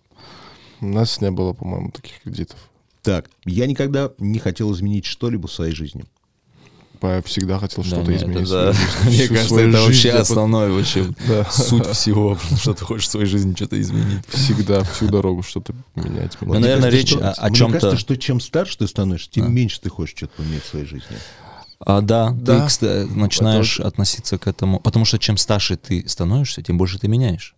У 0.81 0.87
нас 0.87 1.21
не 1.21 1.31
было, 1.31 1.53
по-моему, 1.53 1.91
таких 1.91 2.21
кредитов. 2.23 2.59
Так, 3.03 3.29
я 3.45 3.67
никогда 3.67 4.11
не 4.19 4.39
хотел 4.39 4.73
изменить 4.73 5.05
что-либо 5.05 5.47
в 5.49 5.53
своей 5.53 5.75
жизни. 5.75 6.05
Я 7.05 7.21
всегда 7.23 7.59
хотел 7.59 7.83
что-то 7.83 8.05
Да, 8.05 8.13
нет, 8.13 8.23
изменить. 8.23 8.43
это- 8.49 8.73
жизни. 8.73 9.09
Мне 9.09 9.29
кажется, 9.29 9.55
это 9.57 9.65
жизнь 9.65 9.87
вообще 9.87 10.09
я 10.09 10.15
под- 10.15 10.23
основной 10.23 10.71
вообще 10.71 11.07
Да. 11.29 11.45
суть 11.51 11.87
всего, 11.89 12.39
что 12.61 12.75
ты 12.75 12.85
хочешь 12.85 13.09
в 13.09 13.11
своей 13.11 13.27
жизни 13.27 13.55
что-то 13.57 13.81
изменить. 13.81 14.25
Всегда, 14.29 14.85
всю 14.85 15.09
дорогу 15.09 15.43
что-то 15.43 15.75
менять. 15.97 16.37
Ну, 16.41 16.53
наверное, 16.55 16.91
кажется, 16.91 16.97
речь 16.97 17.09
что- 17.11 17.31
о- 17.31 17.33
о 17.33 17.49
мне 17.49 17.57
чём-то- 17.59 17.81
кажется, 17.81 17.97
что 17.99 18.17
чем 18.17 18.39
старше 18.41 18.79
ты 18.79 18.87
становишься, 18.87 19.31
тем 19.33 19.47
Да. 19.47 19.51
меньше 19.51 19.81
ты 19.81 19.91
хочешь 19.91 20.15
что-то 20.17 20.35
поменять 20.37 20.63
в 20.63 20.69
своей 20.69 20.87
жизни. 20.87 21.17
А, 21.81 22.01
да, 22.03 22.31
Да. 22.31 22.61
ты 22.61 22.67
кстати, 22.69 23.09
начинаешь 23.13 23.81
относиться 23.81 24.39
к 24.39 24.47
этому, 24.47 24.79
потому 24.79 25.05
что 25.05 25.19
чем 25.19 25.37
старше 25.37 25.77
ты 25.77 26.09
становишься, 26.09 26.63
тем 26.63 26.79
больше 26.79 27.01
ты 27.01 27.09
меняешь. 27.09 27.57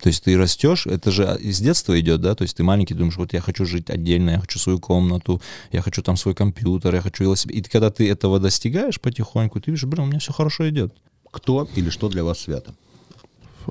То 0.00 0.08
есть 0.08 0.24
ты 0.24 0.36
растешь, 0.36 0.86
это 0.86 1.10
же 1.10 1.38
из 1.40 1.60
детства 1.60 1.98
идет, 1.98 2.20
да, 2.20 2.34
то 2.34 2.42
есть 2.42 2.56
ты 2.56 2.62
маленький, 2.62 2.94
думаешь, 2.94 3.16
вот 3.16 3.32
я 3.32 3.40
хочу 3.40 3.64
жить 3.64 3.88
отдельно, 3.90 4.30
я 4.30 4.40
хочу 4.40 4.58
свою 4.58 4.78
комнату, 4.78 5.40
я 5.72 5.80
хочу 5.80 6.02
там 6.02 6.16
свой 6.16 6.34
компьютер, 6.34 6.94
я 6.94 7.00
хочу 7.00 7.24
велосипед. 7.24 7.56
И 7.56 7.62
когда 7.62 7.90
ты 7.90 8.08
этого 8.10 8.38
достигаешь 8.38 9.00
потихоньку, 9.00 9.60
ты 9.60 9.70
видишь, 9.70 9.84
блин, 9.84 10.04
у 10.04 10.06
меня 10.06 10.18
все 10.18 10.32
хорошо 10.32 10.68
идет. 10.68 10.94
Кто 11.30 11.66
или 11.74 11.90
что 11.90 12.08
для 12.08 12.24
вас 12.24 12.40
свято? 12.40 12.74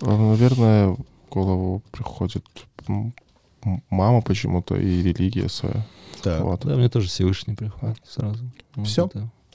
А, 0.01 0.32
Наверное, 0.32 0.89
в 0.89 1.05
голову 1.30 1.84
приходит 1.91 2.45
мама 3.89 4.21
почему-то 4.21 4.76
и 4.76 5.01
религия 5.01 5.49
своя. 5.49 5.86
Так, 6.21 6.43
Вот. 6.43 6.65
Да, 6.65 6.76
мне 6.76 6.89
тоже 6.89 7.07
Всевышний 7.07 7.55
приходит 7.55 7.97
сразу. 8.07 8.43
Вот 8.76 8.88
Всё? 8.88 9.05
это. 9.05 9.30